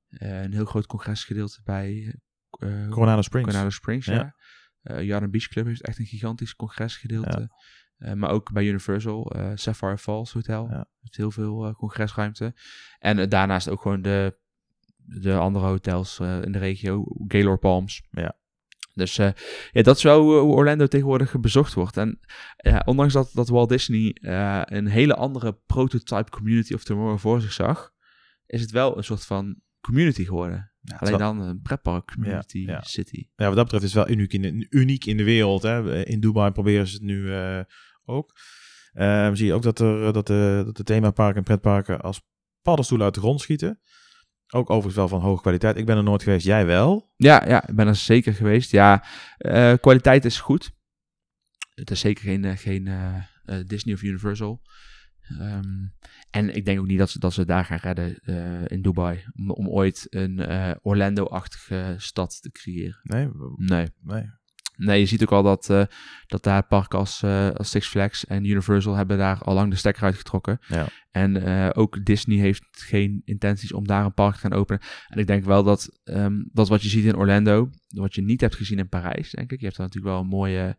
een 0.08 0.52
heel 0.52 0.64
groot 0.64 0.86
congresgedeelte 0.86 1.60
bij 1.64 2.14
eh, 2.50 2.88
Coronado 2.88 3.22
Springs. 3.22 3.48
Coronado 3.48 3.70
Springs, 3.70 4.06
ja. 4.06 4.34
Ja. 4.82 5.20
Eh, 5.20 5.30
Beach 5.30 5.48
Club 5.48 5.66
heeft 5.66 5.82
echt 5.82 5.98
een 5.98 6.06
gigantisch 6.06 6.56
congresgedeelte. 6.56 7.50
Eh, 7.96 8.12
maar 8.12 8.30
ook 8.30 8.52
bij 8.52 8.64
Universal, 8.64 9.30
eh, 9.30 9.50
Sapphire 9.54 9.98
Falls 9.98 10.32
Hotel. 10.32 10.68
Ja. 10.70 10.88
Heeft 11.00 11.16
heel 11.16 11.30
veel 11.30 11.66
eh, 11.66 11.74
congresruimte. 11.74 12.54
En 12.98 13.18
eh, 13.18 13.28
daarnaast 13.28 13.68
ook 13.68 13.82
gewoon 13.82 14.02
de, 14.02 14.38
de 14.96 15.34
andere 15.34 15.66
hotels 15.66 16.18
eh, 16.18 16.42
in 16.42 16.52
de 16.52 16.58
regio, 16.58 17.04
Gaylord 17.28 17.60
Palms. 17.60 18.02
Ja. 18.10 18.36
Dus 18.98 19.18
uh, 19.18 19.30
ja, 19.72 19.82
dat 19.82 19.96
is 19.96 20.02
wel 20.02 20.22
hoe 20.22 20.54
Orlando 20.54 20.86
tegenwoordig 20.86 21.40
bezocht 21.40 21.74
wordt. 21.74 21.96
En 21.96 22.20
ja, 22.56 22.82
ondanks 22.84 23.12
dat, 23.12 23.30
dat 23.34 23.48
Walt 23.48 23.68
Disney 23.68 24.16
uh, 24.20 24.62
een 24.64 24.86
hele 24.86 25.14
andere 25.14 25.58
prototype 25.66 26.30
community 26.30 26.74
of 26.74 26.84
tomorrow 26.84 27.18
voor 27.18 27.40
zich 27.40 27.52
zag, 27.52 27.92
is 28.46 28.60
het 28.60 28.70
wel 28.70 28.96
een 28.96 29.04
soort 29.04 29.24
van 29.24 29.60
community 29.80 30.24
geworden. 30.24 30.72
Ja, 30.80 30.96
Alleen 30.96 31.18
dan 31.18 31.40
een 31.40 31.62
pretpark 31.62 32.12
community 32.12 32.58
ja, 32.58 32.80
city. 32.82 33.28
Ja, 33.36 33.46
wat 33.46 33.54
dat 33.54 33.64
betreft 33.64 33.84
is 33.84 33.94
het 33.94 34.04
wel 34.04 34.14
uniek 34.16 34.32
in 34.32 34.42
de, 34.42 34.66
uniek 34.70 35.04
in 35.04 35.16
de 35.16 35.24
wereld. 35.24 35.62
Hè. 35.62 36.04
In 36.04 36.20
Dubai 36.20 36.50
proberen 36.50 36.86
ze 36.86 36.94
het 36.94 37.02
nu 37.02 37.32
ook. 38.04 38.36
Um, 38.94 39.36
zie 39.36 39.46
je 39.46 39.52
ook 39.52 39.62
dat, 39.62 39.78
er, 39.78 40.12
dat, 40.12 40.26
de, 40.26 40.62
dat 40.64 40.76
de 40.76 40.82
themaparken 40.82 41.36
en 41.36 41.42
pretparken 41.42 42.00
als 42.00 42.20
paddenstoelen 42.62 43.06
uit 43.06 43.14
de 43.14 43.20
grond 43.20 43.40
schieten. 43.40 43.80
Ook 44.50 44.70
overigens 44.70 44.94
wel 44.94 45.08
van 45.08 45.20
hoge 45.20 45.40
kwaliteit. 45.40 45.76
Ik 45.76 45.86
ben 45.86 45.96
er 45.96 46.02
nooit 46.02 46.22
geweest, 46.22 46.46
jij 46.46 46.66
wel? 46.66 47.12
Ja, 47.16 47.44
ja 47.46 47.68
ik 47.68 47.74
ben 47.74 47.86
er 47.86 47.96
zeker 47.96 48.34
geweest. 48.34 48.70
Ja, 48.70 49.04
uh, 49.38 49.72
kwaliteit 49.80 50.24
is 50.24 50.40
goed. 50.40 50.70
Het 51.74 51.90
is 51.90 52.00
zeker 52.00 52.24
geen, 52.24 52.56
geen 52.58 52.86
uh, 52.86 53.22
Disney 53.66 53.94
of 53.94 54.02
Universal. 54.02 54.62
Um, 55.40 55.94
en 56.30 56.54
ik 56.54 56.64
denk 56.64 56.78
ook 56.78 56.86
niet 56.86 56.98
dat 56.98 57.10
ze, 57.10 57.18
dat 57.18 57.32
ze 57.32 57.44
daar 57.44 57.64
gaan 57.64 57.78
redden 57.78 58.18
uh, 58.22 58.64
in 58.66 58.82
Dubai. 58.82 59.24
Om, 59.34 59.50
om 59.50 59.68
ooit 59.68 60.06
een 60.10 60.40
Orlando-achtige 60.82 61.94
stad 61.96 62.42
te 62.42 62.50
creëren. 62.50 63.00
Nee? 63.02 63.28
Nee. 63.56 63.86
Nee. 64.02 64.30
Nee, 64.78 65.00
je 65.00 65.06
ziet 65.06 65.22
ook 65.22 65.32
al 65.32 65.42
dat, 65.42 65.68
uh, 65.70 65.84
dat 66.26 66.42
daar 66.42 66.66
parken 66.66 66.98
als, 66.98 67.22
uh, 67.22 67.50
als 67.50 67.70
Six 67.70 67.86
Flags 67.86 68.26
en 68.26 68.44
Universal 68.44 68.94
hebben 68.94 69.18
daar 69.18 69.38
al 69.42 69.54
lang 69.54 69.70
de 69.70 69.76
stekker 69.76 70.02
uitgetrokken. 70.02 70.58
Ja. 70.68 70.86
En 71.10 71.36
uh, 71.36 71.70
ook 71.72 72.04
Disney 72.04 72.38
heeft 72.38 72.64
geen 72.70 73.22
intenties 73.24 73.72
om 73.72 73.86
daar 73.86 74.04
een 74.04 74.14
park 74.14 74.34
te 74.34 74.40
gaan 74.40 74.52
openen. 74.52 74.82
En 75.08 75.18
ik 75.18 75.26
denk 75.26 75.44
wel 75.44 75.62
dat, 75.62 76.00
um, 76.04 76.48
dat 76.52 76.68
wat 76.68 76.82
je 76.82 76.88
ziet 76.88 77.04
in 77.04 77.16
Orlando, 77.16 77.70
wat 77.88 78.14
je 78.14 78.22
niet 78.22 78.40
hebt 78.40 78.56
gezien 78.56 78.78
in 78.78 78.88
Parijs, 78.88 79.30
denk 79.30 79.52
ik. 79.52 79.58
Je 79.58 79.64
hebt 79.64 79.76
daar 79.76 79.86
natuurlijk 79.86 80.14
wel 80.14 80.22
een 80.22 80.30
mooie, 80.30 80.78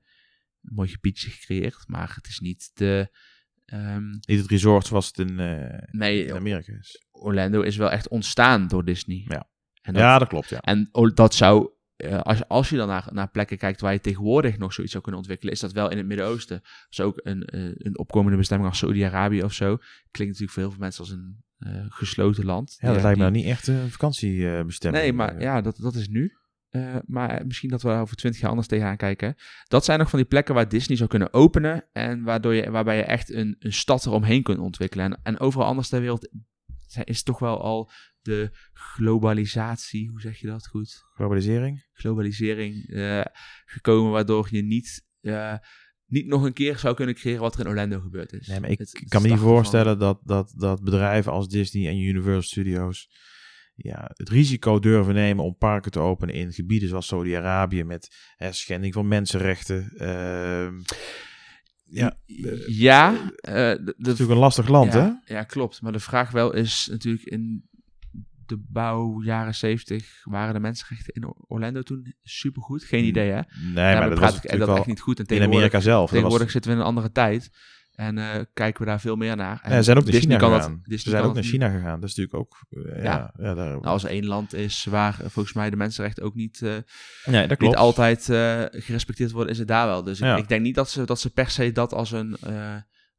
een 0.61 0.73
mooi 0.75 0.89
gebiedje 0.89 1.29
gecreëerd, 1.29 1.83
maar 1.87 2.11
het 2.15 2.27
is 2.27 2.39
niet 2.39 2.71
de... 2.73 3.17
Um, 3.73 4.09
niet 4.09 4.39
het 4.39 4.49
resort 4.49 4.85
zoals 4.85 5.07
het 5.07 5.17
in, 5.17 5.35
nee, 5.91 6.25
in 6.25 6.35
Amerika 6.35 6.73
is. 6.79 7.05
Orlando 7.11 7.61
is 7.61 7.77
wel 7.77 7.91
echt 7.91 8.07
ontstaan 8.07 8.67
door 8.67 8.85
Disney. 8.85 9.25
Ja, 9.27 9.49
en 9.81 9.93
dat, 9.93 10.01
ja, 10.01 10.19
dat 10.19 10.27
klopt. 10.27 10.49
Ja. 10.49 10.59
En 10.59 10.89
dat 11.13 11.33
zou 11.33 11.69
uh, 12.05 12.19
als, 12.19 12.47
als 12.47 12.69
je 12.69 12.75
dan 12.75 12.87
naar, 12.87 13.07
naar 13.11 13.29
plekken 13.29 13.57
kijkt 13.57 13.81
waar 13.81 13.93
je 13.93 13.99
tegenwoordig 13.99 14.57
nog 14.57 14.73
zoiets 14.73 14.91
zou 14.91 15.03
kunnen 15.03 15.21
ontwikkelen, 15.21 15.53
is 15.53 15.59
dat 15.59 15.71
wel 15.71 15.89
in 15.89 15.97
het 15.97 16.05
Midden-Oosten. 16.05 16.61
Dus 16.89 17.01
ook 17.01 17.19
een, 17.23 17.49
uh, 17.55 17.71
een 17.77 17.97
opkomende 17.97 18.37
bestemming 18.37 18.69
als 18.69 18.79
Saudi-Arabië 18.79 19.43
of 19.43 19.53
zo. 19.53 19.77
Klinkt 20.11 20.39
natuurlijk 20.39 20.51
voor 20.51 20.61
heel 20.61 20.71
veel 20.71 20.79
mensen 20.79 21.03
als 21.03 21.11
een 21.11 21.43
uh, 21.59 21.85
gesloten 21.89 22.45
land. 22.45 22.77
Ja, 22.81 22.93
dat 22.93 23.01
lijkt 23.01 23.17
me 23.17 23.23
nou 23.23 23.35
niet 23.35 23.45
echt 23.45 23.67
een 23.67 23.89
vakantiebestemming. 23.89 25.03
Nee, 25.03 25.13
maar 25.13 25.41
ja, 25.41 25.61
dat, 25.61 25.77
dat 25.77 25.95
is 25.95 26.07
nu. 26.07 26.33
maar 27.05 27.45
misschien 27.45 27.69
dat 27.69 27.81
we 27.81 27.89
over 27.89 28.15
twintig 28.15 28.41
jaar 28.41 28.49
anders 28.49 28.67
tegenaan 28.67 28.97
kijken. 28.97 29.35
Dat 29.67 29.85
zijn 29.85 29.99
nog 29.99 30.09
van 30.09 30.19
die 30.19 30.27
plekken 30.27 30.55
waar 30.55 30.69
Disney 30.69 30.97
zou 30.97 31.09
kunnen 31.09 31.33
openen. 31.33 31.85
En 31.91 32.23
waardoor 32.23 32.53
je, 32.53 32.71
waarbij 32.71 32.97
je 32.97 33.03
echt 33.03 33.33
een, 33.33 33.55
een 33.59 33.73
stad 33.73 34.05
eromheen 34.05 34.43
kunt 34.43 34.59
ontwikkelen. 34.59 35.05
En, 35.05 35.19
en 35.23 35.39
overal 35.39 35.67
anders 35.67 35.89
ter 35.89 35.99
wereld 35.99 36.29
is 37.03 37.23
toch 37.23 37.39
wel 37.39 37.61
al 37.61 37.91
de 38.21 38.49
globalisatie, 38.73 40.09
hoe 40.09 40.21
zeg 40.21 40.39
je 40.39 40.47
dat 40.47 40.67
goed? 40.67 41.03
Globalisering? 41.13 41.87
Globalisering 41.93 42.89
uh, 42.89 43.21
gekomen, 43.65 44.11
waardoor 44.11 44.47
je 44.51 44.63
niet, 44.63 45.05
uh, 45.21 45.55
niet 46.05 46.27
nog 46.27 46.43
een 46.43 46.53
keer 46.53 46.77
zou 46.77 46.95
kunnen 46.95 47.15
creëren 47.15 47.41
wat 47.41 47.53
er 47.53 47.59
in 47.59 47.67
Orlando 47.67 47.99
gebeurd 47.99 48.33
is. 48.33 48.47
Nee, 48.47 48.59
maar 48.59 48.69
ik 48.69 48.79
het, 48.79 49.03
kan 49.07 49.21
me 49.21 49.27
niet 49.27 49.39
voorstellen 49.39 49.99
dat, 49.99 50.19
dat, 50.23 50.53
dat 50.57 50.83
bedrijven 50.83 51.31
als 51.31 51.47
Disney 51.47 51.87
en 51.87 51.97
Universal 51.97 52.41
Studios 52.41 53.09
ja, 53.81 54.11
het 54.13 54.29
risico 54.29 54.79
durven 54.79 55.13
nemen 55.13 55.43
om 55.43 55.57
parken 55.57 55.91
te 55.91 55.99
openen 55.99 56.35
in 56.35 56.53
gebieden 56.53 56.89
zoals 56.89 57.07
Saudi-Arabië 57.07 57.83
met 57.83 58.15
hè, 58.35 58.51
schending 58.51 58.93
van 58.93 59.07
mensenrechten. 59.07 59.91
Uh, 59.95 60.67
ja, 61.89 62.17
ja 62.67 63.11
uh, 63.11 63.19
dat 63.51 63.79
is 63.79 63.93
natuurlijk 63.95 64.31
een 64.31 64.37
lastig 64.37 64.67
land, 64.67 64.93
ja, 64.93 65.21
hè? 65.25 65.33
Ja, 65.33 65.43
klopt. 65.43 65.81
Maar 65.81 65.91
de 65.91 65.99
vraag 65.99 66.31
wel 66.31 66.53
is 66.53 66.87
natuurlijk 66.91 67.23
in 67.23 67.69
de 68.45 68.57
bouw 68.67 69.21
jaren 69.21 69.55
70 69.55 70.21
waren 70.23 70.53
de 70.53 70.59
mensenrechten 70.59 71.13
in 71.13 71.33
Orlando 71.47 71.81
toen 71.81 72.13
supergoed. 72.23 72.83
Geen 72.83 73.03
idee, 73.03 73.29
hè? 73.29 73.41
Nee, 73.73 73.95
maar 73.95 74.09
dat 74.09 74.19
was 74.19 74.35
ik, 74.41 74.59
dat 74.59 74.77
echt 74.77 74.85
niet 74.85 74.99
goed. 74.99 75.19
En 75.19 75.35
in 75.35 75.43
Amerika 75.43 75.79
zelf. 75.79 76.09
Tegenwoordig 76.09 76.43
was... 76.43 76.51
zitten 76.51 76.71
we 76.71 76.77
in 76.77 76.83
een 76.83 76.89
andere 76.89 77.11
tijd. 77.11 77.49
En 77.99 78.17
uh, 78.17 78.35
kijken 78.53 78.81
we 78.81 78.89
daar 78.89 78.99
veel 78.99 79.15
meer 79.15 79.35
naar. 79.35 79.59
En 79.63 79.71
ja, 79.71 79.77
ze 79.77 79.83
zijn 79.83 79.97
ook 79.97 80.03
naar 80.05 80.13
China 80.13 80.39
gegaan. 80.39 80.81
Dat, 80.83 80.99
ze 80.99 81.09
zijn 81.09 81.23
ook 81.23 81.33
naar 81.33 81.43
China 81.43 81.69
gegaan. 81.69 81.99
Dat 81.99 82.09
is 82.09 82.15
natuurlijk 82.15 82.35
ook... 82.35 82.65
Uh, 82.69 83.03
ja, 83.03 83.33
ja, 83.37 83.53
daar... 83.53 83.69
nou, 83.69 83.83
als 83.83 84.03
één 84.03 84.25
land 84.25 84.53
is 84.53 84.83
waar 84.83 85.13
volgens 85.13 85.53
mij 85.53 85.69
de 85.69 85.75
mensenrechten 85.75 86.23
ook 86.23 86.35
niet, 86.35 86.61
nee, 87.25 87.47
dat 87.47 87.59
niet 87.59 87.75
altijd 87.75 88.25
gerespecteerd 88.71 89.31
worden, 89.31 89.51
is 89.51 89.57
het 89.59 89.67
daar 89.67 89.87
wel. 89.87 90.03
Dus 90.03 90.21
ik, 90.21 90.37
ik, 90.37 90.47
denk 90.47 90.61
niet 90.61 90.75
dat 90.75 90.89
ze, 90.89 91.05
dat 91.05 91.19
ze 91.19 91.29
per 91.29 91.49
se 91.49 91.71
dat 91.71 91.93
als 91.93 92.11
een, 92.11 92.37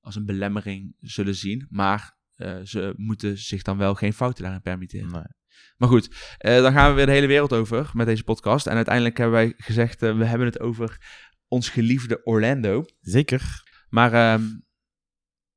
als 0.01 0.16
een 0.16 0.26
belemmering 0.26 0.95
zullen 1.01 1.35
zien. 1.35 1.66
Maar 1.70 2.16
ze 2.64 2.95
moeten 2.97 3.39
zich 3.39 3.62
dan 3.62 3.76
wel 3.76 3.95
geen 3.95 4.12
fouten 4.12 4.43
daarin 4.43 4.62
permitteren. 4.62 5.11
Nee. 5.11 5.22
Maar 5.76 5.89
goed, 5.89 6.37
dan 6.39 6.72
gaan 6.72 6.91
we 6.91 6.97
weer 6.97 7.07
de 7.07 7.12
hele 7.12 7.26
wereld 7.26 7.53
over 7.53 7.91
met 7.93 8.07
deze 8.07 8.24
podcast. 8.24 8.66
En 8.66 8.76
uiteindelijk 8.76 9.16
hebben 9.16 9.37
wij 9.37 9.55
gezegd, 9.57 10.01
we 10.01 10.24
hebben 10.24 10.47
het 10.47 10.61
over 10.61 10.99
ons 11.49 11.68
geliefde 11.68 12.24
Orlando. 12.24 12.85
Zeker. 13.01 13.68
Maar 13.89 14.33
um, 14.33 14.68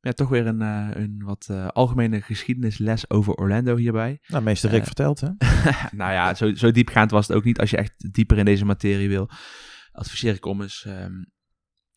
ja, 0.04 0.12
toch 0.12 0.30
weer 0.30 0.47
een, 0.47 0.62
een 1.01 1.22
wat 1.26 1.49
algemene 1.74 2.22
geschiedenisles 2.22 3.10
over 3.10 3.34
Orlando 3.34 3.76
hierbij. 3.76 4.20
Nou, 4.28 4.43
meester 4.43 4.70
Rick 4.70 4.84
verteld, 4.84 5.20
hè? 5.20 5.30
nou 6.01 6.12
ja, 6.12 6.34
zo, 6.34 6.54
zo 6.54 6.72
diepgaand 6.72 7.12
was 7.12 7.28
het 7.28 7.38
ook 7.38 7.43
niet. 7.43 7.60
Als 7.60 7.70
je 7.70 7.78
echt 7.78 8.14
dieper 8.14 8.38
in 8.38 8.45
deze 8.45 8.66
materie 8.66 9.10
wil, 9.10 9.30
adviseer 9.91 10.34
ik 10.34 10.45
om 10.45 10.62
eens 10.62 10.86
um, 10.88 11.32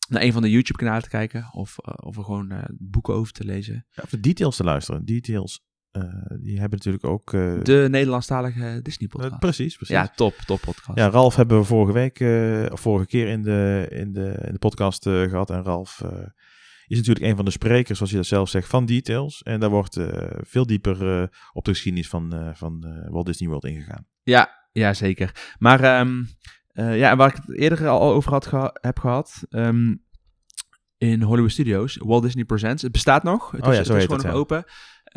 naar 0.07 0.21
een 0.21 0.33
van 0.33 0.41
de 0.41 0.51
YouTube-kanalen 0.51 1.01
te 1.01 1.09
kijken. 1.09 1.49
Of, 1.51 1.77
of 1.79 2.17
er 2.17 2.23
gewoon 2.23 2.67
boeken 2.77 3.13
over 3.13 3.33
te 3.33 3.45
lezen. 3.45 3.85
Ja, 3.89 4.03
of 4.03 4.09
de 4.09 4.19
details 4.19 4.55
te 4.55 4.63
luisteren. 4.63 5.05
Details, 5.05 5.61
uh, 5.91 6.03
die 6.39 6.59
hebben 6.59 6.77
natuurlijk 6.77 7.05
ook... 7.05 7.31
de 7.63 7.87
Nederlandstalige 7.89 8.79
Disney-podcast. 8.83 9.39
precies, 9.39 9.75
precies. 9.75 9.95
Ja, 9.95 10.07
top, 10.15 10.33
top 10.33 10.61
podcast. 10.61 10.97
Ja, 10.97 11.09
Ralf 11.09 11.35
hebben 11.35 11.57
we 11.57 11.63
vorige 11.63 11.93
week, 11.93 12.19
of 12.71 12.79
vorige 12.79 13.07
keer 13.07 13.27
in 13.27 13.43
de, 13.43 13.87
in 13.89 14.13
de, 14.13 14.41
in 14.45 14.51
de 14.51 14.59
podcast 14.59 15.03
gehad. 15.03 15.49
En 15.49 15.63
Ralf 15.63 16.03
is 16.87 16.97
natuurlijk 16.97 17.25
een 17.25 17.35
van 17.35 17.45
de 17.45 17.51
sprekers, 17.51 17.97
zoals 17.97 18.11
je 18.11 18.17
dat 18.17 18.27
zelf 18.27 18.49
zegt, 18.49 18.67
van 18.67 18.85
Details. 18.85 19.43
En 19.43 19.59
daar 19.59 19.69
wordt 19.69 19.99
veel 20.39 20.65
dieper 20.65 21.29
op 21.53 21.65
de 21.65 21.71
geschiedenis 21.71 22.09
van, 22.09 22.51
van 22.53 23.03
Walt 23.09 23.25
Disney 23.25 23.49
World 23.49 23.65
ingegaan. 23.65 24.07
Ja, 24.23 24.69
ja 24.71 24.93
zeker. 24.93 25.55
Maar... 25.57 25.99
Um, 25.99 26.27
uh, 26.73 26.97
ja, 26.97 27.15
waar 27.15 27.29
ik 27.29 27.35
het 27.35 27.57
eerder 27.57 27.87
al 27.87 28.13
over 28.13 28.31
had 28.31 28.45
geha 28.45 28.75
heb 28.81 28.99
gehad. 28.99 29.43
Um, 29.49 30.05
in 30.97 31.21
Hollywood 31.21 31.51
Studios, 31.51 31.97
Walt 31.97 32.23
Disney 32.23 32.45
Presents. 32.45 32.81
Het 32.81 32.91
bestaat 32.91 33.23
nog. 33.23 33.51
Het 33.51 33.65
oh 33.65 33.71
is, 33.71 33.77
ja, 33.77 33.83
zo 33.83 33.93
het 33.93 34.01
is 34.01 34.07
gewoon 34.07 34.25
nog 34.25 34.35
open. 34.35 34.63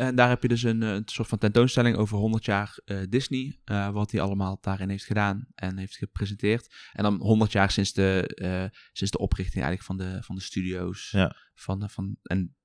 En 0.01 0.15
daar 0.15 0.29
heb 0.29 0.43
je 0.43 0.49
dus 0.49 0.63
een, 0.63 0.83
een 0.83 1.03
soort 1.05 1.29
van 1.29 1.39
tentoonstelling 1.39 1.97
over 1.97 2.19
100 2.19 2.45
jaar 2.45 2.79
uh, 2.85 3.03
Disney. 3.09 3.61
Uh, 3.65 3.91
wat 3.91 4.11
hij 4.11 4.21
allemaal 4.21 4.59
daarin 4.61 4.89
heeft 4.89 5.05
gedaan 5.05 5.47
en 5.55 5.77
heeft 5.77 5.97
gepresenteerd. 5.97 6.75
En 6.93 7.03
dan 7.03 7.21
100 7.21 7.53
jaar 7.53 7.71
sinds 7.71 7.93
de, 7.93 8.39
uh, 8.43 8.81
sinds 8.93 9.13
de 9.13 9.19
oprichting 9.19 9.65
eigenlijk 9.65 9.85
van 9.85 9.97
de, 9.97 10.23
van 10.23 10.35
de 10.35 10.43
studio's. 10.43 11.11
Ja. 11.11 11.37
Van, 11.55 11.91
van, 11.91 12.17
en 12.23 12.57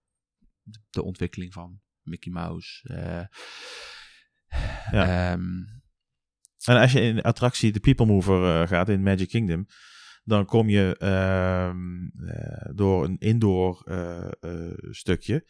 de 0.90 1.04
ontwikkeling 1.04 1.54
van 1.54 1.80
Mickey 2.02 2.32
Mouse. 2.32 2.90
ja. 4.92 5.32
Um, 5.34 5.66
en 6.66 6.78
als 6.78 6.92
je 6.92 7.02
in 7.02 7.16
de 7.16 7.24
attractie 7.24 7.72
de 7.72 7.80
People 7.80 8.06
Mover 8.06 8.68
gaat 8.68 8.90
in 8.90 9.04
Magic 9.04 9.30
Kingdom, 9.30 9.66
dan 10.24 10.46
kom 10.46 10.70
je 10.70 10.96
uh, 11.02 11.72
uh, 12.28 12.76
door 12.76 13.04
een 13.04 13.18
indoor 13.18 13.84
uh, 13.86 14.28
stukje 14.90 15.46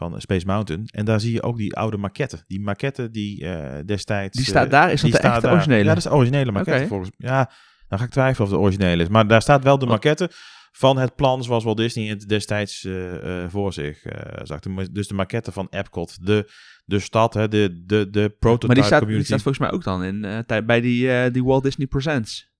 van 0.00 0.20
Space 0.20 0.46
Mountain. 0.46 0.86
En 0.86 1.04
daar 1.04 1.20
zie 1.20 1.32
je 1.32 1.42
ook 1.42 1.56
die 1.56 1.74
oude 1.76 1.96
maquette. 1.96 2.44
Die 2.46 2.60
maquette 2.60 3.10
die 3.10 3.46
destijds... 3.84 4.36
Die 4.36 4.46
staat 4.46 4.70
daar? 4.70 4.92
Is 4.92 5.00
dat 5.00 5.12
de 5.12 5.18
echte 5.18 5.40
daar. 5.40 5.52
originele? 5.52 5.82
Ja, 5.82 5.88
dat 5.88 5.96
is 5.96 6.02
de 6.02 6.12
originele 6.12 6.52
maquette 6.52 6.74
okay. 6.74 6.86
volgens 6.86 7.10
mij. 7.16 7.30
Ja, 7.30 7.50
dan 7.88 7.98
ga 7.98 8.04
ik 8.04 8.10
twijfelen 8.10 8.48
of 8.48 8.54
de 8.54 8.60
originele 8.60 9.02
is. 9.02 9.08
Maar 9.08 9.26
daar 9.26 9.42
staat 9.42 9.64
wel 9.64 9.78
de 9.78 9.86
maquette 9.86 10.30
van 10.72 10.98
het 10.98 11.14
plan 11.14 11.42
zoals 11.42 11.64
Walt 11.64 11.76
Disney 11.76 12.08
het 12.08 12.28
destijds 12.28 12.84
uh, 12.84 13.12
uh, 13.12 13.44
voor 13.48 13.72
zich 13.72 14.04
uh, 14.04 14.12
zag. 14.42 14.60
Dus 14.90 15.08
de 15.08 15.14
maquette 15.14 15.52
van 15.52 15.66
Epcot, 15.70 16.26
de, 16.26 16.50
de 16.84 16.98
stad, 16.98 17.34
hè, 17.34 17.48
de, 17.48 17.82
de, 17.86 18.10
de 18.10 18.36
prototype 18.38 18.66
maar 18.66 18.76
die 18.76 18.84
staat, 18.84 18.98
community. 18.98 19.28
Die 19.28 19.38
staat 19.38 19.54
volgens 19.54 19.64
mij 19.64 19.72
ook 19.72 19.84
dan 19.84 20.04
in, 20.04 20.44
bij 20.66 20.80
die, 20.80 21.30
die 21.30 21.44
Walt 21.44 21.62
Disney 21.62 21.86
Presents. 21.86 22.50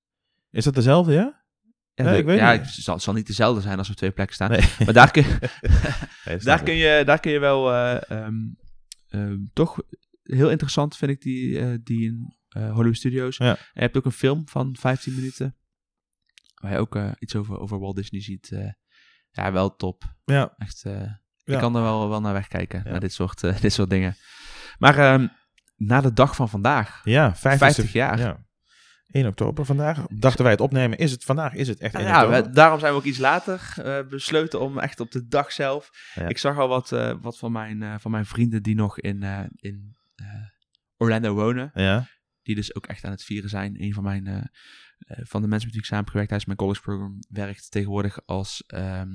Is 0.51 0.65
dat 0.65 0.75
dezelfde, 0.75 1.13
ja? 1.13 1.40
Ja, 1.95 2.05
nee, 2.05 2.13
de, 2.13 2.19
ik 2.19 2.25
weet 2.25 2.39
ja, 2.39 2.53
niet. 2.53 2.61
het 2.61 2.71
zal, 2.71 2.99
zal, 2.99 3.15
niet 3.15 3.27
dezelfde 3.27 3.61
zijn 3.61 3.79
als 3.79 3.89
er 3.89 3.95
twee 3.95 4.11
plekken 4.11 4.35
staan. 4.35 4.51
Nee. 4.51 4.61
Maar 4.85 4.95
daar 4.95 5.11
kun, 5.11 5.25
nee, 6.25 6.39
daar, 6.51 6.63
kun 6.63 6.75
je, 6.75 7.03
daar 7.05 7.21
kun 7.21 7.33
je 7.33 7.39
wel 7.39 7.75
um, 8.13 8.57
um, 9.09 9.51
toch 9.53 9.83
heel 10.23 10.51
interessant, 10.51 10.97
vind 10.97 11.11
ik, 11.11 11.21
die, 11.21 11.83
die 11.83 12.05
in 12.05 12.37
Hollywood 12.49 12.97
Studios. 12.97 13.37
Ja. 13.37 13.49
En 13.51 13.57
je 13.73 13.81
hebt 13.81 13.97
ook 13.97 14.05
een 14.05 14.13
film 14.13 14.49
van 14.49 14.77
15 14.79 15.15
minuten. 15.15 15.57
Waar 16.55 16.73
je 16.73 16.79
ook 16.79 16.97
uh, 16.97 17.11
iets 17.19 17.37
over, 17.37 17.59
over 17.59 17.79
Walt 17.79 17.97
Disney 17.97 18.23
ziet. 18.23 18.51
Uh, 18.51 18.71
ja, 19.31 19.53
wel 19.53 19.77
top. 19.77 20.15
Ja. 20.25 20.55
Echt, 20.59 20.85
uh, 20.87 20.93
Ja. 20.93 21.21
je 21.45 21.59
kan 21.59 21.77
er 21.77 21.83
wel, 21.83 22.09
wel 22.09 22.21
naar 22.21 22.33
wegkijken, 22.33 22.83
Ja. 22.85 22.91
naar 22.91 23.01
dit 23.01 23.13
soort, 23.13 23.41
dit 23.63 23.73
soort 23.73 23.91
dingen. 23.91 24.17
Maar 24.79 25.15
um, 25.15 25.31
na 25.77 26.01
de 26.01 26.13
dag 26.13 26.37
van 26.37 26.49
vandaag, 26.49 27.01
Ja, 27.05 27.35
50, 27.35 27.59
50 27.59 27.93
jaar. 27.93 28.49
Ja. 29.13 29.21
1 29.21 29.27
oktober 29.27 29.65
vandaag. 29.65 30.07
Dachten 30.09 30.43
wij 30.43 30.53
het 30.53 30.61
opnemen, 30.61 30.99
is 30.99 31.11
het 31.11 31.25
vandaag 31.25 31.55
is 31.55 31.69
het 31.69 31.81
echt 31.81 31.95
1 31.95 32.03
Nou 32.05 32.15
ja, 32.17 32.23
oktober. 32.25 32.49
we- 32.49 32.55
daarom 32.55 32.79
zijn 32.79 32.93
we 32.93 32.99
ook 32.99 33.05
iets 33.05 33.19
later 33.19 33.73
eh, 33.77 34.07
besloten 34.09 34.61
om 34.61 34.79
echt 34.79 35.01
op 35.01 35.11
de 35.11 35.27
dag 35.27 35.53
zelf. 35.53 35.91
Ja. 36.15 36.29
Ik 36.29 36.39
zag 36.39 36.59
al 36.59 36.69
wat, 36.69 36.93
eh, 36.93 37.15
wat 37.21 37.39
van, 37.39 37.53
mijn, 37.53 37.83
eh, 37.83 37.95
van 37.99 38.11
mijn 38.11 38.27
vrienden 38.27 38.63
die 38.63 38.75
nog 38.75 38.99
in, 39.01 39.23
in 39.55 39.97
Orlando 40.97 41.35
wonen. 41.35 41.71
Ja, 41.75 42.07
Die 42.43 42.55
dus 42.55 42.75
ook 42.75 42.87
echt 42.87 43.05
aan 43.05 43.11
het 43.11 43.25
vieren 43.25 43.51
zijn. 43.51 43.83
Een 43.83 43.93
van 43.95 44.03
mijn 44.03 44.51
van 45.07 45.43
de 45.43 45.49
mensen 45.49 45.67
met 45.69 45.77
wie 45.77 45.79
ik 45.81 45.85
samen 45.85 46.29
heb 46.29 46.47
mijn 46.47 46.57
college 46.59 46.81
program 46.81 47.19
werkt 47.29 47.71
tegenwoordig 47.71 48.27
als 48.27 48.65
ehm, 48.67 49.09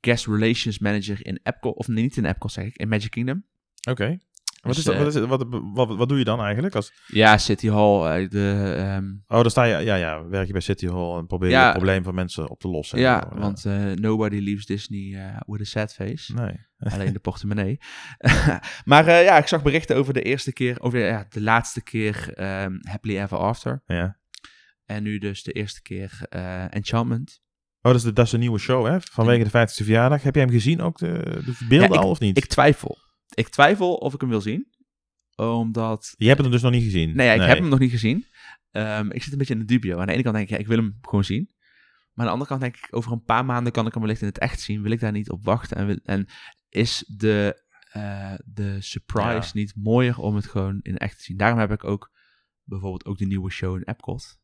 guest 0.00 0.26
relations 0.26 0.78
manager 0.78 1.26
in 1.26 1.40
Epcot. 1.42 1.76
Of 1.76 1.88
nee, 1.88 2.02
niet 2.02 2.16
in 2.16 2.24
Epcot 2.24 2.52
zeg 2.52 2.64
ik, 2.64 2.76
in 2.76 2.88
Magic 2.88 3.10
Kingdom. 3.10 3.44
oké. 3.90 4.18
Wat, 4.60 4.74
Dus, 4.74 4.78
is 4.78 4.84
dat, 4.84 4.94
eh, 4.94 5.00
wat, 5.00 5.08
is 5.08 5.14
het, 5.14 5.28
wat, 5.28 5.46
wat, 5.74 5.96
wat 5.96 6.08
doe 6.08 6.18
je 6.18 6.24
dan 6.24 6.40
eigenlijk? 6.40 6.74
Als, 6.74 6.92
Ja, 7.06 7.38
City 7.38 7.68
Hall. 7.68 8.22
eh, 8.22 8.28
de, 8.28 8.74
ehm, 8.76 9.04
oh, 9.26 9.40
dan 9.42 9.50
sta 9.50 9.64
je, 9.64 9.84
ja, 9.84 9.94
ja, 9.94 10.26
werk 10.28 10.46
je 10.46 10.52
bij 10.52 10.60
City 10.60 10.86
Hall 10.86 11.16
en 11.18 11.26
probeer 11.26 11.48
je 11.48 11.54
Ja. 11.54 11.62
het 11.64 11.72
probleem 11.72 12.02
van 12.04 12.14
mensen 12.14 12.50
op 12.50 12.60
te 12.60 12.68
lossen. 12.68 12.98
en 12.98 13.04
ja, 13.04 13.28
zo, 13.32 13.38
want 13.38 13.64
eh, 13.64 13.84
nobody 13.84 14.38
leaves 14.38 14.66
Disney 14.66 15.34
with 15.46 15.60
a 15.60 15.64
sad 15.64 15.94
face. 15.94 16.34
Nee. 16.34 16.66
Alleen 16.92 17.12
de 17.12 17.18
portemonnee. 17.18 17.78
maar 18.84 19.10
ja, 19.10 19.38
ik 19.38 19.46
zag 19.46 19.62
berichten 19.62 19.96
over 19.96 20.14
de 20.14 20.22
eerste 20.22 20.52
keer, 20.52 20.80
over 20.80 20.98
ja, 20.98 21.26
de 21.28 21.40
laatste 21.42 21.82
keer 21.82 22.32
ehm, 22.34 22.76
Happily 22.88 23.18
Ever 23.18 23.38
After. 23.38 23.82
Ja. 23.86 24.18
En 24.84 25.02
nu 25.02 25.18
dus 25.18 25.42
de 25.42 25.52
eerste 25.52 25.82
keer 25.82 26.26
Enchantment. 26.70 27.40
Oh, 27.82 27.92
dat 27.92 27.94
is, 27.94 28.02
de, 28.02 28.12
dat 28.12 28.26
is 28.26 28.32
een 28.32 28.40
nieuwe 28.40 28.58
show, 28.58 28.86
hè? 28.86 28.96
Vanwege 29.00 29.44
de 29.44 29.50
50ste 29.68 29.84
verjaardag. 29.84 30.22
Heb 30.22 30.34
jij 30.34 30.44
hem 30.44 30.52
gezien, 30.52 30.80
ook 30.80 30.98
de, 30.98 31.42
de 31.44 31.66
beelden 31.68 31.98
al, 31.98 32.10
of 32.10 32.20
niet? 32.20 32.36
Ik 32.36 32.44
twijfel. 32.46 32.98
Ik 33.34 33.48
twijfel 33.48 33.94
of 33.94 34.14
ik 34.14 34.20
hem 34.20 34.30
wil 34.30 34.40
zien. 34.40 34.68
Omdat... 35.36 36.14
Je 36.16 36.28
hebt 36.28 36.40
hem 36.40 36.50
dus 36.50 36.62
nog 36.62 36.72
niet 36.72 36.82
gezien? 36.84 37.16
Nee, 37.16 37.26
ja, 37.26 37.32
ik 37.32 37.48
heb 37.48 37.58
hem 37.58 37.68
nog 37.68 37.78
niet 37.78 37.90
gezien. 37.90 38.26
Ehm, 38.70 39.10
ik 39.10 39.22
zit 39.22 39.32
een 39.32 39.38
beetje 39.38 39.54
in 39.54 39.60
de 39.60 39.66
dubio. 39.66 39.98
Aan 39.98 40.06
de 40.06 40.12
ene 40.12 40.22
kant 40.22 40.34
denk 40.34 40.48
ik, 40.48 40.54
ja, 40.54 40.60
ik 40.60 40.66
wil 40.66 40.76
hem 40.76 40.98
gewoon 41.02 41.24
zien. 41.24 41.50
Maar 42.12 42.14
aan 42.14 42.24
de 42.24 42.30
andere 42.30 42.48
kant 42.48 42.60
denk 42.60 42.76
ik, 42.76 42.86
over 42.96 43.12
een 43.12 43.24
paar 43.24 43.44
maanden 43.44 43.72
kan 43.72 43.86
ik 43.86 43.92
hem 43.92 44.02
wellicht 44.02 44.20
in 44.20 44.26
het 44.26 44.38
echt 44.38 44.60
zien. 44.60 44.82
Wil 44.82 44.90
ik 44.90 45.00
daar 45.00 45.12
niet 45.12 45.30
op 45.30 45.44
wachten? 45.44 45.76
En, 45.76 45.86
wil- 45.86 46.00
en 46.04 46.26
is 46.68 47.04
de, 47.16 47.62
eh, 47.92 48.34
de 48.44 48.80
surprise 48.80 49.28
Ja. 49.30 49.50
niet 49.52 49.72
mooier 49.76 50.18
om 50.18 50.34
het 50.34 50.46
gewoon 50.46 50.80
in 50.82 50.96
echt 50.96 51.16
te 51.18 51.24
zien? 51.24 51.36
Daarom 51.36 51.58
heb 51.58 51.72
ik 51.72 51.84
ook 51.84 52.10
bijvoorbeeld 52.64 53.04
ook 53.04 53.18
de 53.18 53.26
nieuwe 53.26 53.50
show 53.50 53.76
in 53.76 53.82
Epcot. 53.82 54.38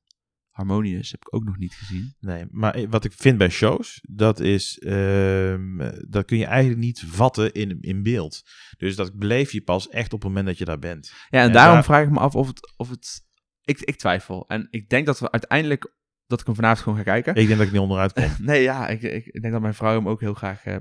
Harmonious 0.57 1.11
heb 1.11 1.21
ik 1.21 1.35
ook 1.35 1.45
nog 1.45 1.57
niet 1.59 1.75
gezien. 1.75 2.15
Nee, 2.21 2.45
maar 2.51 2.89
wat 2.89 3.05
ik 3.05 3.13
vind 3.13 3.39
bij 3.39 3.49
shows, 3.49 4.01
dat 4.09 4.41
is, 4.41 4.79
ehm, 4.79 5.91
dat 6.09 6.25
kun 6.25 6.39
je 6.39 6.45
eigenlijk 6.45 6.81
niet 6.81 7.05
vatten 7.07 7.53
in, 7.53 7.79
in 7.81 8.03
beeld. 8.03 8.43
Dus 8.79 8.97
dat 8.97 9.15
beleef 9.19 9.53
je 9.53 9.63
pas 9.63 9.89
echt 9.89 10.13
op 10.13 10.21
het 10.21 10.29
moment 10.29 10.47
dat 10.47 10.59
je 10.59 10.65
daar 10.65 10.79
bent. 10.79 11.13
Ja, 11.29 11.39
en 11.41 11.47
En 11.47 11.53
daarom 11.53 11.75
daar- 11.75 11.85
vraag 11.85 12.05
ik 12.05 12.11
me 12.11 12.19
af 12.19 12.35
of 12.35 12.47
het... 12.47 12.73
Of 12.77 12.91
het 12.91 13.25
ik, 13.65 13.81
ik 13.81 13.97
twijfel. 13.97 14.45
En 14.49 14.67
ik 14.71 14.89
denk 14.89 15.07
dat 15.07 15.19
we 15.19 15.31
uiteindelijk... 15.31 15.95
Dat 16.27 16.41
ik 16.41 16.47
hem 16.47 16.55
vanavond 16.55 16.81
gewoon 16.81 16.99
ga 16.99 17.05
kijken. 17.05 17.35
Ik 17.35 17.47
denk 17.47 17.59
dat 17.59 17.67
ik 17.67 17.73
niet 17.73 17.83
onderuit 17.83 18.13
kom. 18.13 18.31
Nee, 18.47 18.63
ja, 18.63 18.89
ik, 18.89 19.03
ik, 19.03 19.27
ik 19.27 19.41
denk 19.41 19.53
dat 19.53 19.63
mijn 19.63 19.75
vrouw 19.75 19.95
hem 19.97 20.09
ook 20.09 20.21
heel 20.21 20.35
graag 20.35 20.65
eh, 20.65 20.77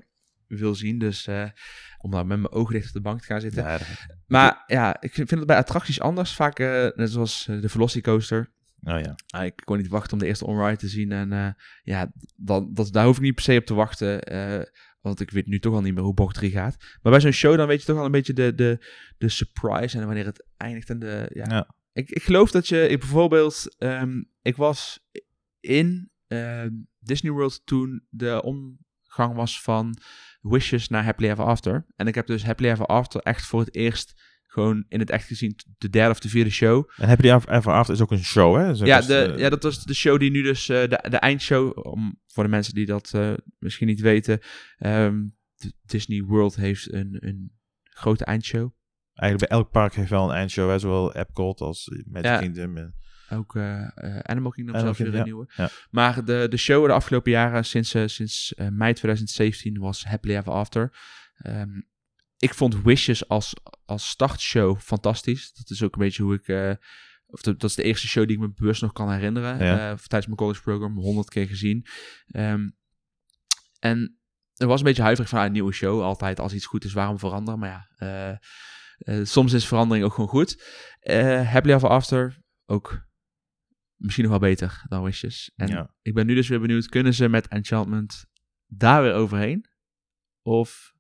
wil 0.48 0.76
zien. 0.76 1.00
Dus 1.00 1.28
eh, 1.28 1.46
om 1.98 2.12
daar 2.12 2.26
met 2.26 2.40
mijn 2.40 2.52
ogen 2.54 2.74
dicht 2.74 2.88
op 2.88 2.94
de 2.94 3.02
bank 3.02 3.20
te 3.20 3.26
gaan 3.26 3.42
zitten. 3.42 3.64
Ja, 3.64 3.78
dat- 3.78 3.88
Maar 4.28 4.64
ja, 4.68 5.02
ik 5.02 5.14
vind 5.14 5.30
het 5.30 5.46
bij 5.46 5.58
attracties 5.58 6.00
anders. 6.00 6.34
Vaak, 6.36 6.60
eh, 6.60 6.88
net 6.96 7.10
zoals 7.12 7.46
de 7.46 7.70
Velocicoaster. 7.70 8.52
Oh 8.82 9.00
ja. 9.00 9.16
Ah, 9.28 9.46
ik 9.46 9.62
kon 9.64 9.78
niet 9.78 9.88
wachten 9.88 10.14
om 10.14 10.20
de 10.20 10.26
eerste 10.26 10.46
onride 10.46 10.78
te 10.78 10.88
zien. 10.88 11.12
En 11.12 11.32
eh, 11.32 11.50
ja, 11.84 12.12
dan, 12.36 12.74
dat, 12.74 12.94
daar 12.94 13.06
hoef 13.06 13.16
ik 13.16 13.22
niet 13.22 13.36
per 13.36 13.44
se 13.44 13.58
op 13.58 13.66
te 13.66 13.74
wachten. 13.74 14.24
eh, 14.24 14.62
want 15.02 15.20
ik 15.20 15.32
weet 15.32 15.48
nu 15.48 15.60
toch 15.60 15.74
al 15.74 15.82
niet 15.82 15.94
meer 15.94 16.04
hoe 16.04 16.14
bocht 16.14 16.36
3 16.36 16.52
gaat. 16.52 16.76
Maar 17.02 17.12
bij 17.12 17.22
zo'n 17.22 17.32
show 17.32 17.58
dan 17.58 17.68
weet 17.68 17.80
je 17.80 17.86
toch 17.86 17.98
al 17.98 18.06
een 18.06 18.12
beetje 18.12 18.34
de, 18.34 18.56
de, 18.56 18.86
de 19.18 19.30
surprise. 19.30 20.00
En 20.00 20.06
wanneer 20.06 20.26
het 20.26 20.46
eindigt. 20.58 20.90
En 20.90 21.00
de, 21.00 21.30
ja. 21.34 21.46
Ja. 21.50 21.76
Ik, 21.94 22.10
ik 22.10 22.24
geloof 22.24 22.52
dat 22.52 22.68
je 22.68 22.88
ik 22.88 23.00
bijvoorbeeld... 23.00 23.76
ehm, 23.78 24.24
ik 24.42 24.56
was 24.56 25.00
in 25.60 26.12
ehm, 26.28 26.70
Disney 27.00 27.32
World 27.32 27.66
toen 27.66 28.06
de 28.10 28.42
omgang 28.44 29.36
was 29.36 29.62
van 29.62 29.98
Wishes 30.42 30.88
naar 30.88 31.04
Happily 31.04 31.30
Ever 31.30 31.46
After. 31.46 31.86
En 31.96 32.08
ik 32.08 32.16
heb 32.16 32.28
dus 32.28 32.44
Happily 32.44 32.70
Ever 32.70 32.86
After 32.86 33.22
echt 33.22 33.46
voor 33.46 33.60
het 33.60 33.76
eerst 33.76 34.25
gewoon 34.56 34.86
in 34.88 35.00
het 35.00 35.10
echt 35.10 35.28
gezien. 35.28 35.56
De 35.78 35.90
derde 35.90 36.12
of 36.12 36.20
de 36.20 36.30
vierde 36.30 36.50
show. 36.50 36.90
En 36.98 37.08
heb 37.08 37.22
je 37.22 37.24
die 37.24 37.32
Ever 37.56 37.72
After 37.74 37.94
is 37.96 38.02
ook 38.02 38.12
een 38.12 38.24
show, 38.24 38.56
hè? 38.58 38.68
Dus 38.68 38.80
Ja, 38.80 39.02
de, 39.02 39.16
eh, 39.18 39.38
ja, 39.40 39.50
dat 39.50 39.64
was 39.64 39.84
de 39.84 39.94
show 39.94 40.20
die 40.20 40.32
nu 40.32 40.42
dus, 40.42 40.70
eh, 40.70 40.82
de, 40.82 41.06
de 41.10 41.18
eindshow, 41.18 41.88
om, 41.88 42.20
voor 42.28 42.44
de 42.44 42.50
mensen 42.50 42.74
die 42.74 42.86
dat 42.86 43.12
eh, 43.14 43.34
misschien 43.60 43.88
niet 43.88 44.02
weten, 44.02 44.40
ehm, 44.78 45.24
Disney 45.86 46.22
World 46.24 46.56
heeft 46.56 46.94
een, 46.94 47.18
een 47.20 47.52
grote 47.84 48.26
eindshow. 48.26 48.72
Eigenlijk 49.14 49.50
bij 49.50 49.60
elk 49.60 49.72
park 49.72 49.94
heeft 49.94 50.10
wel 50.10 50.30
een 50.30 50.36
eindshow, 50.36 50.70
hè? 50.70 50.80
Zowel 50.80 51.14
Epcot 51.16 51.62
als 51.62 51.90
Magic 52.06 52.26
Ja. 52.26 52.38
Kingdom. 52.40 52.78
en- 52.78 52.96
Ook 53.30 53.56
Animal 54.22 54.52
Kingdom 54.52 54.80
zelfs 54.80 55.00
weer 55.00 55.24
nieuwe. 55.24 55.52
ja. 55.56 55.70
Maar 55.90 56.26
de, 56.26 56.48
de 56.50 56.58
show 56.58 56.86
de 56.86 56.94
afgelopen 56.94 57.32
jaren, 57.32 57.66
sinds, 57.66 57.90
sinds 58.06 58.54
mei 58.70 58.94
2017, 58.94 59.78
was 59.80 60.06
Happily 60.06 60.36
Ever 60.36 60.52
After. 60.52 60.98
Ehm, 61.38 61.70
ik 62.38 62.54
vond 62.54 62.82
Wishes 62.84 63.28
als, 63.28 63.54
als 63.86 64.10
startshow 64.10 64.80
fantastisch. 64.80 65.54
Dat 65.54 65.70
is 65.70 65.84
ook 65.84 65.94
een 65.94 66.00
beetje 66.02 66.24
hoe 66.24 66.34
ik... 66.36 66.48
eh, 66.48 66.72
of 67.26 67.42
de- 67.42 67.56
dat 67.56 67.70
is 67.70 67.76
de 67.76 67.84
eerste 67.84 68.08
show 68.08 68.28
die 68.28 68.36
ik 68.36 68.42
me 68.42 68.54
bewust 68.54 68.82
nog 68.82 68.92
kan 68.94 69.12
herinneren. 69.12 69.66
Ja. 69.66 69.74
eh, 69.92 69.98
tijdens 69.98 70.26
mijn 70.26 70.36
college 70.38 70.62
program, 70.62 70.98
honderd 70.98 71.30
keer 71.30 71.48
gezien. 71.48 71.86
Ehm, 72.28 72.70
en 73.80 74.20
er 74.54 74.68
was 74.68 74.80
een 74.80 74.86
beetje 74.86 75.02
huiverig 75.02 75.30
van 75.30 75.40
ah, 75.40 75.46
een 75.46 75.52
nieuwe 75.52 75.72
show. 75.74 76.02
Altijd 76.02 76.40
als 76.40 76.54
iets 76.54 76.66
goed 76.66 76.84
is, 76.86 76.94
waarom 76.94 77.20
veranderen? 77.20 77.60
Maar 77.60 77.70
ja, 77.98 78.40
eh, 78.98 79.20
soms 79.26 79.54
is 79.54 79.68
verandering 79.68 80.06
ook 80.06 80.14
gewoon 80.14 80.30
goed. 80.30 80.64
Happily 81.46 81.74
Ever 81.74 81.90
After, 81.90 82.42
ook 82.66 83.04
misschien 83.96 84.24
nog 84.30 84.40
wel 84.40 84.50
beter 84.50 84.84
dan 84.88 85.04
Wishes. 85.04 85.52
En 85.56 85.68
Ja. 85.68 85.96
ik 86.02 86.14
ben 86.14 86.26
nu 86.26 86.36
dus 86.36 86.48
weer 86.48 86.60
benieuwd, 86.60 86.88
kunnen 86.88 87.14
ze 87.14 87.30
met 87.30 87.48
Enchantment 87.48 88.26
daar 88.66 89.02
weer 89.02 89.14
overheen? 89.14 89.66
Of 90.42 90.94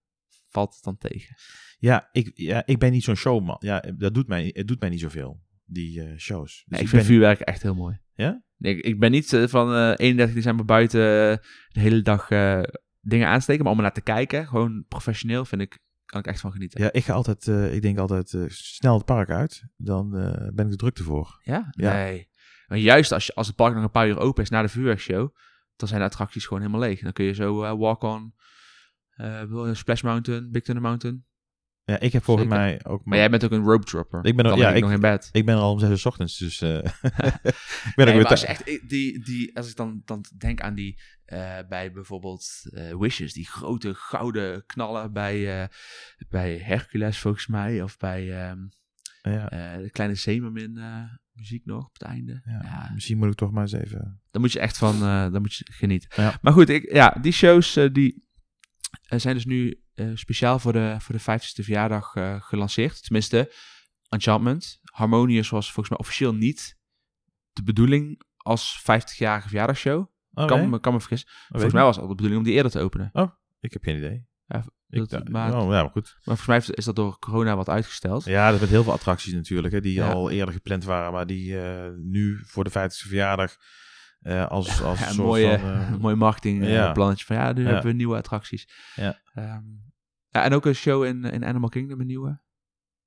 valt 0.45 0.73
het 0.73 0.83
dan 0.83 0.97
tegen? 0.97 1.35
Ja, 1.77 2.09
ik, 2.11 2.31
ja, 2.35 2.63
ik 2.65 2.79
ben 2.79 2.91
niet 2.91 3.03
zo'n 3.03 3.15
showman. 3.15 3.55
Ja, 3.59 3.83
dat 3.97 4.13
doet 4.13 4.27
mij, 4.27 4.49
het 4.53 4.67
doet 4.67 4.79
mij 4.79 4.89
niet 4.89 4.99
zoveel, 4.99 5.41
die 5.65 6.01
eh, 6.01 6.17
shows. 6.17 6.51
Dus 6.53 6.63
Nee, 6.67 6.79
ik 6.79 6.85
ik 6.85 6.89
vind 6.91 7.01
ben- 7.01 7.11
vuurwerk 7.11 7.39
echt 7.39 7.61
heel 7.61 7.75
mooi. 7.75 7.99
Ja? 8.13 8.43
Nee, 8.57 8.75
ik, 8.77 8.85
ik 8.85 8.99
ben 8.99 9.11
niet 9.11 9.33
eh, 9.33 9.47
van 9.47 9.73
eh 9.73 9.93
31 9.95 10.35
december 10.35 10.65
buiten 10.65 10.99
de 11.69 11.79
hele 11.79 12.01
dag 12.01 12.27
dingen 13.01 13.27
aansteken, 13.27 13.63
maar 13.63 13.73
om 13.73 13.81
naar 13.81 13.93
te 13.93 14.01
kijken, 14.01 14.47
gewoon 14.47 14.85
professioneel, 14.87 15.45
vind 15.45 15.61
ik, 15.61 15.79
kan 16.05 16.19
ik 16.19 16.27
echt 16.27 16.39
van 16.39 16.51
genieten. 16.51 16.81
Ja, 16.83 16.91
ik 16.91 17.03
ga 17.03 17.13
altijd, 17.13 17.47
ik 17.73 17.81
denk 17.81 17.97
altijd 17.97 18.35
snel 18.47 18.95
het 18.95 19.05
park 19.05 19.29
uit. 19.29 19.63
Dan 19.77 20.09
ben 20.53 20.65
ik 20.65 20.71
er 20.71 20.77
druk 20.77 20.97
voor. 20.97 21.39
Ja? 21.43 21.67
Ja. 21.71 21.93
Nee. 21.93 22.29
Maar 22.67 22.77
juist 22.77 23.11
als, 23.11 23.25
je, 23.25 23.33
als 23.35 23.47
het 23.47 23.55
park 23.55 23.73
nog 23.73 23.83
een 23.83 23.91
paar 23.91 24.07
uur 24.07 24.17
open 24.17 24.43
is 24.43 24.49
na 24.49 24.61
de 24.61 24.67
vuurwerkshow, 24.67 25.35
dan 25.75 25.87
zijn 25.87 25.99
de 25.99 26.05
attracties 26.05 26.45
gewoon 26.45 26.63
helemaal 26.63 26.87
leeg. 26.87 26.99
Dan 27.01 27.13
kun 27.13 27.25
je 27.25 27.33
zo 27.33 27.77
walk-on, 27.77 28.33
Splash 29.73 30.01
Mountain, 30.01 30.51
Big 30.51 30.63
Thunder 30.63 30.83
Mountain. 30.83 31.25
Ja, 31.85 31.99
ik 31.99 32.13
heb 32.13 32.23
volgens 32.23 32.47
Zeker. 32.47 32.61
mij 32.63 32.79
ook... 32.85 33.05
Maar 33.05 33.17
jij 33.17 33.29
bent 33.29 33.43
ook 33.45 33.51
een 33.51 33.63
rope 33.63 33.85
dropper. 33.85 34.25
Ik 34.25 34.35
ben 34.35 34.45
ook- 34.45 34.57
ja, 34.57 34.73
ik 34.73 34.81
nog 34.81 34.91
in 34.91 34.99
bed. 34.99 35.29
Ik 35.31 35.45
ben 35.45 35.55
al 35.55 35.71
om 35.71 35.79
zes 35.79 35.89
uur 35.89 35.97
's 35.97 36.05
ochtends, 36.05 36.37
dus 36.37 36.61
eh, 36.61 36.69
ik 36.83 37.93
ben 37.95 38.07
ook 38.07 38.13
Nee, 38.13 38.13
weer 38.15 38.25
als, 38.27 38.41
je 38.41 38.47
echt, 38.47 38.67
ik- 38.69 38.89
die, 38.89 39.23
die, 39.23 39.57
als 39.57 39.69
ik 39.69 39.75
dan, 39.75 40.01
dan 40.05 40.25
denk 40.37 40.61
aan 40.61 40.75
die 40.75 40.99
eh, 41.25 41.57
bij 41.69 41.91
bijvoorbeeld 41.91 42.47
eh, 42.73 42.97
Wishes, 42.97 43.33
die 43.33 43.47
grote 43.47 43.93
gouden 43.93 44.65
knallen 44.65 45.13
bij, 45.13 45.61
eh, 45.61 45.67
bij 46.29 46.57
Hercules 46.57 47.17
volgens 47.19 47.47
mij, 47.47 47.81
of 47.81 47.97
bij 47.97 48.41
ehm, 48.43 48.59
ja, 49.21 49.49
eh, 49.49 49.81
de 49.81 49.89
kleine 49.91 50.15
Zemermin 50.15 50.77
eh, 50.77 51.01
muziek 51.33 51.65
nog 51.65 51.85
op 51.85 51.93
het 51.93 52.01
einde. 52.01 52.41
ja, 52.45 52.59
Ja, 52.63 52.91
Misschien 52.93 53.17
moet 53.17 53.31
ik 53.31 53.35
toch 53.37 53.51
maar 53.51 53.61
eens 53.61 53.71
even... 53.71 54.21
Dan 54.31 54.41
moet 54.41 54.51
je 54.51 54.59
echt 54.59 54.77
van, 54.77 54.95
eh 54.95 55.31
dan 55.31 55.41
moet 55.41 55.53
je 55.55 55.65
genieten. 55.71 56.33
Maar 56.41 56.53
goed, 56.53 56.69
ik, 56.69 56.93
ja, 56.93 57.17
die 57.21 57.31
shows 57.31 57.75
eh, 57.75 57.93
die 57.93 58.13
eh, 58.13 58.19
zijn 59.01 59.35
dus 59.35 59.45
nu 59.45 59.81
eh, 59.93 60.09
speciaal 60.13 60.59
voor 60.59 60.73
de, 60.73 60.95
voor 60.99 61.15
de 61.15 61.21
50ste 61.21 61.63
verjaardag 61.63 62.15
eh, 62.15 62.41
gelanceerd. 62.41 63.03
Tenminste, 63.03 63.51
Enchantment. 64.09 64.79
Harmonious 64.83 65.49
was 65.49 65.65
volgens 65.65 65.89
mij 65.89 65.97
officieel 65.99 66.33
niet 66.33 66.77
de 67.51 67.63
bedoeling 67.63 68.21
als 68.37 68.79
50-jarige 68.81 69.47
verjaardagshow. 69.47 69.99
Oh, 70.33 70.45
kan, 70.47 70.59
nee? 70.59 70.67
me, 70.67 70.79
kan 70.79 70.93
me 70.93 70.99
vergissen. 70.99 71.29
Oh, 71.29 71.47
volgens 71.49 71.73
mij 71.73 71.83
was 71.83 71.95
het 71.95 72.03
al 72.03 72.09
de 72.09 72.15
bedoeling 72.15 72.41
om 72.41 72.47
die 72.47 72.55
eerder 72.55 72.71
te 72.71 72.79
openen. 72.79 73.11
Ik 73.59 73.73
heb 73.73 73.83
geen 73.83 73.97
idee. 73.97 74.25
Ja, 74.45 74.65
Ik, 74.89 75.09
dat- 75.09 75.29
maar- 75.29 75.53
oh, 75.55 75.71
ja, 75.71 75.81
maar 75.81 75.89
goed. 75.91 76.17
Maar 76.23 76.37
volgens 76.37 76.67
mij 76.67 76.75
is 76.75 76.85
dat 76.85 76.95
door 76.95 77.19
corona 77.19 77.55
wat 77.55 77.69
uitgesteld. 77.69 78.23
Ja, 78.25 78.45
dat 78.45 78.55
is 78.55 78.61
met 78.61 78.69
heel 78.69 78.83
veel 78.83 78.93
attracties 78.93 79.33
natuurlijk, 79.33 79.73
hè, 79.73 79.81
die 79.81 79.93
Ja. 79.93 80.11
al 80.11 80.29
eerder 80.29 80.53
gepland 80.53 80.83
waren, 80.83 81.11
maar 81.11 81.25
die 81.27 81.59
eh, 81.61 81.89
nu 81.97 82.39
voor 82.45 82.63
de 82.63 82.69
50ste 82.69 83.07
verjaardag 83.07 83.55
eh, 84.25 84.47
als, 84.47 84.81
als 84.81 84.99
Ja, 84.99 85.03
een 85.03 85.09
een 85.09 85.15
soort 85.15 85.27
mooie, 85.27 85.59
van... 85.59 85.69
een 85.93 85.99
mooi 85.99 86.15
marketing 86.15 86.61
eh, 86.63 86.71
ja. 86.71 86.91
plannetje 86.91 87.25
van 87.25 87.35
ja, 87.35 87.53
nu 87.53 87.61
Ja. 87.63 87.67
hebben 87.67 87.85
we 87.91 87.97
nieuwe 87.97 88.17
attracties. 88.17 88.67
Ja. 88.95 89.21
Ehm, 89.33 89.63
ja, 90.29 90.43
en 90.43 90.53
ook 90.53 90.65
een 90.65 90.75
show 90.75 91.03
in, 91.05 91.23
in 91.23 91.45
Animal 91.45 91.69
Kingdom, 91.69 91.99
een 91.99 92.07
nieuwe. 92.07 92.41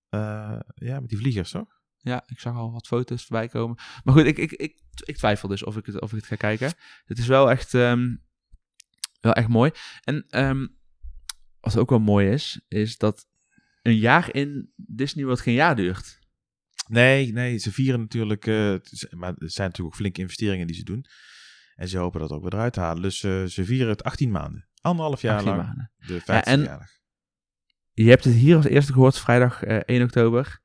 eh, 0.09 0.59
ja, 0.75 1.01
met 1.01 1.09
die 1.09 1.19
vliegers, 1.19 1.51
toch? 1.51 1.77
Ja, 1.97 2.23
ik 2.27 2.41
zag 2.41 2.55
al 2.57 2.73
wat 2.73 2.87
foto's 2.87 3.25
voorbij 3.27 3.49
komen. 3.49 3.77
Maar 4.05 4.15
goed, 4.15 4.25
ik, 4.25 4.39
ik, 4.39 4.53
ik, 4.53 4.81
ik 5.05 5.17
twijfel 5.17 5.49
dus 5.49 5.65
of 5.65 5.77
ik, 5.77 5.87
het, 5.87 6.01
of 6.01 6.11
ik 6.11 6.17
het 6.17 6.27
ga 6.27 6.37
kijken. 6.37 6.73
Het 7.05 7.19
is 7.19 7.27
wel 7.27 7.51
echt, 7.51 7.75
ehm, 7.75 8.17
wel 9.21 9.33
echt 9.33 9.49
mooi. 9.49 9.71
En 10.05 10.25
ehm, 10.29 10.67
wat 11.61 11.77
ook 11.77 11.91
wel 11.91 11.99
mooi 12.01 12.29
is, 12.31 12.61
is 12.69 12.97
dat 12.97 13.27
een 13.83 13.97
jaar 13.97 14.35
in 14.35 14.73
Disney 14.77 15.25
World 15.25 15.41
geen 15.41 15.55
jaar 15.55 15.77
duurt. 15.77 16.18
Nee, 16.89 17.33
nee, 17.33 17.59
ze 17.59 17.73
vieren 17.73 18.01
natuurlijk, 18.01 18.47
eh, 18.47 18.55
maar 19.11 19.33
het 19.33 19.53
zijn 19.53 19.69
natuurlijk 19.69 19.85
ook 19.85 19.95
flinke 19.95 20.21
investeringen 20.21 20.67
die 20.67 20.77
ze 20.77 20.85
doen. 20.85 21.05
En 21.75 21.89
ze 21.89 21.99
hopen 21.99 22.21
dat 22.21 22.31
ook 22.31 22.43
weer 22.43 22.55
eruit 22.55 22.73
te 22.73 22.81
halen. 22.81 23.03
Dus 23.03 23.23
eh, 23.23 23.45
ze 23.45 23.65
vieren 23.65 23.89
het 23.89 24.05
18 24.05 24.31
maanden. 24.31 24.69
Anderhalf 24.81 25.21
jaar 25.23 25.37
18 25.37 25.51
lang 25.53 25.63
maanden. 25.67 25.93
de 25.97 26.21
50 26.21 26.53
en- 26.53 26.59
verjaardag. 26.59 26.89
Je 27.93 28.09
hebt 28.09 28.25
het 28.25 28.35
hier 28.35 28.57
als 28.57 28.65
eerste 28.67 28.93
gehoord, 28.93 29.19
vrijdag 29.19 29.63
eh, 29.63 29.77
1 29.77 30.03
oktober. 30.03 30.61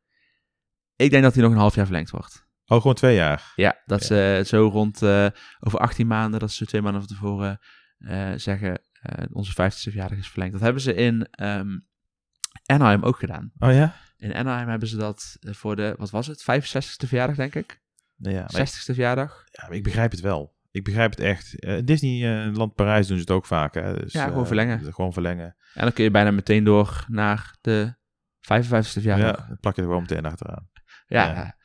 Ik 0.95 1.09
denk 1.11 1.23
dat 1.23 1.33
hij 1.33 1.43
nog 1.43 1.51
een 1.51 1.57
half 1.57 1.75
jaar 1.75 1.85
verlengd 1.85 2.09
wordt. 2.09 2.45
Oh, 2.65 2.77
gewoon 2.77 2.93
twee 2.95 3.15
jaar. 3.15 3.51
Ja, 3.55 3.81
dat 3.85 4.03
ze 4.03 4.43
zo 4.45 4.67
rond 4.67 5.01
eh, 5.01 5.27
over 5.59 5.79
18 5.79 6.07
maanden, 6.07 6.39
dat 6.39 6.51
ze 6.51 6.65
twee 6.65 6.81
maanden 6.81 7.01
van 7.01 7.15
tevoren 7.15 7.59
eh, 7.97 8.31
zeggen, 8.35 8.81
eh, 9.01 9.25
onze 9.31 9.51
50ste 9.51 9.91
verjaardag 9.91 10.17
is 10.17 10.27
verlengd. 10.27 10.53
Dat 10.53 10.61
hebben 10.61 10.81
ze 10.81 10.93
in 10.93 11.27
ehm 11.31 11.79
Anaheim 12.65 13.03
ook 13.03 13.17
gedaan. 13.19 13.51
Oh 13.59 13.71
ja? 13.73 13.95
In 14.23 14.33
Anaheim 14.35 14.67
hebben 14.69 14.87
ze 14.87 14.97
dat 14.97 15.37
eh, 15.39 15.53
voor 15.53 15.75
de, 15.75 15.95
wat 15.97 16.09
was 16.09 16.27
het, 16.27 16.41
65ste 16.41 17.07
verjaardag 17.07 17.35
denk 17.35 17.55
ik? 17.55 17.81
Nee, 18.15 18.33
ja, 18.33 18.45
maar 18.51 18.61
ik, 18.61 18.67
60ste 18.67 18.71
verjaardag? 18.85 19.43
ja, 19.51 19.67
maar 19.67 19.77
ik 19.77 19.83
begrijp 19.83 20.11
het 20.11 20.19
wel. 20.19 20.55
Ik 20.71 20.83
begrijp 20.83 21.09
het 21.11 21.19
echt. 21.19 21.59
Eh, 21.59 21.79
Disney 21.83 22.45
Land 22.51 22.73
Parijs 22.75 23.07
doen 23.07 23.15
ze 23.17 23.21
het 23.23 23.31
ook 23.31 23.45
vaak. 23.45 23.73
Hè? 23.73 23.93
Dus, 23.93 24.13
Ja, 24.13 24.23
gewoon 24.25 24.41
eh, 24.41 24.47
verlengen. 24.47 24.93
Gewoon 24.93 25.13
verlengen. 25.13 25.55
En 25.73 25.81
dan 25.81 25.93
kun 25.93 26.03
je 26.03 26.11
bijna 26.11 26.31
meteen 26.31 26.63
door 26.63 27.05
naar 27.07 27.55
de 27.61 27.95
55ste 28.41 28.71
Ja, 28.71 28.83
verjaardag. 29.01 29.47
dan 29.47 29.57
plak 29.59 29.75
je 29.75 29.81
er 29.81 29.87
gewoon 29.87 30.01
meteen 30.01 30.25
achteraan. 30.25 30.69
Ja. 31.07 31.23
Ja. 31.25 31.33
Ja. 31.33 31.55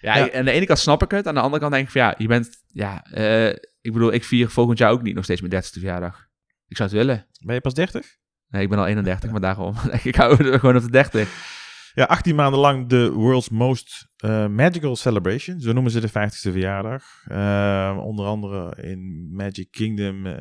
Ja, 0.00 0.16
Ja. 0.16 0.32
aan 0.38 0.44
de 0.44 0.50
ene 0.50 0.66
kant 0.66 0.78
snap 0.78 1.02
ik 1.02 1.10
het. 1.10 1.26
Aan 1.26 1.34
de 1.34 1.40
andere 1.40 1.60
kant 1.60 1.72
denk 1.72 1.84
ik 1.86 1.92
van 1.92 2.00
ja, 2.00 2.14
je 2.18 2.26
bent, 2.26 2.62
ja, 2.66 3.04
eh, 3.04 3.48
ik 3.80 3.92
bedoel, 3.92 4.12
ik 4.12 4.24
vier 4.24 4.48
volgend 4.48 4.78
jaar 4.78 4.90
ook 4.90 5.02
niet 5.02 5.14
nog 5.14 5.24
steeds 5.24 5.40
mijn 5.40 5.52
30ste 5.52 5.78
verjaardag. 5.78 6.26
Ik 6.66 6.76
zou 6.76 6.88
het 6.88 6.98
willen. 6.98 7.26
Ben 7.44 7.54
je 7.54 7.60
pas 7.60 7.74
30? 7.74 8.16
Nee, 8.48 8.62
ik 8.62 8.68
ben 8.68 8.78
al 8.78 8.86
31, 8.86 9.30
maar 9.30 9.40
daarom. 9.40 9.74
ik 10.02 10.14
hou 10.14 10.58
gewoon 10.58 10.76
op 10.76 10.82
de 10.82 10.90
30. 10.90 11.51
Ja, 11.94 12.04
18 12.04 12.34
maanden 12.34 12.60
lang 12.60 12.88
de 12.88 13.10
World's 13.10 13.48
Most 13.48 14.08
eh, 14.16 14.46
Magical 14.46 14.96
Celebration. 14.96 15.60
Zo 15.60 15.72
noemen 15.72 15.92
ze 15.92 16.00
de 16.00 16.08
50ste 16.08 16.52
verjaardag. 16.52 17.24
Eh, 17.24 17.98
onder 18.02 18.26
andere 18.26 18.82
in 18.82 19.30
Magic 19.34 19.70
Kingdom 19.70 20.26
eh, 20.26 20.34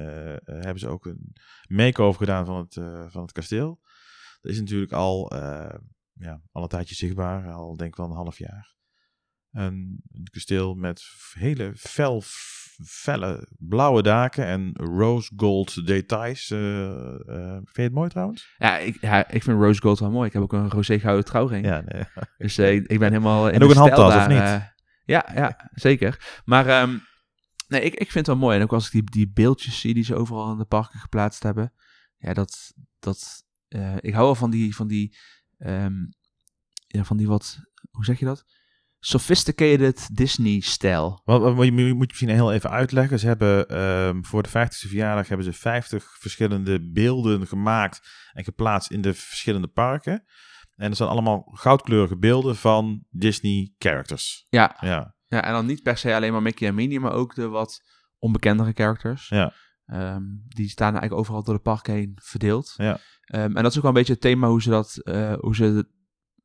hebben 0.45 0.79
ze 0.79 0.87
ook 0.87 1.05
een 1.05 1.33
make-over 1.67 2.19
gedaan 2.19 2.45
van 2.45 2.57
het, 2.57 2.77
eh, 2.77 3.05
van 3.07 3.21
het 3.21 3.31
kasteel. 3.31 3.79
Dat 4.41 4.51
is 4.51 4.59
natuurlijk 4.59 4.91
al, 4.91 5.31
ja, 6.13 6.41
al 6.51 6.63
een 6.63 6.67
tijdje 6.67 6.95
zichtbaar, 6.95 7.51
al 7.51 7.77
denk 7.77 7.89
ik 7.89 7.97
wel 7.97 8.05
een 8.05 8.15
half 8.15 8.37
jaar. 8.37 8.75
Een, 9.51 10.03
een 10.11 10.27
kasteel 10.31 10.73
met 10.73 11.03
hele 11.33 11.71
fel, 11.75 12.21
felle 12.85 13.47
blauwe 13.57 14.01
daken 14.01 14.45
en 14.45 14.71
rose 14.73 15.31
gold 15.35 15.87
details. 15.87 16.51
Eh, 16.51 16.89
eh, 16.89 17.53
vind 17.53 17.75
je 17.75 17.81
het 17.81 17.93
mooi 17.93 18.09
trouwens? 18.09 18.55
Ja 18.57 18.77
ik, 18.77 18.97
ja, 19.01 19.27
ik 19.29 19.43
vind 19.43 19.59
Rose 19.59 19.81
Gold 19.81 19.99
wel 19.99 20.11
mooi. 20.11 20.27
Ik 20.27 20.33
heb 20.33 20.41
ook 20.41 20.53
een 20.53 20.69
roze 20.69 20.99
gouden 20.99 21.25
trouwring. 21.25 21.65
Ja, 21.65 21.83
nee. 21.85 22.03
Dus 22.37 22.57
eh, 22.57 22.75
ik 22.75 22.99
ben 22.99 23.11
helemaal 23.11 23.47
in 23.47 23.53
En 23.53 23.63
ook 23.63 23.69
een 23.69 23.77
handtas, 23.77 24.15
of 24.15 24.27
niet? 24.27 24.69
ja, 25.05 25.25
ja, 25.35 25.69
zeker. 25.73 26.41
Maar 26.45 26.67
ehm, 26.67 26.97
nee, 27.67 27.81
ik, 27.81 27.93
ik 27.93 28.11
vind 28.11 28.13
het 28.13 28.27
wel 28.27 28.45
mooi. 28.45 28.57
En 28.57 28.63
ook 28.63 28.73
als 28.73 28.85
ik 28.85 28.91
die, 28.91 29.03
die 29.03 29.31
beeldjes 29.33 29.79
zie 29.79 29.93
die 29.93 30.03
ze 30.03 30.15
overal 30.15 30.51
in 30.51 30.57
de 30.57 30.65
parken 30.65 30.99
geplaatst 30.99 31.43
hebben. 31.43 31.73
Ja, 32.17 32.33
dat... 32.33 32.73
dat 32.99 33.43
ik 33.99 34.13
hou 34.13 34.25
wel 34.25 34.35
van 34.35 34.49
die... 34.49 34.75
Van 34.75 34.87
die, 34.87 35.17
ehm, 35.57 35.93
ja, 36.87 37.03
van 37.03 37.17
die 37.17 37.27
wat... 37.27 37.59
Hoe 37.91 38.05
zeg 38.05 38.19
je 38.19 38.25
dat? 38.25 38.45
Sophisticated 39.03 40.09
Disney-stijl. 40.17 41.21
Wat, 41.23 41.41
wat, 41.41 41.65
je 41.65 41.71
moet 41.71 41.85
je 41.85 41.95
misschien 41.95 42.29
heel 42.29 42.53
even 42.53 42.69
uitleggen. 42.69 43.19
Ze 43.19 43.27
hebben 43.27 43.67
ehm, 43.67 44.21
voor 44.23 44.43
de 44.43 44.49
50ste 44.49 44.87
verjaardag 44.87 45.27
hebben 45.27 45.45
ze 45.45 45.53
50 45.53 46.17
verschillende 46.19 46.91
beelden 46.91 47.47
gemaakt 47.47 48.01
en 48.33 48.43
geplaatst 48.43 48.91
in 48.91 49.01
de 49.01 49.13
verschillende 49.13 49.67
parken. 49.67 50.23
En 50.75 50.87
dat 50.87 50.97
zijn 50.97 51.09
allemaal 51.09 51.51
goudkleurige 51.53 52.17
beelden 52.17 52.55
van 52.55 53.05
Disney 53.09 53.73
characters. 53.77 54.45
Ja, 54.49 54.77
Ja, 54.79 55.15
ja, 55.27 55.43
en 55.43 55.53
dan 55.53 55.65
niet 55.65 55.83
per 55.83 55.97
se 55.97 56.15
alleen 56.15 56.31
maar 56.31 56.41
Mickey 56.41 56.67
en 56.67 56.75
Minnie, 56.75 56.99
maar 56.99 57.13
ook 57.13 57.35
de 57.35 57.47
wat 57.47 57.81
onbekendere 58.17 58.71
characters. 58.73 59.27
ja, 59.27 59.53
Ehm, 59.85 60.23
die 60.47 60.69
staan 60.69 60.91
eigenlijk 60.91 61.21
overal 61.21 61.43
door 61.43 61.55
de 61.55 61.61
park 61.61 61.87
heen 61.87 62.11
verdeeld. 62.15 62.73
Ja. 62.77 62.99
Ehm, 63.21 63.55
en 63.55 63.63
dat 63.63 63.71
is 63.71 63.75
ook 63.75 63.83
wel 63.83 63.91
een 63.91 63.97
beetje 63.97 64.13
het 64.13 64.21
thema 64.21 64.47
hoe 64.47 64.61
ze, 64.61 64.69
dat, 64.69 64.97
eh, 64.97 65.33
hoe 65.39 65.55
ze 65.55 65.89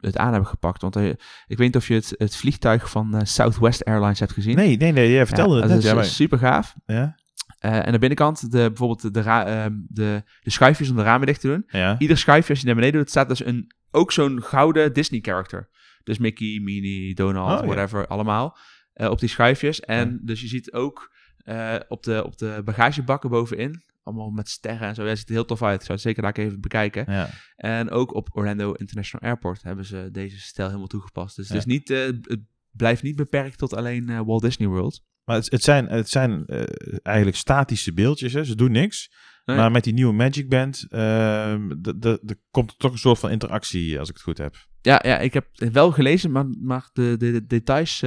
het 0.00 0.16
aan 0.16 0.30
hebben 0.30 0.48
gepakt. 0.50 0.82
Want 0.82 0.96
eh, 0.96 1.08
ik 1.08 1.18
weet 1.46 1.58
niet 1.58 1.76
of 1.76 1.88
je 1.88 1.94
het, 1.94 2.14
het 2.18 2.36
vliegtuig 2.36 2.90
van 2.90 3.14
eh, 3.14 3.20
Southwest 3.24 3.84
Airlines 3.84 4.20
hebt 4.20 4.32
gezien. 4.32 4.56
Nee, 4.56 4.76
nee, 4.76 4.92
nee, 4.92 5.10
jij 5.12 5.26
vertelde 5.26 5.54
Ja, 5.54 5.60
het 5.60 5.68
dat 5.68 5.74
net. 5.76 5.84
is 5.84 5.90
eh, 5.90 5.96
maar, 5.96 6.04
super 6.04 6.38
gaaf. 6.38 6.74
ja, 6.86 7.16
Eh, 7.58 7.72
en 7.76 7.84
aan 7.84 7.92
de 7.92 7.98
binnenkant, 7.98 8.40
de, 8.50 8.58
bijvoorbeeld 8.58 9.14
de, 9.14 9.20
ra- 9.22 9.46
ehm, 9.46 9.72
de, 9.88 10.22
de 10.42 10.50
schuifjes 10.50 10.90
om 10.90 10.96
de 10.96 11.02
ramen 11.02 11.26
dicht 11.26 11.40
te 11.40 11.46
doen. 11.48 11.64
ja. 11.68 11.98
Ieder 11.98 12.18
schuifje 12.18 12.50
als 12.50 12.60
je 12.60 12.66
naar 12.66 12.74
beneden 12.74 13.00
doet, 13.00 13.10
staat 13.10 13.28
dus 13.28 13.44
een, 13.44 13.70
ook 13.90 14.12
zo'n 14.12 14.42
gouden 14.42 14.92
Disney 14.92 15.20
character. 15.22 15.68
Dus 16.04 16.18
Mickey, 16.18 16.60
Minnie, 16.62 17.14
Donald, 17.14 17.60
Oh, 17.60 17.66
ja. 17.66 17.72
whatever, 17.74 18.06
allemaal. 18.06 18.56
eh, 18.92 19.10
op 19.10 19.18
die 19.20 19.28
schuifjes. 19.28 19.80
En 19.80 20.20
dus 20.22 20.40
je 20.40 20.46
ziet 20.48 20.72
ook 20.72 21.12
eh, 21.36 21.74
op, 21.88 22.02
de, 22.02 22.24
op 22.24 22.38
de 22.38 22.60
bagagebakken 22.64 23.30
bovenin, 23.30 23.82
allemaal 24.06 24.30
met 24.30 24.48
sterren 24.48 24.88
en 24.88 24.94
zo. 24.94 25.06
Ja, 25.06 25.14
ziet 25.14 25.28
er 25.28 25.34
heel 25.34 25.44
tof 25.44 25.62
uit. 25.62 25.74
Ik 25.80 25.80
zou 25.86 25.92
het 25.92 26.00
zeker 26.00 26.22
daar 26.22 26.32
even 26.36 26.60
bekijken. 26.60 27.04
ja. 27.12 27.28
En 27.56 27.90
ook 27.90 28.14
op 28.14 28.28
Orlando 28.36 28.72
International 28.72 29.28
Airport 29.30 29.62
hebben 29.62 29.84
ze 29.84 30.08
deze 30.12 30.38
stijl 30.38 30.66
helemaal 30.68 30.88
toegepast. 30.88 31.36
Dus 31.36 31.48
Ja. 31.48 31.54
het, 31.54 31.66
is 31.66 31.72
niet, 31.72 31.90
eh, 31.90 32.04
het 32.22 32.40
blijft 32.70 33.02
niet 33.02 33.16
beperkt 33.16 33.58
tot 33.58 33.74
alleen 33.74 34.08
eh, 34.08 34.20
Walt 34.24 34.42
Disney 34.42 34.68
World. 34.68 35.02
Maar 35.24 35.36
het, 35.36 35.50
het 35.50 35.62
zijn, 35.62 35.86
het 35.86 36.08
zijn 36.08 36.46
eh, 36.46 36.62
eigenlijk 37.02 37.36
statische 37.36 37.92
beeldjes. 37.92 38.32
Hè. 38.32 38.44
Ze 38.44 38.54
doen 38.54 38.70
niks. 38.72 39.10
Nee. 39.44 39.56
Maar 39.56 39.70
met 39.70 39.84
die 39.84 39.92
nieuwe 39.92 40.12
Magic 40.12 40.48
Band 40.48 40.86
ehm, 40.88 41.68
de- 41.78 41.98
de- 41.98 42.22
er 42.26 42.36
komt 42.50 42.70
er 42.70 42.76
toch 42.76 42.92
een 42.92 42.98
soort 42.98 43.18
van 43.18 43.30
interactie, 43.30 43.98
als 43.98 44.08
ik 44.08 44.14
het 44.14 44.24
goed 44.24 44.38
heb. 44.38 44.56
Ja, 44.80 45.00
ja, 45.04 45.18
ik 45.18 45.32
heb 45.34 45.46
het 45.52 45.72
wel 45.72 45.92
gelezen, 45.92 46.30
maar, 46.30 46.46
maar 46.62 46.88
de, 46.92 47.14
de, 47.18 47.30
de 47.32 47.46
details, 47.46 48.00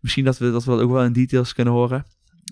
misschien 0.00 0.24
dat 0.24 0.38
we 0.38 0.50
dat 0.50 0.64
we 0.64 0.70
dat 0.70 0.80
ook 0.80 0.90
wel 0.90 1.04
in 1.04 1.12
details 1.12 1.52
kunnen 1.52 1.72
horen. 1.72 2.04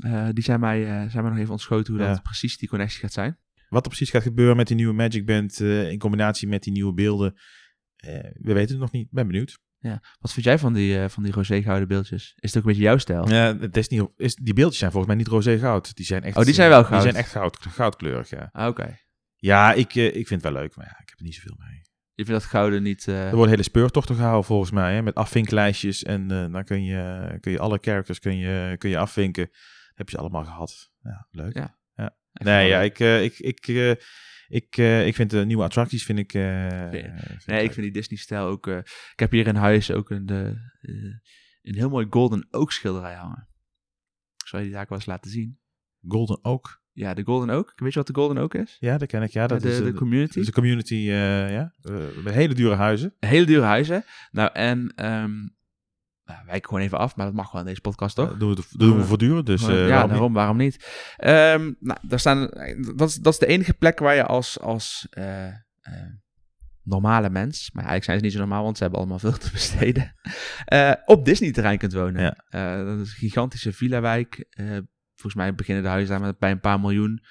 Eh, 0.03 0.29
die 0.33 0.45
zijn 0.45 0.61
mij, 0.61 0.83
eh, 0.83 1.11
zijn 1.11 1.23
mij 1.23 1.31
nog 1.33 1.39
even 1.39 1.51
ontschoten 1.53 1.95
hoe 1.95 2.03
Ja. 2.03 2.09
dat 2.13 2.23
precies 2.23 2.57
die 2.59 2.69
connectie 2.69 3.01
gaat 3.01 3.13
zijn. 3.13 3.39
Wat 3.69 3.83
er 3.83 3.89
precies 3.89 4.11
gaat 4.11 4.23
gebeuren 4.23 4.57
met 4.57 4.67
die 4.67 4.77
nieuwe 4.77 4.93
Magic 4.95 5.27
Band 5.27 5.61
eh, 5.61 5.91
in 5.91 5.99
combinatie 5.99 6.49
met 6.49 6.63
die 6.63 6.73
nieuwe 6.73 6.95
beelden, 6.95 7.35
we 8.33 8.53
weten 8.53 8.71
het 8.71 8.79
nog 8.79 8.93
niet. 8.93 9.09
Ben 9.11 9.27
benieuwd. 9.27 9.59
Wat 10.19 10.33
vind 10.33 10.45
jij 10.47 10.59
van 10.59 10.73
die, 10.73 11.09
van 11.09 11.23
die 11.23 11.33
roze 11.33 11.63
gouden 11.63 11.89
beeldjes? 11.89 12.33
Is 12.37 12.55
het 12.55 12.57
ook 12.57 12.63
een 12.63 12.69
beetje 12.69 12.83
jouw 12.83 12.99
stijl? 12.99 13.29
Ja, 13.29 13.59
het 13.59 13.77
is 13.77 13.89
niet, 13.89 14.09
is, 14.17 14.35
die 14.35 14.55
beeldjes 14.55 14.79
zijn 14.79 14.91
volgens 14.91 15.13
mij 15.13 15.23
niet 15.23 15.33
roze 15.33 15.59
goud. 15.59 15.97
Die 15.97 16.07
zijn 16.07 16.23
echt. 16.23 16.37
Oh, 16.37 16.45
die 16.45 16.55
zijn 16.55 16.69
wel 16.69 16.79
Die 16.79 16.89
goud. 16.89 17.03
zijn 17.03 17.15
echt 17.15 17.31
goud, 17.31 17.59
goudkleurig, 17.61 18.31
ja. 18.31 18.49
Ah, 18.53 18.69
Oké. 18.69 18.99
Ja, 19.37 19.73
ik, 19.73 19.95
ik 19.95 20.27
vind 20.27 20.43
het 20.43 20.43
wel 20.43 20.53
leuk, 20.63 20.77
maar 20.77 20.87
ja, 20.87 20.99
ik 21.03 21.09
heb 21.09 21.19
er 21.19 21.25
niet 21.25 21.35
zoveel 21.35 21.57
mee. 21.59 21.83
Je 22.15 22.25
vindt 22.25 22.41
dat 22.41 22.51
gouden 22.51 22.83
niet... 22.83 23.07
Er 23.07 23.31
worden 23.31 23.51
hele 23.51 23.63
speurtochten 23.63 24.15
gehouden 24.15 24.45
volgens 24.45 24.71
mij, 24.71 24.95
hè, 24.95 25.03
met 25.03 25.15
afvinklijstjes. 25.15 26.03
En 26.03 26.31
eh, 26.31 26.53
dan 26.53 26.65
kun 26.65 26.85
je, 26.85 27.37
kun 27.41 27.53
je 27.53 27.59
alle 27.59 27.79
characters 27.81 28.19
kun 28.19 28.37
je, 28.37 28.75
kun 28.79 28.91
je 28.91 28.99
afvinken. 28.99 29.51
Heb 29.95 30.09
je 30.09 30.15
ze 30.15 30.21
allemaal 30.21 30.45
gehad. 30.45 30.93
Ja, 31.03 31.27
leuk. 31.31 31.55
Ja. 31.55 31.79
Nee, 32.43 32.69
ja, 32.69 32.81
ik, 32.81 33.01
eh, 33.01 33.25
ik, 33.25 33.39
ik, 33.39 33.67
eh, 33.69 33.91
ik, 34.49 34.77
eh, 34.77 35.07
ik 35.07 35.15
vind 35.15 35.31
de 35.31 35.45
nieuwe 35.45 35.63
attracties 35.63 36.05
vind 36.05 36.19
ik. 36.19 36.31
vind 36.31 37.47
Nee, 37.47 37.63
ik 37.63 37.73
vind 37.73 37.77
die 37.77 37.91
Disney-stijl 37.91 38.47
ook... 38.47 38.67
ik 38.67 39.13
heb 39.15 39.31
hier 39.31 39.47
in 39.47 39.55
huis 39.55 39.91
ook 39.91 40.11
een, 40.11 40.27
de, 40.27 40.57
een 41.63 41.75
heel 41.75 41.89
mooi 41.89 42.07
Golden 42.11 42.47
Oak 42.51 42.73
schilderij 42.73 43.15
hangen. 43.15 43.49
Ik 44.37 44.47
zal 44.47 44.59
je 44.59 44.65
die 44.65 44.75
daar 44.75 44.87
wel 44.89 44.99
eens 44.99 45.07
laten 45.07 45.31
zien. 45.31 45.59
Golden 46.09 46.45
Oak. 46.45 46.83
Ja, 46.93 47.15
de 47.15 47.23
Golden 47.25 47.57
Oak. 47.57 47.73
Weet 47.77 47.93
je 47.93 47.99
wat 47.99 48.07
de 48.07 48.15
Golden 48.15 48.39
Oak 48.39 48.55
is? 48.55 48.77
Ja, 48.81 48.99
dat 48.99 49.09
ken 49.09 49.23
ik. 49.23 49.31
Ja, 49.31 49.47
dat 49.47 49.61
de, 49.61 49.71
is 49.71 49.79
de 49.79 49.93
community. 49.93 50.39
een 50.39 50.53
community. 50.53 50.95
ja, 50.95 51.73
hele 52.25 52.55
dure 52.55 52.75
huizen. 52.75 53.15
Hele 53.19 53.47
dure 53.47 53.65
huizen. 53.65 54.05
Nou, 54.31 54.53
en 54.53 54.93
ehm 54.95 55.33
nou, 56.25 56.39
wijk 56.47 56.67
gewoon 56.67 56.83
even 56.83 56.99
af, 56.99 57.17
maar 57.17 57.27
dat 57.27 57.35
mag 57.35 57.53
wel 57.53 57.61
in 57.61 57.67
deze 57.67 57.81
podcast, 57.81 58.17
toch? 58.17 58.37
Doen 58.37 58.49
we, 58.49 58.55
dat 58.55 58.67
doen 58.71 58.97
we 58.97 59.05
voortdurend. 59.05 59.47
Dus, 59.47 59.69
eh, 59.69 59.89
ja, 59.89 60.09
waarom 60.09 60.23
niet? 60.23 60.35
waarom 60.35 60.57
niet? 60.57 60.89
Ehm, 61.17 61.73
nou, 61.81 61.99
daar 62.03 62.21
staan, 62.21 62.51
dat, 62.97 63.09
is, 63.09 63.15
dat 63.15 63.33
is 63.33 63.39
de 63.39 63.47
enige 63.47 63.75
plek 63.75 63.99
waar 63.99 64.15
je 64.15 64.27
als, 64.27 64.61
als 64.61 65.07
eh, 65.11 65.47
eh, 65.47 65.53
normale 66.85 67.31
mens, 67.31 67.71
maar 67.73 67.85
eigenlijk 67.85 68.05
zijn 68.05 68.19
ze 68.19 68.25
niet 68.25 68.33
zo 68.33 68.39
normaal, 68.39 68.63
want 68.63 68.77
ze 68.77 68.83
hebben 68.83 69.01
allemaal 69.01 69.19
veel 69.19 69.39
te 69.39 69.51
besteden, 69.53 70.15
eh, 70.65 70.93
op 71.05 71.25
Disney-terrein 71.25 71.79
kunt 71.79 71.93
wonen. 71.93 72.23
Ja. 72.23 72.45
Eh, 72.49 72.87
dat 72.87 72.99
is 72.99 73.11
een 73.11 73.17
gigantische 73.19 73.73
villa-wijk. 73.73 74.47
Eh, 74.51 74.67
volgens 75.15 75.35
mij 75.35 75.55
beginnen 75.55 75.83
de 75.83 75.89
huizen 75.89 76.11
daar 76.11 76.27
met 76.27 76.39
bij 76.39 76.51
een 76.51 76.61
paar 76.61 76.81
miljoen, 76.81 77.23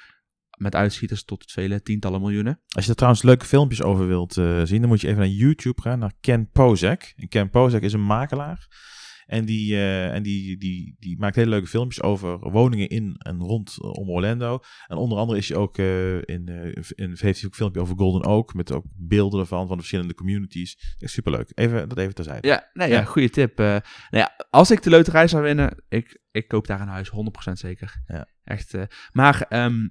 met 0.63 0.75
uitschieters 0.75 1.23
tot 1.23 1.51
vele 1.51 1.81
tientallen 1.81 2.21
miljoenen. 2.21 2.59
Als 2.67 2.83
je 2.83 2.89
er 2.89 2.95
trouwens 2.97 3.23
leuke 3.23 3.45
filmpjes 3.45 3.81
over 3.83 4.07
wilt 4.07 4.37
eh, 4.37 4.61
zien, 4.63 4.79
dan 4.79 4.89
moet 4.89 5.01
je 5.01 5.07
even 5.07 5.19
naar 5.19 5.29
YouTube 5.29 5.81
gaan, 5.81 5.99
naar 5.99 6.13
Ken 6.21 6.49
Pozak. 6.51 7.13
En 7.15 7.27
Ken 7.27 7.49
Pozak 7.49 7.81
is 7.81 7.93
een 7.93 8.05
makelaar. 8.05 8.91
En 9.25 9.45
die, 9.45 9.73
eh, 9.73 10.13
en 10.13 10.23
die, 10.23 10.57
die, 10.57 10.95
die 10.99 11.17
maakt 11.19 11.35
hele 11.35 11.49
leuke 11.49 11.67
filmpjes 11.67 12.01
over 12.03 12.39
woningen 12.39 12.89
in 12.89 13.15
en 13.17 13.39
rondom 13.39 14.09
Orlando. 14.09 14.59
En 14.87 14.97
onder 14.97 15.17
andere 15.17 15.39
is 15.39 15.49
hij 15.49 15.57
ook 15.57 15.77
eh, 15.77 16.15
in, 16.15 16.47
eh, 16.47 16.83
in, 16.95 17.09
heeft 17.09 17.21
hij 17.21 17.29
ook 17.29 17.43
een 17.43 17.53
filmpje 17.53 17.81
over 17.81 17.97
Golden 17.97 18.25
Oak. 18.25 18.53
Met 18.53 18.71
ook 18.71 18.85
beelden 18.95 19.39
ervan, 19.39 19.59
van 19.59 19.75
de 19.75 19.77
verschillende 19.81 20.13
communities. 20.13 20.95
Echt 20.99 21.11
superleuk. 21.11 21.51
Even, 21.53 21.89
dat 21.89 21.97
even 21.97 22.15
terzijde. 22.15 22.47
Ja, 22.47 22.69
nee, 22.73 22.89
ja, 22.89 22.95
Ja. 22.99 23.03
goede 23.03 23.29
tip. 23.29 23.59
Eh, 23.59 23.65
nou 23.65 23.81
ja, 24.09 24.35
als 24.49 24.71
ik 24.71 24.83
de 24.83 24.89
loterij 24.89 25.27
zou 25.27 25.43
winnen, 25.43 25.83
ik, 25.89 26.19
ik 26.31 26.47
koop 26.47 26.67
daar 26.67 26.81
een 26.81 26.87
huis, 26.87 27.09
100% 27.09 27.51
zeker. 27.51 28.03
Ja. 28.07 28.27
Echt. 28.43 28.73
eh, 28.73 28.83
maar 29.11 29.41
ehm, 29.49 29.87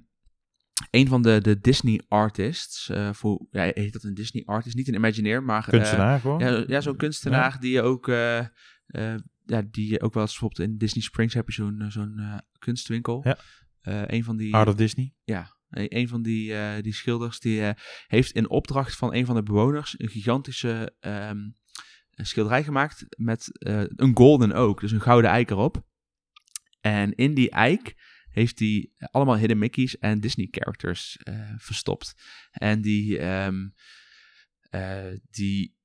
een 0.89 1.07
van 1.07 1.21
de, 1.21 1.41
de 1.41 1.59
Disney 1.59 2.01
artists, 2.07 2.89
eh, 2.89 3.13
voor, 3.13 3.45
ja, 3.51 3.71
heet 3.73 3.93
dat 3.93 4.03
een 4.03 4.13
Disney 4.13 4.43
artist? 4.45 4.75
Niet 4.75 4.87
een 4.87 4.93
Imagineer, 4.93 5.43
maar... 5.43 5.63
eh, 5.63 5.69
Kunstenaar 5.69 6.19
gewoon. 6.19 6.39
ja, 6.39 6.63
ja 6.67 6.81
zo'n 6.81 6.95
kunstenaar 6.95 7.59
die 7.59 7.71
je 7.71 7.81
ook, 7.81 8.07
eh, 8.07 8.45
ja, 9.45 9.61
die 9.71 9.89
je 9.89 10.01
ook 10.01 10.13
wel 10.13 10.23
eens 10.23 10.31
bijvoorbeeld 10.31 10.69
in 10.69 10.77
Disney 10.77 11.03
Springs 11.03 11.33
heb 11.33 11.47
je 11.47 11.53
zo'n 11.53 11.85
zo'n 11.87 12.41
kunstwinkel. 12.59 13.21
Ja. 13.23 13.37
Een 14.07 14.23
van 14.23 14.37
die, 14.37 14.53
Art 14.53 14.67
of 14.67 14.75
Disney. 14.75 15.13
ja, 15.23 15.57
een 15.69 16.07
van 16.07 16.21
die, 16.21 16.81
die 16.81 16.93
schilders 16.93 17.39
die 17.39 17.73
heeft 18.07 18.31
in 18.31 18.49
opdracht 18.49 18.95
van 18.95 19.13
een 19.13 19.25
van 19.25 19.35
de 19.35 19.43
bewoners 19.43 19.95
een 19.97 20.09
gigantische 20.09 20.95
ehm, 20.99 21.49
schilderij 22.09 22.63
gemaakt 22.63 23.05
met 23.17 23.49
een 23.95 24.11
golden 24.15 24.53
oak, 24.55 24.79
dus 24.79 24.91
een 24.91 25.01
gouden 25.01 25.31
eik 25.31 25.49
erop. 25.49 25.85
En 26.81 27.15
in 27.15 27.33
die 27.33 27.49
eik 27.49 27.95
heeft 28.33 28.59
hij 28.59 28.89
allemaal 29.11 29.37
hidden 29.37 29.57
Mickey's 29.57 29.97
en 29.97 30.19
Disney 30.19 30.47
characters 30.51 31.17
eh, 31.17 31.49
verstopt. 31.57 32.13
En 32.51 32.81
die, 32.81 33.17
ehm, 33.19 33.55
eh, 34.69 35.17
die, 35.29 35.75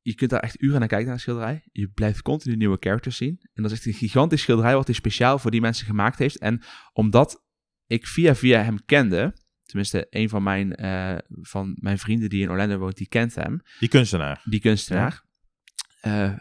je 0.00 0.14
kunt 0.14 0.30
daar 0.30 0.40
echt 0.40 0.62
uren 0.62 0.78
naar 0.78 0.88
kijken 0.88 1.06
naar 1.06 1.16
de 1.16 1.20
schilderij. 1.22 1.62
Je 1.72 1.88
blijft 1.88 2.22
continu 2.22 2.56
nieuwe 2.56 2.76
characters 2.80 3.16
zien. 3.16 3.40
En 3.52 3.62
dat 3.62 3.72
is 3.72 3.76
echt 3.78 3.86
een 3.86 3.92
gigantisch 3.92 4.40
schilderij 4.42 4.74
wat 4.74 4.86
hij 4.86 4.94
speciaal 4.94 5.38
voor 5.38 5.50
die 5.50 5.60
mensen 5.60 5.86
gemaakt 5.86 6.18
heeft. 6.18 6.38
En 6.38 6.62
omdat 6.92 7.44
ik 7.86 8.06
via 8.06 8.34
via 8.34 8.62
hem 8.62 8.84
kende, 8.84 9.36
tenminste 9.62 10.06
een 10.10 10.28
van 10.28 10.42
mijn, 10.42 10.74
eh, 10.74 11.16
van 11.28 11.76
mijn 11.80 11.98
vrienden 11.98 12.28
die 12.30 12.42
in 12.42 12.50
Orlando 12.50 12.78
woont, 12.78 12.96
die 12.96 13.08
kent 13.08 13.34
hem, 13.34 13.60
Die 13.78 13.88
kunstenaar. 13.88 14.42
die 14.44 14.60
kunstenaar. 14.60 15.22
eh, 16.00 16.34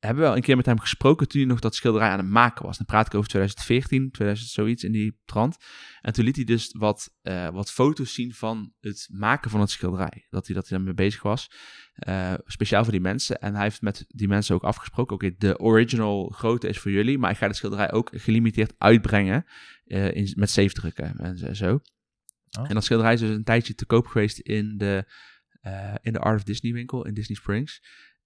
hebben 0.00 0.22
we 0.22 0.28
wel 0.28 0.36
een 0.36 0.42
keer 0.42 0.56
met 0.56 0.66
hem 0.66 0.78
gesproken 0.78 1.28
toen 1.28 1.40
hij 1.40 1.50
nog 1.50 1.60
dat 1.60 1.74
schilderij 1.74 2.08
aan 2.08 2.18
het 2.18 2.28
maken 2.28 2.64
was. 2.64 2.76
Dan 2.76 2.86
praat 2.86 3.06
ik 3.06 3.14
over 3.14 3.28
2014, 3.28 4.10
2000 4.10 4.50
zoiets 4.50 4.84
in 4.84 4.92
die 4.92 5.20
trant. 5.24 5.56
En 6.00 6.12
toen 6.12 6.24
liet 6.24 6.36
hij 6.36 6.44
dus 6.44 6.74
wat, 6.78 7.14
eh, 7.22 7.48
wat 7.48 7.72
foto's 7.72 8.14
zien 8.14 8.34
van 8.34 8.72
het 8.80 9.08
maken 9.12 9.50
van 9.50 9.60
het 9.60 9.70
schilderij. 9.70 10.26
Dat 10.30 10.46
hij, 10.46 10.54
dat 10.54 10.68
hij 10.68 10.76
daarmee 10.76 10.94
bezig 10.94 11.22
was. 11.22 11.50
Eh, 11.94 12.34
speciaal 12.44 12.82
voor 12.82 12.92
die 12.92 13.00
mensen. 13.00 13.40
En 13.40 13.54
hij 13.54 13.62
heeft 13.62 13.82
met 13.82 14.04
die 14.08 14.28
mensen 14.28 14.54
ook 14.54 14.64
afgesproken. 14.64 15.14
Oké, 15.14 15.34
de 15.38 15.58
original 15.58 16.28
grootte 16.28 16.68
is 16.68 16.78
voor 16.78 16.90
jullie. 16.90 17.18
Maar 17.18 17.30
ik 17.30 17.36
ga 17.36 17.48
de 17.48 17.54
schilderij 17.54 17.92
ook 17.92 18.10
gelimiteerd 18.12 18.74
uitbrengen. 18.78 19.44
eh, 19.84 20.14
in, 20.14 20.32
met 20.36 20.50
zeefdrukken 20.50 21.16
en 21.16 21.56
zo-. 21.56 21.80
Oh. 22.58 22.68
En 22.68 22.74
dat 22.74 22.84
schilderij 22.84 23.12
is 23.12 23.20
dus 23.20 23.30
een 23.30 23.44
tijdje 23.44 23.74
te 23.74 23.86
koop 23.86 24.06
geweest 24.06 24.38
in 24.38 24.76
de, 24.76 25.04
in 26.02 26.12
de 26.12 26.18
Art 26.18 26.36
of 26.36 26.44
Disney 26.44 26.72
winkel 26.72 27.06
in 27.06 27.14
Disney 27.14 27.36
Springs. 27.36 27.80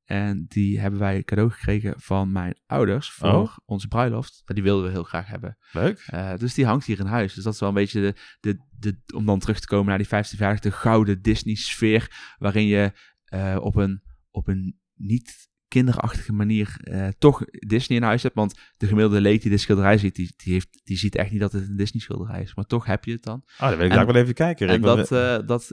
En 0.05 0.45
die 0.49 0.81
hebben 0.81 1.01
wij 1.01 1.23
cadeau 1.23 1.51
gekregen 1.51 1.95
van 1.97 2.33
mijn 2.33 2.59
ouders 2.67 3.11
voor 3.11 3.29
Oh. 3.33 3.57
onze 3.65 3.89
bruiloft. 3.89 4.43
Die 4.45 4.63
wilden 4.63 4.85
we 4.85 4.91
heel 4.91 5.03
graag 5.03 5.27
hebben. 5.27 5.57
Leuk. 5.73 6.05
Eh, 6.07 6.37
dus 6.37 6.55
die 6.55 6.67
hangt 6.67 6.87
hier 6.87 6.99
in 7.01 7.07
huis. 7.07 7.35
Dus 7.35 7.45
dat 7.45 7.55
is 7.55 7.61
wel 7.61 7.69
een 7.69 7.75
beetje 7.75 8.01
de, 8.01 8.15
de, 8.41 8.59
de, 8.79 8.97
om 9.15 9.27
dan 9.27 9.39
terug 9.39 9.61
te 9.61 9.67
komen 9.67 9.87
naar 9.89 9.99
die 9.99 10.07
15 10.07 10.37
verjaardag, 10.37 10.63
de 10.65 10.71
gouden 10.73 11.23
Disney-sfeer. 11.23 12.35
Waarin 12.39 12.67
je 12.67 12.93
eh, 13.25 13.57
op, 13.61 13.77
een, 13.77 14.03
op 14.31 14.49
een 14.49 14.79
niet 14.95 15.49
kinderachtige 15.69 16.33
manier 16.33 16.77
eh, 16.81 17.09
toch 17.19 17.45
Disney 17.45 17.99
in 17.99 18.05
huis 18.05 18.23
hebt. 18.23 18.35
Want 18.35 18.59
de 18.77 18.87
gemiddelde 18.87 19.21
leek 19.21 19.43
die 19.43 19.51
de 19.51 19.57
schilderij 19.57 19.99
ziet, 19.99 20.15
die, 20.15 20.33
die, 20.37 20.53
heeft, 20.53 20.81
die 20.85 20.97
ziet 20.97 21.15
echt 21.17 21.31
niet 21.31 21.41
dat 21.41 21.53
het 21.53 21.69
een 21.69 21.77
Disney-schilderij 21.77 22.43
is. 22.43 22.55
Maar 22.55 22.65
toch 22.65 22.87
heb 22.87 23.05
je 23.05 23.13
het 23.13 23.23
dan. 23.23 23.43
Oh, 23.47 23.69
dan 23.69 23.77
wil 23.77 23.87
ik 23.87 23.93
daar 23.93 24.07
wel 24.07 24.15
even 24.15 24.35
kijken. 24.35 24.69
En 24.69 24.81
dat, 24.81 25.09
dat, 25.47 25.73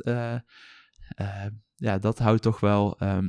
ja, 1.75 1.97
dat 1.97 2.19
houdt 2.19 2.41
toch 2.41 2.59
wel. 2.59 2.99
ehm, 2.99 3.27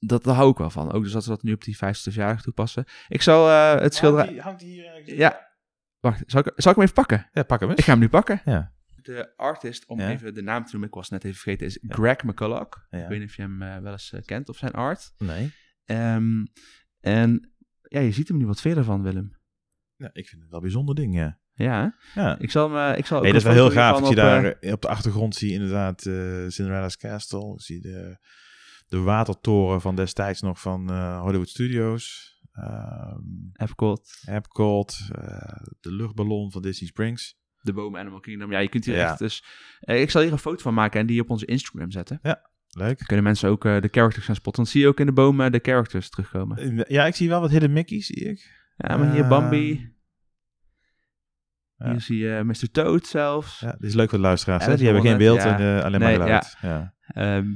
dat, 0.00 0.24
daar 0.24 0.34
hou 0.34 0.50
ik 0.50 0.56
wel 0.58 0.70
van. 0.70 0.92
Ook 0.92 1.02
dus 1.02 1.12
dat 1.12 1.24
we 1.24 1.30
dat 1.30 1.42
nu 1.42 1.52
op 1.52 1.64
die 1.64 1.76
50 1.76 2.12
verjaardag 2.12 2.42
toepassen. 2.42 2.84
Ik 3.08 3.22
zal 3.22 3.48
eh, 3.48 3.80
het 3.80 3.94
schilderij. 3.94 4.24
Hangt 4.24 4.34
die- 4.34 4.42
hangt 4.42 4.60
die 4.60 4.70
hier 4.72 4.86
ergens? 4.86 5.10
Ja. 5.16 5.48
Wacht, 6.00 6.22
zal 6.26 6.40
ik, 6.40 6.52
zal 6.56 6.70
ik 6.70 6.76
hem 6.76 6.82
even 6.86 6.94
pakken? 6.94 7.28
Ja, 7.32 7.42
pak 7.42 7.60
hem 7.60 7.68
eens. 7.68 7.78
Ik 7.78 7.84
ga 7.84 7.90
hem 7.90 8.00
nu 8.00 8.08
pakken. 8.08 8.40
Ja. 8.44 8.72
De 9.02 9.32
artist, 9.36 9.86
om 9.86 10.00
Ja. 10.00 10.10
even 10.10 10.34
de 10.34 10.42
naam 10.42 10.64
te 10.64 10.68
noemen, 10.70 10.88
ik 10.88 10.94
was 10.94 11.08
net 11.08 11.24
even 11.24 11.36
vergeten, 11.40 11.66
is 11.66 11.78
Greg 11.88 12.22
McCulloch. 12.22 12.86
Ja. 12.90 12.98
Ik 13.02 13.08
weet 13.08 13.18
niet 13.18 13.28
of 13.28 13.36
je 13.36 13.42
hem 13.42 13.62
eh, 13.62 13.78
wel 13.78 13.92
eens 13.92 14.12
eh, 14.12 14.22
kent 14.24 14.48
of 14.48 14.56
zijn 14.56 14.72
art. 14.72 15.12
Nee. 15.18 15.52
Ehm, 15.84 16.44
en 17.00 17.52
ja, 17.82 18.00
je 18.00 18.12
ziet 18.12 18.28
hem 18.28 18.36
nu 18.36 18.46
wat 18.46 18.60
verder 18.60 18.84
van, 18.84 19.02
Willem. 19.02 19.36
Ja, 19.96 20.10
ik 20.12 20.28
vind 20.28 20.40
het 20.40 20.50
wel 20.50 20.58
een 20.60 20.64
bijzonder 20.66 20.94
ding, 20.94 21.14
ja. 21.14 21.38
Ja? 21.52 21.94
Ja. 22.14 22.38
ik 22.38 22.50
zal 22.50 22.70
hem. 22.74 22.92
eh, 22.92 22.98
ik 22.98 23.06
zal 23.06 23.16
ook 23.16 23.22
Nee, 23.22 23.32
dat 23.32 23.40
is 23.40 23.46
wel 23.46 23.56
heel 23.56 23.70
gaaf. 23.70 23.98
Ik 23.98 24.04
zie 24.04 24.08
op, 24.10 24.16
daar 24.16 24.44
eh, 24.44 24.68
eh, 24.68 24.72
op 24.72 24.82
de 24.82 24.88
achtergrond 24.88 25.34
zie 25.34 25.48
je 25.48 25.54
inderdaad 25.54 26.06
eh, 26.06 26.44
Cinderella's 26.48 26.96
Castle. 26.96 27.52
Ik 27.54 27.60
zie 27.60 27.80
de, 27.80 28.18
de 28.90 28.98
watertoren 28.98 29.80
van 29.80 29.96
destijds 29.96 30.40
nog 30.40 30.60
van 30.60 30.90
eh, 30.90 31.20
Hollywood 31.20 31.48
Studios. 31.48 32.28
Ehm 32.52 33.18
Epcot, 33.52 34.22
Epcot. 34.26 35.08
eh, 35.12 35.56
de 35.80 35.92
luchtballon 35.92 36.50
van 36.52 36.62
Disney 36.62 36.88
Springs. 36.88 37.38
de 37.62 37.72
bomen 37.72 38.00
Animal 38.00 38.20
Kingdom. 38.20 38.50
Ja, 38.52 38.58
je 38.58 38.68
kunt 38.68 38.84
hier 38.84 38.94
Ja. 38.96 39.08
echt 39.10 39.18
dus... 39.18 39.44
eh, 39.80 40.00
ik 40.00 40.10
zal 40.10 40.22
hier 40.22 40.32
een 40.32 40.38
foto 40.38 40.62
van 40.62 40.74
maken 40.74 41.00
en 41.00 41.06
die 41.06 41.20
op 41.20 41.30
onze 41.30 41.46
Instagram 41.46 41.90
zetten. 41.90 42.18
Leuk. 42.72 42.96
Dan 42.98 43.06
kunnen 43.06 43.24
mensen 43.24 43.48
ook 43.48 43.64
eh, 43.64 43.80
de 43.80 43.88
characters 43.90 44.24
gaan 44.24 44.34
spotten. 44.34 44.62
Dan 44.62 44.72
zie 44.72 44.80
je 44.80 44.86
ook 44.88 45.00
in 45.00 45.06
de 45.06 45.12
bomen 45.12 45.52
de 45.52 45.58
characters 45.62 46.10
terugkomen. 46.10 46.84
Ja, 46.88 47.06
ik 47.06 47.14
zie 47.14 47.28
wel 47.28 47.40
wat 47.40 47.50
hidden 47.50 47.72
Mickey's, 47.72 48.06
zie 48.06 48.24
ik. 48.24 48.58
Ja, 48.76 48.96
maar 48.96 49.12
hier 49.12 49.22
Eh, 49.22 49.28
Bambi. 49.28 49.94
ja. 51.76 51.90
Hier 51.90 52.00
zie 52.00 52.18
je 52.18 52.42
Mr. 52.44 52.70
Toad 52.70 53.06
zelfs. 53.06 53.60
Ja, 53.60 53.72
dit 53.72 53.82
is 53.88 53.94
leuk 53.94 54.08
voor 54.08 54.18
de 54.18 54.24
luisteraars. 54.24 54.64
Ja, 54.64 54.74
Die 54.76 54.84
hebben 54.84 55.02
geen 55.04 55.18
beeld 55.18 55.38
en 55.38 55.58
eh, 55.58 55.84
alleen 55.84 56.00
Nee, 56.00 56.18
maar 56.18 56.26
geluid. 56.26 56.56
Ja. 56.60 56.94
Ehm, 57.06 57.48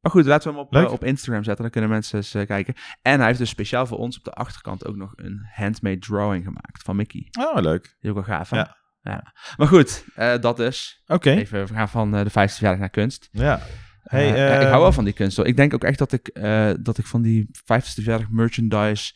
maar 0.00 0.12
goed, 0.12 0.24
laten 0.24 0.50
we 0.50 0.56
hem 0.56 0.66
op, 0.66 0.74
eh, 0.74 0.92
op 0.92 1.04
Instagram 1.04 1.44
zetten. 1.44 1.62
Dan 1.62 1.72
kunnen 1.72 1.90
mensen 1.90 2.16
eens 2.16 2.34
eh, 2.34 2.46
kijken. 2.46 2.74
En 3.02 3.18
hij 3.18 3.26
heeft 3.26 3.38
dus 3.38 3.48
speciaal 3.48 3.86
voor 3.86 3.98
ons 3.98 4.18
op 4.18 4.24
de 4.24 4.32
achterkant 4.32 4.86
ook 4.86 4.96
nog 4.96 5.12
een 5.16 5.46
handmade 5.54 5.98
drawing 5.98 6.44
gemaakt 6.44 6.82
van 6.82 6.96
Mickey. 6.96 7.28
Oh, 7.40 7.60
leuk. 7.62 7.96
Is 8.00 8.08
ook 8.08 8.14
wel 8.14 8.24
gaaf, 8.24 8.50
hè? 8.50 8.56
Ja. 8.56 8.76
Ja. 9.00 9.34
Maar 9.56 9.66
goed, 9.66 10.04
eh, 10.14 10.38
dat 10.40 10.56
dus. 10.56 11.02
Oké. 11.06 11.30
Even, 11.30 11.66
we 11.66 11.74
gaan 11.74 11.88
van 11.88 12.10
de 12.10 12.30
50 12.30 12.60
jaar 12.60 12.78
naar 12.78 12.90
kunst. 12.90 13.28
Ja. 13.32 13.60
Hey, 14.02 14.28
ik 14.60 14.68
hou 14.68 14.82
wel 14.82 14.92
van 14.92 15.04
die 15.04 15.12
kunst. 15.12 15.36
Hoor. 15.36 15.46
Ik 15.46 15.56
denk 15.56 15.74
ook 15.74 15.84
echt 15.84 15.98
dat 15.98 16.12
ik, 16.12 16.34
dat 16.80 16.98
ik 16.98 17.06
van 17.06 17.22
die 17.22 17.48
50ste 17.52 17.94
verjaardag 17.94 18.30
merchandise, 18.30 19.14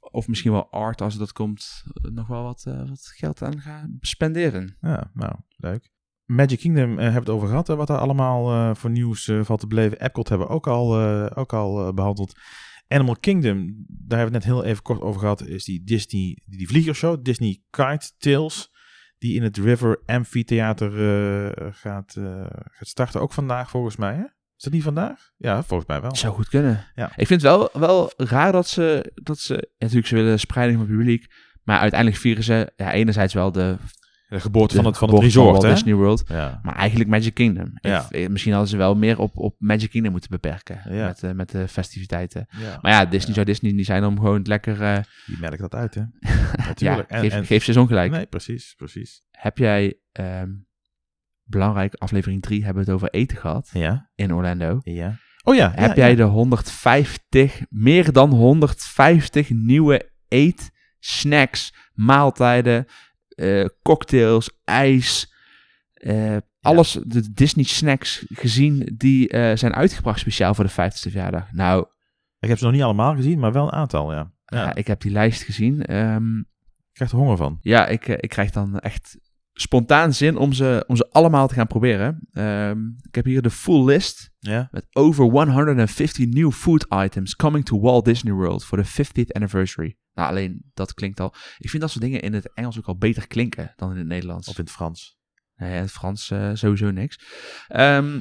of 0.00 0.28
misschien 0.28 0.52
wel 0.52 0.70
art 0.70 1.00
als 1.00 1.18
dat 1.18 1.32
komt, 1.32 1.82
nog 1.92 2.26
wel 2.26 2.42
wat, 2.42 2.62
wat 2.64 3.12
geld 3.16 3.42
aan 3.42 3.60
ga 3.60 3.88
spenderen. 4.00 4.76
Ja, 4.80 5.10
nou, 5.14 5.34
leuk. 5.56 5.90
Magic 6.30 6.58
Kingdom 6.58 6.90
eh, 6.90 6.96
hebben 6.96 7.12
we 7.12 7.18
het 7.18 7.28
over 7.28 7.48
gehad, 7.48 7.66
hè, 7.66 7.76
wat 7.76 7.86
daar 7.86 7.98
allemaal 7.98 8.50
eh, 8.50 8.74
voor 8.74 8.90
nieuws 8.90 9.28
eh, 9.28 9.40
valt 9.42 9.60
te 9.60 9.66
beleven. 9.66 10.00
Epcot 10.00 10.28
hebben 10.28 10.46
we 10.46 10.52
ook 10.52 10.66
al, 10.66 11.00
ook 11.34 11.52
al 11.52 11.86
eh, 11.86 11.92
behandeld. 11.92 12.38
Animal 12.88 13.16
Kingdom, 13.20 13.84
daar 13.88 14.18
hebben 14.18 14.40
we 14.40 14.46
het 14.46 14.46
net 14.46 14.56
heel 14.56 14.64
even 14.64 14.82
kort 14.82 15.00
over 15.00 15.20
gehad, 15.20 15.46
is 15.46 15.64
die 15.64 15.84
Disney, 15.84 16.38
die, 16.44 16.68
vliegershow, 16.68 17.24
Disney 17.24 17.62
Kite 17.70 18.10
Tales, 18.18 18.70
die 19.18 19.34
in 19.34 19.42
het 19.42 19.56
River 19.56 20.02
Amphitheater 20.06 20.90
gaat, 21.74 22.16
gaat 22.64 22.88
starten. 22.88 23.20
Ook 23.20 23.32
vandaag 23.32 23.70
volgens 23.70 23.96
mij, 23.96 24.14
hè? 24.14 24.22
Is 24.56 24.62
dat 24.62 24.72
niet 24.72 24.82
vandaag? 24.82 25.30
Ja, 25.36 25.62
volgens 25.62 25.88
mij 25.88 26.00
wel. 26.00 26.16
Zou 26.16 26.34
goed 26.34 26.48
kunnen. 26.48 26.84
Ja. 26.94 27.06
Ik 27.16 27.26
vind 27.26 27.42
het 27.42 27.42
wel, 27.42 27.68
wel 27.72 28.12
raar 28.16 28.52
dat 28.52 28.68
ze, 28.68 29.12
dat 29.14 29.38
ze, 29.38 29.70
natuurlijk 29.78 30.06
ze 30.06 30.14
willen 30.14 30.38
spreiding 30.38 30.78
van 30.78 30.88
het 30.88 30.96
publiek, 30.96 31.26
maar 31.62 31.78
uiteindelijk 31.78 32.20
vieren 32.20 32.44
ze 32.44 32.72
ja, 32.76 32.92
enerzijds 32.92 33.34
wel 33.34 33.52
de, 33.52 33.76
De 34.30 34.40
geboorte 34.40 34.74
van 34.76 34.84
het, 34.84 34.98
van 34.98 35.10
het 35.10 35.22
resort, 35.22 35.62
hè? 35.62 35.70
Disney 35.70 35.94
World. 35.94 36.22
Ja. 36.26 36.60
Maar 36.62 36.74
eigenlijk 36.74 37.10
Magic 37.10 37.34
Kingdom. 37.34 37.64
Ik- 37.74 37.78
Ja. 37.80 38.06
eh, 38.10 38.28
misschien 38.28 38.52
hadden 38.52 38.70
ze 38.70 38.76
wel 38.76 38.94
meer 38.96 39.18
op, 39.18 39.36
op 39.38 39.54
Magic 39.58 39.90
Kingdom 39.90 40.12
moeten 40.12 40.30
beperken. 40.30 40.80
Ja. 40.88 41.06
Met, 41.06 41.22
eh, 41.22 41.30
met 41.32 41.50
de 41.50 41.68
festiviteiten. 41.68 42.46
Maar 42.82 42.92
ja, 42.92 43.04
Disney 43.06 43.34
zou 43.34 43.46
Disney 43.46 43.72
niet 43.72 43.86
zijn 43.86 44.04
om 44.04 44.16
gewoon 44.18 44.40
lekker... 44.42 44.82
eh, 44.82 44.98
Die 45.26 45.38
merkt 45.40 45.58
dat 45.60 45.74
uit, 45.74 45.94
hè? 45.94 46.02
Natuurlijk. 46.68 47.08
En- 47.10 47.20
geef, 47.20 47.32
en- 47.32 47.44
geef 47.44 47.64
ze 47.64 47.72
zo'n 47.72 47.86
gelijk. 47.86 48.10
Nee, 48.10 48.26
precies, 48.26 48.74
precies. 48.76 49.22
Heb 49.30 49.58
jij... 49.58 49.98
ehm, 50.12 50.48
belangrijk, 51.44 51.94
aflevering 51.94 52.42
3 52.42 52.64
hebben 52.64 52.84
we 52.84 52.90
het 52.90 52.98
over 53.00 53.10
eten 53.14 53.36
gehad 53.36 53.70
Ja, 53.72 54.10
in 54.14 54.34
Orlando. 54.34 54.80
ja. 54.82 55.16
Oh 55.42 55.54
ja, 55.54 55.72
Heb 55.74 55.96
jij 55.96 56.14
de 56.14 56.22
150, 56.22 57.60
meer 57.68 58.12
dan 58.12 58.30
150 58.30 59.50
nieuwe 59.50 60.10
eet, 60.28 60.70
snacks, 60.98 61.74
maaltijden, 61.94 62.86
eh, 63.40 63.64
cocktails, 63.82 64.50
ijs, 64.64 65.32
eh, 65.92 66.36
alles, 66.60 66.98
de 67.06 67.32
Disney 67.32 67.64
snacks 67.64 68.24
gezien 68.28 68.92
die 68.96 69.28
eh, 69.28 69.56
zijn 69.56 69.74
uitgebracht 69.74 70.20
speciaal 70.20 70.54
voor 70.54 70.64
de 70.64 70.70
50ste 70.70 71.10
verjaardag? 71.10 71.52
Nou, 71.52 71.86
Ik 72.38 72.48
heb 72.48 72.58
ze 72.58 72.64
nog 72.64 72.72
niet 72.72 72.82
allemaal 72.82 73.14
gezien, 73.14 73.38
maar 73.38 73.52
wel 73.52 73.64
een 73.64 73.72
aantal, 73.72 74.12
ja. 74.12 74.32
ja. 74.44 74.58
ja, 74.62 74.74
ik 74.74 74.86
heb 74.86 75.00
die 75.00 75.10
lijst 75.12 75.42
gezien. 75.42 75.82
Ehm, 75.84 76.38
Ik 76.38 76.92
krijg 76.92 77.10
er 77.10 77.16
honger 77.18 77.36
van. 77.36 77.58
ja, 77.60 77.86
ik, 77.86 78.06
ik 78.08 78.28
krijg 78.28 78.50
dan 78.50 78.78
echt 78.78 79.18
spontaan 79.60 80.14
zin 80.14 80.36
om 80.36 80.52
ze, 80.52 80.84
om 80.86 80.96
ze 80.96 81.08
allemaal 81.10 81.48
te 81.48 81.54
gaan 81.54 81.66
proberen. 81.66 82.28
Ehm, 82.32 82.86
ik 82.86 83.14
heb 83.14 83.24
hier 83.24 83.42
de 83.42 83.50
full 83.50 83.84
list. 83.84 84.30
Ja? 84.38 84.68
Met 84.70 84.86
over 84.92 85.24
150 85.24 86.26
new 86.26 86.52
food 86.52 86.86
items 86.88 87.36
coming 87.36 87.64
to 87.64 87.80
Walt 87.80 88.04
Disney 88.04 88.32
World 88.32 88.64
for 88.64 88.82
the 88.82 89.04
50th 89.04 89.32
anniversary. 89.32 89.96
Nou, 90.14 90.28
alleen 90.28 90.70
dat 90.74 90.94
klinkt 90.94 91.20
al. 91.20 91.34
Ik 91.58 91.70
vind 91.70 91.82
dat 91.82 91.90
soort 91.90 92.04
dingen 92.04 92.20
in 92.20 92.32
het 92.32 92.52
Engels 92.52 92.78
ook 92.78 92.86
al 92.86 92.98
beter 92.98 93.26
klinken 93.26 93.72
dan 93.76 93.90
in 93.90 93.96
het 93.96 94.06
Nederlands. 94.06 94.48
Of 94.48 94.58
in 94.58 94.64
het 94.64 94.72
Frans. 94.72 95.18
Nee, 95.56 95.74
in 95.74 95.80
het 95.80 95.90
Frans 95.90 96.30
eh, 96.30 96.50
sowieso 96.54 96.90
niks. 96.90 97.20
Ehm, 97.68 98.20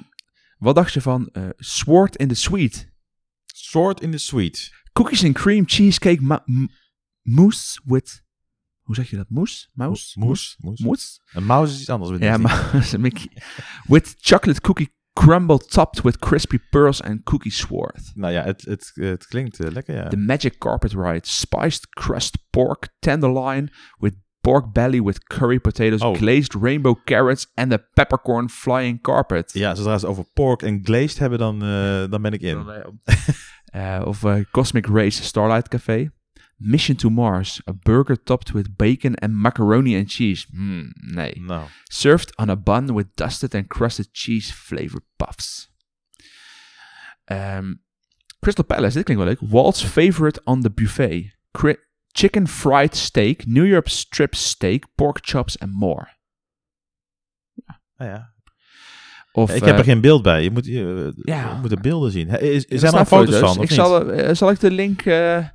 wat 0.57 0.75
dacht 0.75 0.93
je 0.93 1.01
van 1.01 1.29
eh, 1.31 1.49
Sword 1.57 2.15
in 2.15 2.27
the 2.27 2.35
Sweet? 2.35 2.91
Sword 3.45 4.01
in 4.01 4.11
the 4.11 4.17
Sweet. 4.17 4.71
Cookies 4.93 5.23
and 5.23 5.33
cream 5.33 5.63
cheesecake 5.67 6.41
mousse 7.21 7.81
with. 7.85 8.27
Hoe 8.89 8.97
zeg 8.97 9.09
je 9.09 9.15
dat? 9.15 9.29
Moes? 9.29 9.69
Mouse? 9.73 10.19
Moes. 10.19 10.55
Moes. 10.59 10.79
Moes? 10.79 11.21
Een 11.33 11.45
mouse 11.45 11.73
is 11.73 11.79
iets 11.79 11.89
anders. 11.89 12.19
Ja, 12.19 12.37
maar 12.47 12.89
Mickey. 12.99 13.29
With 13.87 14.15
chocolate 14.19 14.61
cookie 14.61 14.95
crumble 15.13 15.57
topped 15.57 16.01
with 16.01 16.17
crispy 16.17 16.59
pearls 16.69 17.01
and 17.01 17.23
cookie 17.23 17.51
swarth. 17.51 18.11
Nou 18.13 18.33
ja, 18.33 18.43
het, 18.43 18.61
het, 18.61 18.91
het 18.93 19.27
klinkt 19.27 19.59
eh, 19.59 19.71
lekker, 19.71 19.95
ja. 19.95 20.07
The 20.07 20.17
Magic 20.17 20.57
Carpet 20.57 20.93
Ride. 20.93 21.19
Spiced 21.21 21.89
crust 21.89 22.37
pork 22.49 22.89
tenderloin 22.99 23.69
with 23.99 24.13
pork 24.41 24.73
belly 24.73 25.01
with 25.03 25.23
curry 25.23 25.59
potatoes, 25.59 26.01
Oh. 26.01 26.15
glazed 26.17 26.53
rainbow 26.53 26.95
carrots 27.03 27.51
and 27.53 27.71
the 27.71 27.85
peppercorn 27.93 28.49
flying 28.49 29.01
carpet. 29.01 29.53
Ja, 29.53 29.75
zodra 29.75 29.97
ze 29.97 30.07
over 30.07 30.23
pork 30.33 30.61
en 30.61 30.79
glazed 30.83 31.19
hebben, 31.19 31.39
dan, 31.39 31.63
eh, 31.63 32.09
dan 32.09 32.21
ben 32.21 32.33
ik 32.33 32.41
in. 32.41 32.65
Eh, 33.69 34.01
of 34.05 34.25
Cosmic 34.51 34.85
Race 34.85 35.23
Starlight 35.23 35.67
Café. 35.67 36.09
Mission 36.59 36.95
to 36.97 37.09
Mars. 37.09 37.61
A 37.65 37.73
burger 37.73 38.23
topped 38.23 38.51
with 38.53 38.75
bacon 38.75 39.15
and 39.15 39.33
macaroni 39.33 39.95
and 39.95 40.09
cheese. 40.09 40.45
Hmm, 40.51 40.91
nee. 41.01 41.33
Nou, 41.39 41.67
Served 41.83 42.37
on 42.37 42.49
a 42.49 42.55
bun 42.55 42.93
with 42.95 43.07
dusted 43.15 43.55
and 43.55 43.67
crusted 43.67 44.13
cheese 44.13 44.51
flavored 44.51 45.05
puffs. 45.15 45.71
Ehm, 47.25 47.73
Crystal 48.39 48.65
Palace, 48.65 48.93
dit 48.93 49.03
klinkt 49.03 49.23
wel 49.23 49.33
leuk. 49.33 49.51
Walt's 49.51 49.83
favorite 49.83 50.41
on 50.43 50.61
the 50.61 50.69
buffet. 50.69 51.37
Cri- 51.51 51.79
chicken 52.11 52.47
fried 52.47 52.95
steak, 52.95 53.45
New 53.45 53.65
York 53.65 53.87
strip 53.87 54.35
steak, 54.35 54.85
pork 54.95 55.19
chops 55.21 55.59
and 55.59 55.73
more. 55.73 56.17
nou 57.97 58.11
ja. 58.11 58.33
Of, 59.31 59.55
ik 59.55 59.63
heb 59.63 59.73
eh, 59.73 59.79
er 59.79 59.83
geen 59.83 60.01
beeld 60.01 60.21
bij. 60.21 60.43
Je 60.43 60.51
moet, 60.51 60.65
je, 60.65 61.13
ja. 61.15 61.53
je 61.53 61.59
moet 61.61 61.69
de 61.69 61.79
beelden 61.79 62.11
zien. 62.11 62.27
Is, 62.27 62.65
er 62.69 62.79
zijn 62.79 62.81
er 62.81 62.87
staan 62.87 63.05
foto's, 63.05 63.39
van? 63.39 63.61
Ik 63.61 63.71
zal, 63.71 64.11
eh, 64.11 64.35
zal 64.35 64.49
ik 64.49 64.59
de 64.59 64.71
link, 64.71 65.01
eh, 65.01 65.47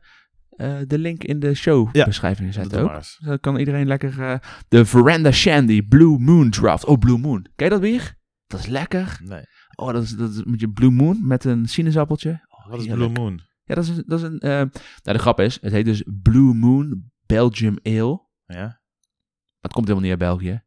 eh, 0.57 0.79
de 0.87 0.99
link 0.99 1.25
in 1.25 1.39
de 1.41 1.55
showbeschrijving 1.55 2.53
Doe 2.53 2.63
zetten 2.63 2.83
ook. 2.95 3.03
Dan 3.19 3.41
kan 3.41 3.57
iedereen 3.57 3.87
lekker... 3.87 4.23
eh, 4.23 4.39
de 4.69 4.85
Veranda 4.85 5.31
Shandy 5.33 5.83
Blue 5.83 6.19
Moon 6.19 6.51
Draft. 6.51 6.85
Oh, 6.85 6.99
Blue 6.99 7.19
Moon. 7.19 7.43
Ken 7.57 7.67
je 7.67 7.73
dat 7.73 7.81
weer? 7.81 8.15
Dat 8.47 8.61
is 8.61 8.67
lekker. 8.67 9.19
Nee. 9.23 9.43
Oh, 9.75 9.93
dat 9.93 10.03
is, 10.03 10.11
dat 10.11 10.31
is 10.31 10.43
met 10.45 10.61
je 10.61 10.71
Blue 10.71 10.91
Moon 10.91 11.27
met 11.27 11.45
een 11.45 11.67
sinaasappeltje. 11.69 12.45
Oh, 12.49 12.67
Wat 12.71 12.81
is. 12.81 12.87
Blue 12.87 13.09
Moon? 13.09 13.41
Ja, 13.65 13.75
dat 13.75 13.85
is, 13.85 13.95
dat 14.07 14.19
is 14.19 14.25
een... 14.25 14.39
eh, 14.41 14.51
nou, 14.51 14.69
de 15.03 15.19
grap 15.19 15.41
is, 15.41 15.59
het 15.61 15.73
heet 15.73 15.85
dus 15.85 16.05
Blue 16.23 16.55
Moon 16.55 17.11
Belgium 17.27 17.77
Ale. 17.83 18.23
Ja. 18.47 18.57
Maar 18.57 19.73
het 19.73 19.73
komt 19.73 19.87
helemaal 19.89 20.09
niet 20.11 20.21
uit 20.21 20.29
België. 20.39 20.63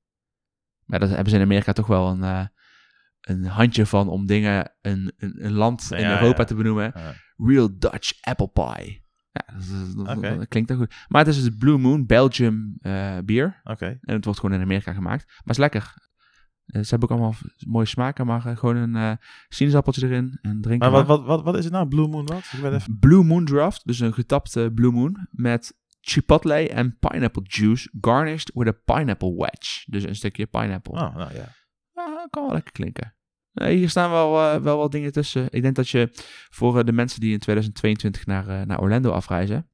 Maar 0.85 0.99
dat 0.99 1.09
hebben 1.09 1.29
ze 1.29 1.35
in 1.35 1.41
Amerika 1.43 1.73
toch 1.73 1.87
wel 1.87 2.07
een, 2.09 2.49
een 3.21 3.45
handje 3.45 3.85
van 3.85 4.07
om 4.09 4.25
dingen, 4.25 4.75
een, 4.81 5.13
een, 5.17 5.45
een 5.45 5.51
land 5.53 5.91
in 5.91 5.99
Ja, 5.99 6.21
Europa 6.21 6.39
ja. 6.41 6.45
te 6.47 6.55
benoemen. 6.55 6.91
Ja. 6.95 7.13
Real 7.37 7.69
Dutch 7.77 8.11
Apple 8.21 8.47
Pie. 8.47 9.05
Ja, 9.37 10.15
dat, 10.15 10.47
klinkt 10.47 10.71
ook 10.71 10.77
goed. 10.77 10.95
Maar 11.07 11.25
het 11.25 11.35
is 11.35 11.43
dus 11.43 11.57
Blue 11.57 11.77
Moon 11.77 12.05
Belgium 12.05 12.77
eh, 12.81 13.17
bier. 13.25 13.61
Oké. 13.63 13.85
En 14.01 14.15
het 14.15 14.25
wordt 14.25 14.39
gewoon 14.39 14.55
in 14.55 14.61
Amerika 14.61 14.93
gemaakt. 14.93 15.25
Maar 15.27 15.37
het 15.37 15.49
is 15.49 15.57
lekker. 15.57 15.93
Eh, 16.65 16.81
ze 16.81 16.89
hebben 16.89 17.09
ook 17.09 17.17
allemaal 17.17 17.39
mooie 17.67 17.85
smaken, 17.85 18.25
maar 18.25 18.45
eh, 18.45 18.57
gewoon 18.57 18.75
een 18.75 19.17
sinaasappeltje 19.49 20.07
erin 20.07 20.39
en 20.41 20.61
drinken. 20.61 20.91
Maar 20.91 21.05
wat, 21.05 21.07
wat, 21.07 21.25
wat, 21.25 21.43
wat 21.43 21.57
is 21.57 21.63
het 21.63 21.73
nou? 21.73 21.87
Blue 21.87 22.07
Moon 22.07 22.25
wat? 22.25 22.49
Ik 22.53 22.61
ben 22.61 22.73
even... 22.73 22.99
Blue 22.99 23.23
Moon 23.23 23.45
Draft, 23.45 23.87
dus 23.87 23.99
een 23.99 24.13
getapte 24.13 24.71
Blue 24.73 24.91
Moon 24.91 25.27
met 25.31 25.75
chipotle 26.01 26.69
en 26.69 26.97
pineapple 26.99 27.43
juice 27.47 27.89
garnished 28.01 28.51
with 28.53 28.67
a 28.67 28.93
pineapple 28.93 29.35
wedge. 29.35 29.83
Dus 29.85 30.03
een 30.03 30.15
stukje 30.15 30.45
pineapple. 30.45 30.93
Oh, 30.93 31.15
nou 31.15 31.33
ja. 31.33 31.55
Ja, 31.93 32.27
kan 32.29 32.43
wel 32.43 32.53
lekker 32.53 32.71
klinken. 32.71 33.16
Nee, 33.57 33.77
hier 33.77 33.89
staan 33.89 34.11
wel, 34.11 34.39
eh, 34.41 34.61
wel 34.61 34.77
wat 34.77 34.91
dingen 34.91 35.11
tussen. 35.11 35.47
Ik 35.49 35.61
denk 35.61 35.75
dat 35.75 35.89
je 35.89 36.09
voor 36.49 36.79
eh, 36.79 36.85
de 36.85 36.91
mensen 36.91 37.19
die 37.19 37.31
in 37.33 37.39
2022 37.39 38.25
naar, 38.25 38.47
eh, 38.47 38.61
naar 38.65 38.79
Orlando 38.81 39.11
afreizen, 39.11 39.69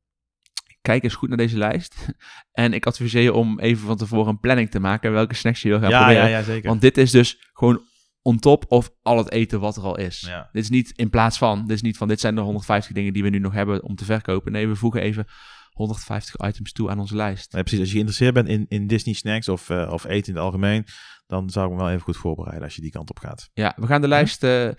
kijk 0.81 1.03
eens 1.03 1.15
goed 1.15 1.29
naar 1.29 1.37
deze 1.37 1.57
lijst. 1.57 1.95
en 2.51 2.73
ik 2.73 2.85
adviseer 2.85 3.21
je 3.21 3.33
om 3.33 3.59
even 3.59 3.85
van 3.85 3.97
tevoren 3.97 4.27
een 4.29 4.39
planning 4.39 4.69
te 4.69 4.79
maken 4.79 5.11
welke 5.11 5.35
snacks 5.35 5.61
je 5.61 5.69
wil 5.69 5.79
gaan 5.79 5.89
Ja, 5.89 5.97
proberen. 5.99 6.29
ja, 6.29 6.37
ja, 6.37 6.43
zeker. 6.43 6.69
Want 6.69 6.81
dit 6.81 6.97
is 6.97 7.11
dus 7.11 7.49
gewoon 7.53 7.81
on 8.21 8.39
top 8.39 8.65
of 8.67 8.91
al 9.01 9.17
het 9.17 9.31
eten 9.31 9.59
wat 9.59 9.75
er 9.77 9.83
al 9.83 9.97
is. 9.97 10.19
Ja. 10.19 10.49
Dit 10.51 10.63
is 10.63 10.69
niet 10.69 10.91
in 10.95 11.09
plaats 11.09 11.37
van, 11.37 11.61
dit 11.61 11.75
is 11.75 11.81
niet 11.81 11.97
van, 11.97 12.07
dit 12.07 12.19
zijn 12.19 12.35
de 12.35 12.41
150 12.41 12.93
dingen 12.93 13.13
die 13.13 13.23
we 13.23 13.29
nu 13.29 13.39
nog 13.39 13.53
hebben 13.53 13.83
om 13.83 13.95
te 13.95 14.05
verkopen. 14.05 14.51
Nee, 14.51 14.67
we 14.67 14.75
voegen 14.75 15.01
even 15.01 15.25
150 15.73 16.35
items 16.47 16.71
toe 16.71 16.89
aan 16.89 16.99
onze 16.99 17.15
lijst. 17.15 17.49
Precies. 17.49 17.79
Als 17.79 17.87
je 17.87 17.93
geïnteresseerd 17.93 18.33
bent 18.33 18.47
in, 18.47 18.65
in 18.67 18.87
Disney 18.87 19.13
snacks 19.13 19.49
of, 19.49 19.69
eh, 19.69 19.91
of 19.91 20.03
eten 20.03 20.27
in 20.27 20.33
het 20.35 20.43
algemeen, 20.43 20.85
dan 21.27 21.49
zou 21.49 21.65
ik 21.65 21.71
me 21.71 21.77
wel 21.77 21.89
even 21.89 22.01
goed 22.01 22.17
voorbereiden 22.17 22.63
als 22.63 22.75
je 22.75 22.81
die 22.81 22.91
kant 22.91 23.09
op 23.09 23.19
gaat. 23.19 23.49
Ja, 23.53 23.73
we 23.75 23.87
gaan 23.87 24.01
de 24.01 24.07
lijst 24.07 24.43
eh, 24.43 24.69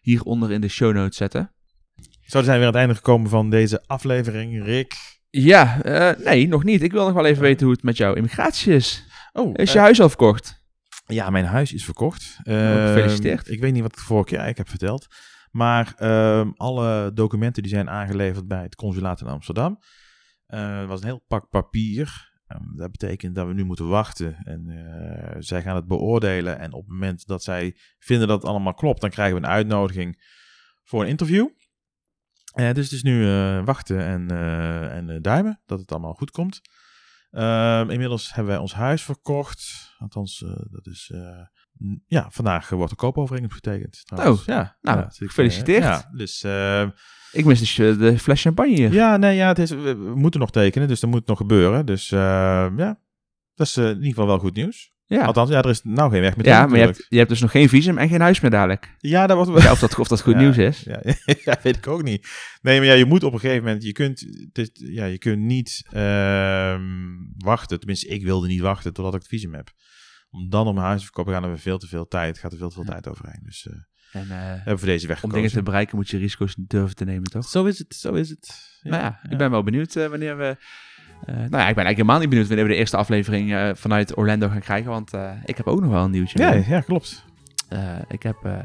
hieronder 0.00 0.52
in 0.52 0.60
de 0.60 0.68
show 0.68 0.94
notes 0.94 1.16
zetten. 1.16 1.50
Zo, 2.20 2.38
we 2.38 2.44
zijn 2.44 2.56
weer 2.58 2.66
aan 2.66 2.72
het 2.72 2.80
einde 2.80 2.94
gekomen 2.94 3.30
van 3.30 3.50
deze 3.50 3.82
aflevering. 3.86 4.64
Rick. 4.64 4.94
Ja, 5.30 5.82
eh, 5.82 6.24
nee, 6.24 6.48
nog 6.48 6.64
niet. 6.64 6.82
Ik 6.82 6.92
wil 6.92 7.04
nog 7.04 7.14
wel 7.14 7.24
even 7.26 7.42
weten 7.42 7.66
hoe 7.66 7.74
het 7.74 7.84
met 7.84 7.96
jouw 7.96 8.14
immigratie 8.14 8.74
is. 8.74 9.04
Oh, 9.32 9.50
Is 9.54 9.72
je 9.72 9.78
huis 9.78 10.00
al 10.00 10.08
verkocht? 10.08 10.64
Ja, 11.06 11.30
mijn 11.30 11.44
huis 11.44 11.72
is 11.72 11.84
verkocht. 11.84 12.38
Oh, 12.44 12.54
Ehm, 12.54 12.86
gefeliciteerd. 12.86 13.50
ik 13.50 13.60
weet 13.60 13.72
niet 13.72 13.82
wat 13.82 13.92
ik 13.92 13.98
vorige 13.98 14.28
keer 14.28 14.38
eigenlijk 14.38 14.68
heb 14.70 14.78
verteld. 14.78 15.06
Maar 15.50 15.94
ehm, 15.96 16.50
alle 16.56 17.10
documenten 17.14 17.62
die 17.62 17.72
zijn 17.72 17.90
aangeleverd 17.90 18.46
bij 18.48 18.62
het 18.62 18.74
consulaat 18.74 19.20
in 19.20 19.26
Amsterdam. 19.26 19.78
Eh, 20.46 20.86
was 20.86 21.00
een 21.00 21.06
heel 21.06 21.24
pak 21.28 21.48
papier. 21.48 22.34
Ehm, 22.46 22.76
dat 22.76 22.90
betekent 22.90 23.34
dat 23.34 23.46
we 23.46 23.52
nu 23.52 23.64
moeten 23.64 23.88
wachten. 23.88 24.36
En 24.44 24.68
eh, 24.68 25.36
zij 25.38 25.62
gaan 25.62 25.76
het 25.76 25.86
beoordelen. 25.86 26.58
En 26.58 26.72
op 26.72 26.82
het 26.82 26.92
moment 26.92 27.26
dat 27.26 27.42
zij 27.42 27.76
vinden 27.98 28.28
dat 28.28 28.40
het 28.40 28.50
allemaal 28.50 28.74
klopt, 28.74 29.00
dan 29.00 29.10
krijgen 29.10 29.40
we 29.40 29.46
een 29.46 29.52
uitnodiging 29.52 30.24
voor 30.82 31.02
een 31.02 31.08
interview. 31.08 31.48
Eh, 32.52 32.72
dus 32.72 32.84
het 32.84 32.92
is 32.92 33.02
nu 33.02 33.26
wachten 33.64 34.04
en, 34.04 34.30
en 34.90 35.22
duimen 35.22 35.62
dat 35.66 35.78
het 35.78 35.90
allemaal 35.90 36.14
goed 36.14 36.30
komt. 36.30 36.60
Ehm, 37.30 37.90
inmiddels 37.90 38.34
hebben 38.34 38.52
wij 38.52 38.62
ons 38.62 38.74
huis 38.74 39.02
verkocht. 39.02 39.94
Althans, 39.98 40.44
dat 40.70 40.86
is. 40.86 41.12
ja, 42.06 42.30
vandaag 42.30 42.68
wordt 42.68 42.90
de 42.90 42.96
koopovereenkomst 42.96 43.54
getekend. 43.54 44.02
trouwens. 44.04 44.40
Oh, 44.40 44.46
ja. 44.46 44.76
nou, 44.80 44.98
ja, 44.98 45.08
gefeliciteerd. 45.08 45.82
ja, 45.82 46.10
dus. 46.12 46.44
Ik 47.32 47.44
mis 47.44 47.78
eh, 47.78 47.98
de 47.98 48.18
fles 48.18 48.42
champagne 48.42 48.74
hier. 48.74 48.92
ja, 48.92 49.16
nee, 49.16 49.36
ja, 49.36 49.48
het 49.48 49.58
is, 49.58 49.70
we, 49.70 49.96
we 49.96 50.14
moeten 50.14 50.40
nog 50.40 50.50
tekenen, 50.50 50.88
dus 50.88 51.00
dat 51.00 51.10
moet 51.10 51.26
nog 51.26 51.38
gebeuren. 51.38 51.86
Dus 51.86 52.12
ehm, 52.12 52.78
ja, 52.78 53.00
dat 53.54 53.66
is 53.66 53.76
eh, 53.76 53.84
in 53.84 53.94
ieder 53.94 54.08
geval 54.08 54.26
wel 54.26 54.38
goed 54.38 54.54
nieuws. 54.54 54.94
Ja, 55.08 55.24
Althans, 55.24 55.50
ja, 55.50 55.58
er 55.62 55.68
is 55.68 55.80
nou 55.84 56.10
geen 56.10 56.20
weg 56.20 56.36
meer 56.36 56.46
ja 56.46 56.66
maar 56.66 56.78
je 56.78 56.84
hebt, 56.84 57.06
je 57.08 57.16
hebt 57.16 57.28
dus 57.28 57.40
nog 57.40 57.50
geen 57.50 57.68
visum 57.68 57.98
en 57.98 58.08
geen 58.08 58.20
huis 58.20 58.40
meer 58.40 58.50
dadelijk. 58.50 58.94
Ja, 58.98 59.26
dat 59.26 59.46
wordt 59.46 59.62
Ja, 59.62 59.72
of, 59.72 59.78
dat, 59.78 59.98
of 59.98 60.08
dat 60.08 60.20
goed 60.22 60.32
Ja, 60.34 60.40
nieuws 60.40 60.56
is. 60.56 60.80
Ja, 60.80 61.00
ja, 61.44 61.58
weet 61.62 61.76
ik 61.76 61.86
ook 61.86 62.02
niet. 62.02 62.28
Nee, 62.62 62.78
maar 62.78 62.86
ja, 62.88 62.92
je 62.94 63.04
moet 63.04 63.22
op 63.24 63.32
een 63.32 63.40
gegeven 63.40 63.64
moment, 63.64 63.82
je 63.82 63.92
kunt, 63.92 64.26
is- 64.52 64.70
ja, 64.72 65.04
je 65.04 65.18
kunt 65.18 65.42
niet 65.42 65.82
ehm, 65.90 66.82
wachten. 67.36 67.78
Tenminste, 67.78 68.06
ik 68.06 68.22
wilde 68.24 68.46
niet 68.46 68.60
wachten 68.60 68.92
totdat 68.92 69.14
ik 69.14 69.20
het 69.20 69.28
visum 69.28 69.54
heb. 69.54 69.70
Om 70.30 70.50
dan 70.50 70.66
op 70.66 70.74
mijn 70.74 70.86
huis 70.86 70.98
te 70.98 71.04
verkopen 71.04 71.32
gaan 71.32 71.50
we 71.50 71.56
veel 71.58 71.78
te 71.78 71.86
veel 71.86 72.06
tijd, 72.08 72.38
gaat 72.38 72.52
er 72.52 72.58
veel 72.58 72.68
te 72.68 72.74
veel 72.74 72.84
tijd 72.84 73.08
overheen. 73.08 73.40
Dus 73.42 73.68
En 74.16 74.26
eh, 74.30 74.36
hebben 74.38 74.72
we 74.72 74.78
voor 74.78 74.86
deze 74.88 75.06
weg 75.06 75.22
om 75.22 75.32
dingen 75.32 75.50
te 75.50 75.62
bereiken 75.62 75.96
moet 75.96 76.08
je 76.08 76.18
risico's 76.18 76.54
durven 76.58 76.96
te 76.96 77.04
nemen, 77.04 77.30
toch? 77.30 77.44
Zo 77.48 77.64
is 77.64 77.78
het, 77.78 77.94
zo 77.94 78.12
is 78.12 78.28
het. 78.30 78.78
nou 78.82 79.02
ja, 79.02 79.18
ik 79.30 79.38
ben 79.38 79.50
wel 79.50 79.62
benieuwd 79.62 79.96
eh, 79.96 80.06
wanneer 80.06 80.36
we... 80.36 80.56
eh, 81.26 81.34
nou 81.34 81.38
ja, 81.38 81.44
ik 81.44 81.50
ben 81.50 81.58
eigenlijk 81.60 81.96
helemaal 81.96 82.18
niet 82.18 82.28
benieuwd 82.28 82.46
wanneer 82.48 82.66
we 82.66 82.72
de 82.72 82.78
eerste 82.78 82.96
aflevering 82.96 83.54
eh, 83.54 83.70
vanuit 83.74 84.16
Orlando 84.16 84.48
gaan 84.48 84.60
krijgen. 84.60 84.90
Want 84.90 85.12
eh, 85.14 85.30
ik 85.44 85.56
heb 85.56 85.66
ook 85.66 85.80
nog 85.80 85.90
wel 85.90 86.04
een 86.04 86.10
nieuwtje. 86.10 86.38
Ja, 86.38 86.52
ja, 86.52 86.80
klopt. 86.80 87.24
Eh, 87.68 87.80
ik 88.08 88.22
heb 88.22 88.36
eh, 88.44 88.58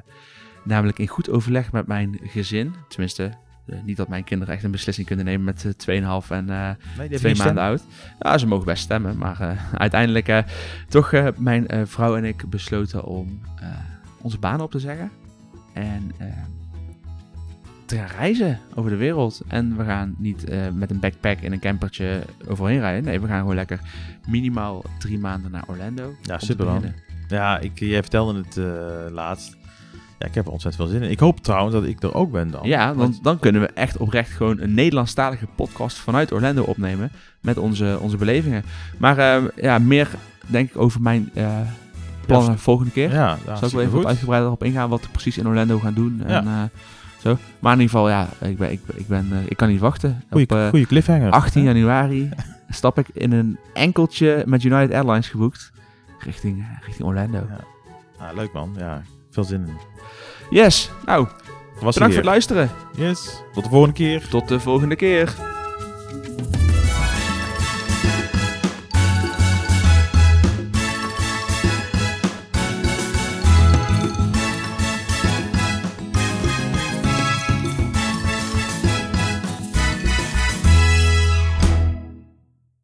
namelijk 0.64 1.00
in 1.00 1.08
goed 1.08 1.30
overleg 1.30 1.72
met 1.72 1.88
mijn 1.88 2.20
gezin, 2.24 2.76
tenminste, 2.88 3.32
niet 3.84 3.98
dat 3.98 4.08
mijn 4.08 4.24
kinderen 4.24 4.54
echt 4.54 4.64
een 4.64 4.72
beslissing 4.72 5.08
kunnen 5.08 5.26
nemen 5.26 5.44
met 5.46 5.66
eh, 5.86 6.22
2,5 6.22 6.28
en 6.30 6.50
eh, 6.50 6.70
Nee, 6.98 7.10
die 7.10 7.18
twee 7.18 7.36
maanden 7.36 7.64
oud. 7.64 7.84
Ja, 8.20 8.38
ze 8.38 8.48
mogen 8.48 8.66
best 8.66 8.84
stemmen, 8.84 9.18
maar 9.18 9.40
eh, 9.42 9.74
uiteindelijk 9.74 10.28
eh, 10.28 10.40
toch 10.90 11.14
eh, 11.14 11.28
mijn 11.38 11.68
eh, 11.68 11.82
vrouw 11.86 12.16
en 12.16 12.24
ik 12.26 12.50
besloten 12.50 13.04
om 13.06 13.42
eh, 13.62 13.68
onze 14.22 14.38
baan 14.40 14.62
op 14.62 14.72
te 14.72 14.80
zeggen. 14.80 15.12
En 15.74 16.12
eh, 16.18 16.28
te 17.86 17.96
gaan 17.98 18.08
reizen 18.18 18.60
over 18.76 18.90
de 18.92 18.98
wereld. 18.98 19.42
En 19.48 19.78
we 19.78 19.84
gaan 19.84 20.16
niet 20.18 20.44
eh, 20.44 20.60
met 20.74 20.90
een 20.92 21.00
backpack 21.00 21.40
in 21.40 21.52
een 21.52 21.60
campertje 21.60 22.22
overheen 22.48 22.80
rijden. 22.80 23.04
Nee, 23.04 23.20
we 23.22 23.28
gaan 23.28 23.40
gewoon 23.40 23.56
lekker 23.56 23.80
minimaal 24.28 24.84
drie 25.00 25.20
maanden 25.20 25.52
naar 25.52 25.64
Orlando. 25.68 26.16
Ja, 26.22 26.40
super 26.40 26.66
dan. 26.66 26.84
Ja, 27.28 27.60
ik, 27.60 27.80
jij 27.80 28.02
vertelde 28.02 28.38
het 28.38 28.58
eh, 28.58 29.14
laatst. 29.14 29.58
Ja, 30.20 30.28
ik 30.28 30.36
heb 30.36 30.46
er 30.46 30.52
ontzettend 30.52 30.84
veel 30.84 30.94
zin 30.94 31.04
in. 31.04 31.12
Ik 31.12 31.20
hoop 31.20 31.40
trouwens 31.40 31.74
dat 31.76 31.84
ik 31.86 32.04
er 32.04 32.14
ook 32.14 32.32
ben 32.32 32.52
dan. 32.52 32.68
Ja, 32.68 32.96
Want- 32.96 33.24
dan 33.24 33.40
kunnen 33.40 33.62
we 33.62 33.68
echt 33.68 33.98
oprecht 33.98 34.30
gewoon 34.32 34.60
een 34.60 34.74
Nederlandstalige 34.74 35.48
podcast 35.56 35.98
vanuit 35.98 36.32
Orlando 36.32 36.64
opnemen. 36.64 37.12
Met 37.42 37.58
onze, 37.58 37.98
onze 38.02 38.18
belevingen. 38.18 38.64
Maar 38.98 39.18
eh, 39.18 39.44
ja, 39.56 39.80
meer 39.80 40.10
denk 40.48 40.70
ik 40.70 40.78
over 40.78 41.02
mijn 41.02 41.30
eh, 41.34 41.60
plannen 42.32 42.60
volgende 42.60 42.92
keer. 42.92 43.12
Ja, 43.12 43.38
Zal 43.46 43.68
ik 43.68 43.74
wel 43.74 43.82
even 43.82 43.96
wat 43.98 44.06
uitgebreider 44.06 44.52
op 44.52 44.64
ingaan 44.64 44.90
wat 44.90 45.02
we 45.02 45.08
precies 45.12 45.38
in 45.38 45.48
Orlando 45.48 45.80
gaan 45.80 45.94
doen. 45.94 46.22
En, 46.26 46.44
Ja. 46.44 46.64
eh, 46.64 46.80
zo. 47.22 47.38
Maar 47.60 47.74
in 47.74 47.80
ieder 47.80 47.92
geval, 47.96 48.10
ja, 48.10 48.28
ik, 48.40 48.58
ben, 48.58 48.72
ik, 48.72 48.82
ik, 48.94 49.08
ben, 49.08 49.28
eh, 49.32 49.38
ik 49.48 49.58
kan 49.58 49.68
niet 49.70 49.80
wachten. 49.80 50.24
Goeie, 50.30 50.50
op 50.50 50.58
eh, 50.58 50.70
goeie 50.70 50.86
cliffhanger. 50.86 51.32
18 51.32 51.64
januari 51.64 52.30
stap 52.70 52.98
ik 52.98 53.08
in 53.14 53.32
een 53.32 53.58
enkeltje 53.74 54.44
met 54.48 54.64
United 54.64 54.92
Airlines 54.92 55.30
geboekt. 55.30 55.72
Richting, 56.20 56.66
richting 56.86 57.08
Orlando. 57.08 57.38
Ja. 57.50 57.60
Ah, 58.26 58.36
leuk 58.36 58.54
man. 58.54 58.76
Ja, 58.78 59.02
veel 59.32 59.44
zin 59.44 59.66
in. 59.68 59.74
Yes, 60.50 60.92
nou, 61.06 61.28
Was 61.82 61.94
bedankt 61.94 61.98
voor 62.16 62.24
het 62.24 62.32
luisteren. 62.32 62.70
Yes. 62.98 63.42
Tot 63.54 63.64
de 63.64 63.70
volgende 63.70 63.96
keer. 63.96 64.28
Tot 64.28 64.48
de 64.48 64.60
volgende 64.60 64.96
keer. 64.96 65.34